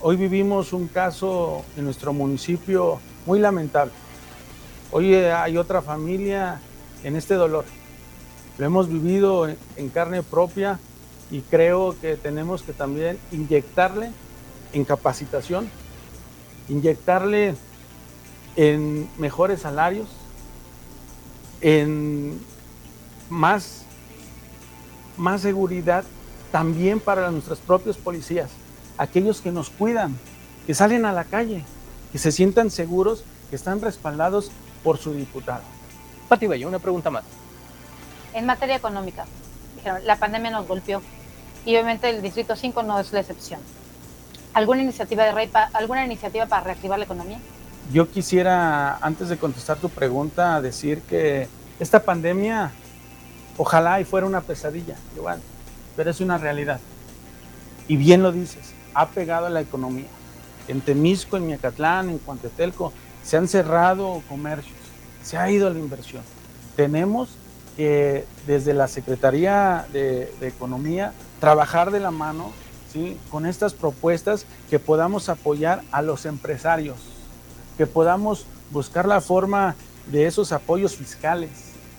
hoy 0.01 0.17
vivimos 0.17 0.71
un 0.71 0.87
caso 0.87 1.65
en 1.77 1.85
nuestro 1.85 2.13
municipio 2.13 2.99
muy 3.25 3.39
lamentable. 3.39 3.93
Hoy 4.91 5.15
hay 5.15 5.57
otra 5.57 5.81
familia 5.81 6.59
en 7.03 7.15
este 7.15 7.33
dolor. 7.35 7.65
Lo 8.57 8.65
hemos 8.65 8.87
vivido 8.87 9.47
en 9.47 9.89
carne 9.89 10.21
propia 10.21 10.79
y 11.31 11.41
creo 11.41 11.95
que 11.99 12.17
tenemos 12.17 12.61
que 12.61 12.73
también 12.73 13.17
inyectarle 13.31 14.11
en 14.73 14.85
capacitación, 14.85 15.69
inyectarle 16.69 17.55
en 18.55 19.09
mejores 19.17 19.61
salarios, 19.61 20.07
en 21.61 22.39
más, 23.29 23.83
más 25.17 25.41
seguridad 25.41 26.03
también 26.51 26.99
para 26.99 27.29
nuestros 27.31 27.59
propios 27.59 27.97
policías, 27.97 28.49
aquellos 28.97 29.41
que 29.41 29.51
nos 29.51 29.69
cuidan, 29.69 30.17
que 30.65 30.73
salen 30.73 31.05
a 31.05 31.13
la 31.13 31.23
calle, 31.23 31.63
que 32.11 32.17
se 32.17 32.31
sientan 32.31 32.71
seguros, 32.71 33.23
que 33.49 33.55
están 33.55 33.81
respaldados 33.81 34.51
por 34.83 34.97
su 34.97 35.13
diputado. 35.13 35.61
Pati 36.27 36.47
Bello, 36.47 36.67
una 36.67 36.79
pregunta 36.79 37.09
más. 37.09 37.23
En 38.33 38.45
materia 38.45 38.75
económica, 38.75 39.25
la 40.03 40.17
pandemia 40.17 40.51
nos 40.51 40.67
golpeó 40.67 41.01
y 41.65 41.71
obviamente 41.75 42.09
el 42.09 42.21
Distrito 42.21 42.55
5 42.55 42.83
no 42.83 42.99
es 42.99 43.11
la 43.13 43.21
excepción. 43.21 43.59
¿Alguna 44.57 44.81
iniciativa, 44.81 45.23
de 45.23 45.49
¿Alguna 45.73 46.03
iniciativa 46.03 46.47
para 46.47 46.63
reactivar 46.63 46.97
la 46.97 47.05
economía? 47.05 47.37
Yo 47.93 48.09
quisiera, 48.09 48.97
antes 48.97 49.29
de 49.29 49.37
contestar 49.37 49.77
tu 49.77 49.87
pregunta, 49.87 50.59
decir 50.61 51.01
que 51.03 51.47
esta 51.79 52.01
pandemia, 52.01 52.71
ojalá 53.55 54.01
y 54.01 54.03
fuera 54.03 54.25
una 54.25 54.41
pesadilla, 54.41 54.95
igual, 55.15 55.39
pero 55.95 56.09
es 56.09 56.21
una 56.21 56.39
realidad. 56.39 56.79
Y 57.87 57.97
bien 57.97 58.23
lo 58.23 58.31
dices, 58.31 58.73
ha 58.95 59.09
pegado 59.09 59.45
a 59.45 59.51
la 59.51 59.61
economía. 59.61 60.07
En 60.67 60.81
Temisco, 60.81 61.37
en 61.37 61.45
Miacatlán, 61.45 62.09
en 62.09 62.17
Cuantetelco, 62.17 62.91
se 63.21 63.37
han 63.37 63.47
cerrado 63.47 64.23
comercios, 64.27 64.75
se 65.21 65.37
ha 65.37 65.51
ido 65.51 65.69
la 65.69 65.77
inversión. 65.77 66.23
Tenemos 66.75 67.29
que 67.75 68.25
desde 68.47 68.73
la 68.73 68.87
Secretaría 68.87 69.85
de, 69.93 70.33
de 70.39 70.47
Economía 70.47 71.13
trabajar 71.39 71.91
de 71.91 71.99
la 71.99 72.09
mano 72.09 72.53
¿sí? 72.91 73.17
con 73.29 73.45
estas 73.45 73.73
propuestas 73.73 74.45
que 74.69 74.79
podamos 74.79 75.29
apoyar 75.29 75.83
a 75.91 76.01
los 76.01 76.25
empresarios 76.25 76.97
que 77.77 77.85
podamos 77.85 78.45
buscar 78.71 79.07
la 79.07 79.21
forma 79.21 79.75
de 80.07 80.25
esos 80.25 80.51
apoyos 80.51 80.95
fiscales, 80.95 81.51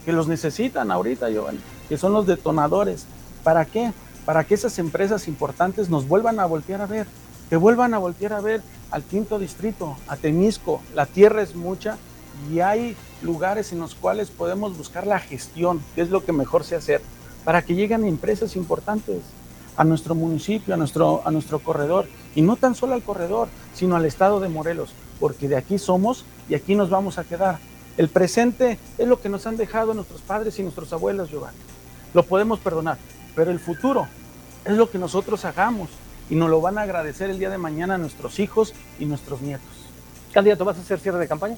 que 0.05 0.12
los 0.12 0.26
necesitan 0.26 0.91
ahorita, 0.91 1.30
Giovanni, 1.30 1.61
que 1.89 1.97
son 1.97 2.12
los 2.12 2.26
detonadores. 2.26 3.07
¿Para 3.45 3.64
qué? 3.64 3.93
Para 4.26 4.45
que 4.45 4.55
esas 4.55 4.78
empresas 4.78 5.28
importantes 5.28 5.89
nos 5.89 6.09
vuelvan 6.09 6.41
a 6.41 6.47
voltear 6.47 6.82
a 6.82 6.86
ver, 6.86 7.07
que 7.49 7.57
vuelvan 7.57 7.95
a 7.95 7.99
voltear 7.99 8.32
a 8.32 8.41
ver 8.41 8.61
al 8.91 9.03
quinto 9.05 9.39
distrito, 9.39 9.97
a 10.09 10.16
Temisco. 10.16 10.82
La 10.95 11.07
tierra 11.07 11.43
es 11.43 11.55
mucha 11.55 11.97
y 12.51 12.61
hay 12.61 12.97
lugares 13.22 13.72
en 13.72 13.78
los 13.78 13.95
cuales 13.95 14.30
podemos 14.30 14.76
buscar 14.76 15.07
la 15.07 15.20
gestión, 15.20 15.80
que 15.95 16.03
es 16.03 16.11
lo 16.11 16.24
que 16.24 16.32
mejor 16.32 16.64
sé 16.64 16.74
hacer, 16.74 17.01
para 17.45 17.62
que 17.62 17.74
lleguen 17.74 18.05
empresas 18.05 18.57
importantes 18.57 19.20
a 19.79 19.85
nuestro 19.85 20.14
municipio, 20.14 20.74
a 20.74 20.76
nuestro, 20.76 21.22
a 21.24 21.31
nuestro 21.31 21.61
corredor, 21.61 22.07
y 22.35 22.43
no 22.43 22.57
tan 22.57 22.74
solo 22.74 22.93
al 22.93 23.03
corredor, 23.03 23.49
sino 23.72 23.97
al 23.97 24.05
estado 24.05 24.41
de 24.41 24.51
Morelos 24.51 24.91
porque 25.18 25.49
de 25.49 25.57
aquí 25.57 25.79
somos 25.79 26.24
y 26.49 26.55
aquí 26.55 26.74
nos 26.74 26.91
vamos 26.91 27.18
a 27.18 27.24
quedar. 27.24 27.59
El 27.97 28.09
presente 28.09 28.79
es 28.97 29.09
lo 29.09 29.20
que 29.20 29.29
nos 29.29 29.47
han 29.47 29.57
dejado 29.57 29.95
nuestros 29.95 30.20
padres 30.20 30.59
y 30.59 30.62
nuestros 30.62 30.93
abuelos, 30.93 31.31
Giovanni. 31.31 31.59
Lo 32.14 32.22
podemos 32.22 32.61
perdonar, 32.61 32.99
pero 33.35 33.51
el 33.51 33.59
futuro 33.59 34.07
es 34.64 34.76
lo 34.76 34.91
que 34.91 34.99
nosotros 34.99 35.45
hagamos 35.45 35.89
y 36.31 36.37
nos 36.37 36.51
lo 36.51 36.61
van 36.61 36.79
a 36.79 36.83
agradecer 36.83 37.31
el 37.31 37.39
día 37.39 37.51
de 37.51 37.59
mañana 37.59 37.99
nuestros 37.99 38.39
hijos 38.39 38.74
y 38.99 39.07
nuestros 39.07 39.41
nietos. 39.41 39.68
Candidato, 40.33 40.64
¿vas 40.64 40.79
a 40.79 40.81
hacer 40.81 41.01
cierre 41.01 41.18
de 41.18 41.29
campaña? 41.29 41.57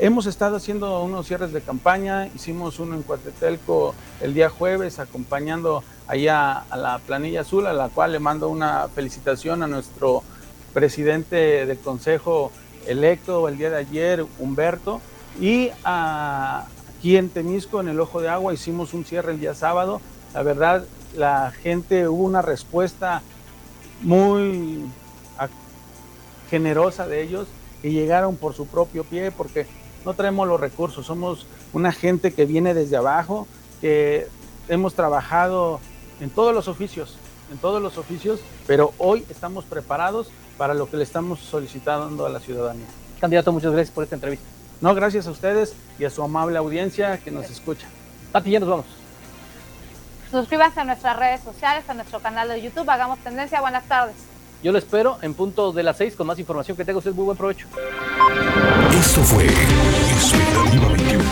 Hemos 0.00 0.26
estado 0.26 0.56
haciendo 0.56 1.04
unos 1.04 1.28
cierres 1.28 1.52
de 1.52 1.60
campaña, 1.60 2.26
hicimos 2.34 2.80
uno 2.80 2.96
en 2.96 3.02
Cuatetelco 3.02 3.94
el 4.20 4.34
día 4.34 4.50
jueves, 4.50 4.98
acompañando 4.98 5.84
allá 6.08 6.64
a 6.68 6.76
la 6.76 6.98
planilla 6.98 7.42
azul, 7.42 7.68
a 7.68 7.72
la 7.72 7.88
cual 7.90 8.10
le 8.10 8.18
mando 8.18 8.48
una 8.48 8.88
felicitación 8.88 9.62
a 9.62 9.68
nuestro 9.68 10.24
presidente 10.72 11.64
del 11.64 11.78
Consejo 11.78 12.50
electo 12.88 13.46
el 13.46 13.56
día 13.56 13.70
de 13.70 13.76
ayer, 13.76 14.26
Humberto, 14.40 15.00
y 15.40 15.70
aquí 15.84 17.16
en 17.16 17.28
Temisco, 17.28 17.80
en 17.80 17.88
el 17.88 18.00
Ojo 18.00 18.20
de 18.20 18.28
Agua, 18.28 18.52
hicimos 18.52 18.94
un 18.94 19.04
cierre 19.04 19.30
el 19.30 19.38
día 19.38 19.54
sábado. 19.54 20.00
La 20.34 20.42
verdad, 20.42 20.84
la 21.14 21.52
gente 21.52 22.08
hubo 22.08 22.24
una 22.24 22.42
respuesta 22.42 23.22
muy 24.02 24.86
generosa 26.50 27.06
de 27.06 27.22
ellos 27.22 27.46
y 27.84 27.90
llegaron 27.90 28.36
por 28.36 28.54
su 28.54 28.66
propio 28.66 29.04
pie 29.04 29.30
porque 29.30 29.66
no 30.04 30.14
traemos 30.14 30.46
los 30.46 30.60
recursos, 30.60 31.06
somos 31.06 31.46
una 31.72 31.92
gente 31.92 32.32
que 32.32 32.44
viene 32.44 32.74
desde 32.74 32.96
abajo, 32.96 33.46
que 33.80 34.28
hemos 34.68 34.94
trabajado 34.94 35.80
en 36.20 36.30
todos 36.30 36.54
los 36.54 36.68
oficios, 36.68 37.16
en 37.50 37.58
todos 37.58 37.82
los 37.82 37.98
oficios, 37.98 38.40
pero 38.66 38.92
hoy 38.98 39.24
estamos 39.30 39.64
preparados 39.64 40.30
para 40.56 40.74
lo 40.74 40.88
que 40.88 40.96
le 40.96 41.04
estamos 41.04 41.40
solicitando 41.40 42.26
a 42.26 42.28
la 42.28 42.40
ciudadanía. 42.40 42.86
Candidato, 43.20 43.52
muchas 43.52 43.72
gracias 43.72 43.94
por 43.94 44.04
esta 44.04 44.16
entrevista. 44.16 44.46
No, 44.80 44.94
gracias 44.94 45.26
a 45.26 45.30
ustedes 45.30 45.74
y 45.98 46.04
a 46.04 46.10
su 46.10 46.22
amable 46.22 46.58
audiencia 46.58 47.18
que 47.18 47.30
nos 47.30 47.50
escucha. 47.50 47.86
Pati, 48.32 48.50
ya 48.50 48.60
nos 48.60 48.68
vamos. 48.68 48.86
Suscríbanse 50.30 50.80
a 50.80 50.84
nuestras 50.84 51.16
redes 51.16 51.40
sociales, 51.42 51.88
a 51.88 51.94
nuestro 51.94 52.20
canal 52.20 52.48
de 52.48 52.60
YouTube. 52.60 52.88
Hagamos 52.90 53.18
tendencia. 53.20 53.60
Buenas 53.60 53.84
tardes. 53.84 54.16
Yo 54.64 54.72
lo 54.72 54.78
espero 54.78 55.18
en 55.20 55.34
punto 55.34 55.72
de 55.72 55.82
las 55.82 55.98
6 55.98 56.14
con 56.16 56.26
más 56.26 56.38
información 56.38 56.74
que 56.74 56.86
tenga 56.86 56.96
usted. 56.96 57.12
Muy 57.12 57.26
buen 57.26 57.36
provecho. 57.36 57.66
Esto 58.98 59.20
fue 59.20 59.44
Expectativa 59.44 60.88
21. 60.88 61.22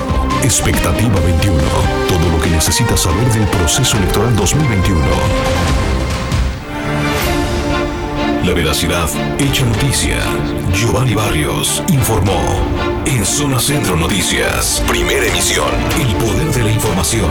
Expectativa 0.43 1.21
21. 1.21 1.59
Todo 2.09 2.29
lo 2.31 2.43
que 2.43 2.51
necesitas 2.51 3.01
saber 3.01 3.27
del 3.33 3.49
proceso 3.49 3.97
electoral 3.97 4.37
2021. 4.37 5.01
La 8.45 8.53
veracidad 8.53 9.09
hecha 9.39 9.65
noticia. 9.65 10.19
Giovanni 10.75 11.15
Barrios 11.15 11.83
informó. 11.89 12.39
En 13.07 13.25
Zona 13.25 13.59
Centro 13.59 13.97
Noticias. 13.97 14.85
Primera 14.87 15.27
emisión. 15.27 15.71
El 15.99 16.15
poder 16.17 16.53
de 16.53 16.65
la 16.65 16.71
información. 16.71 17.31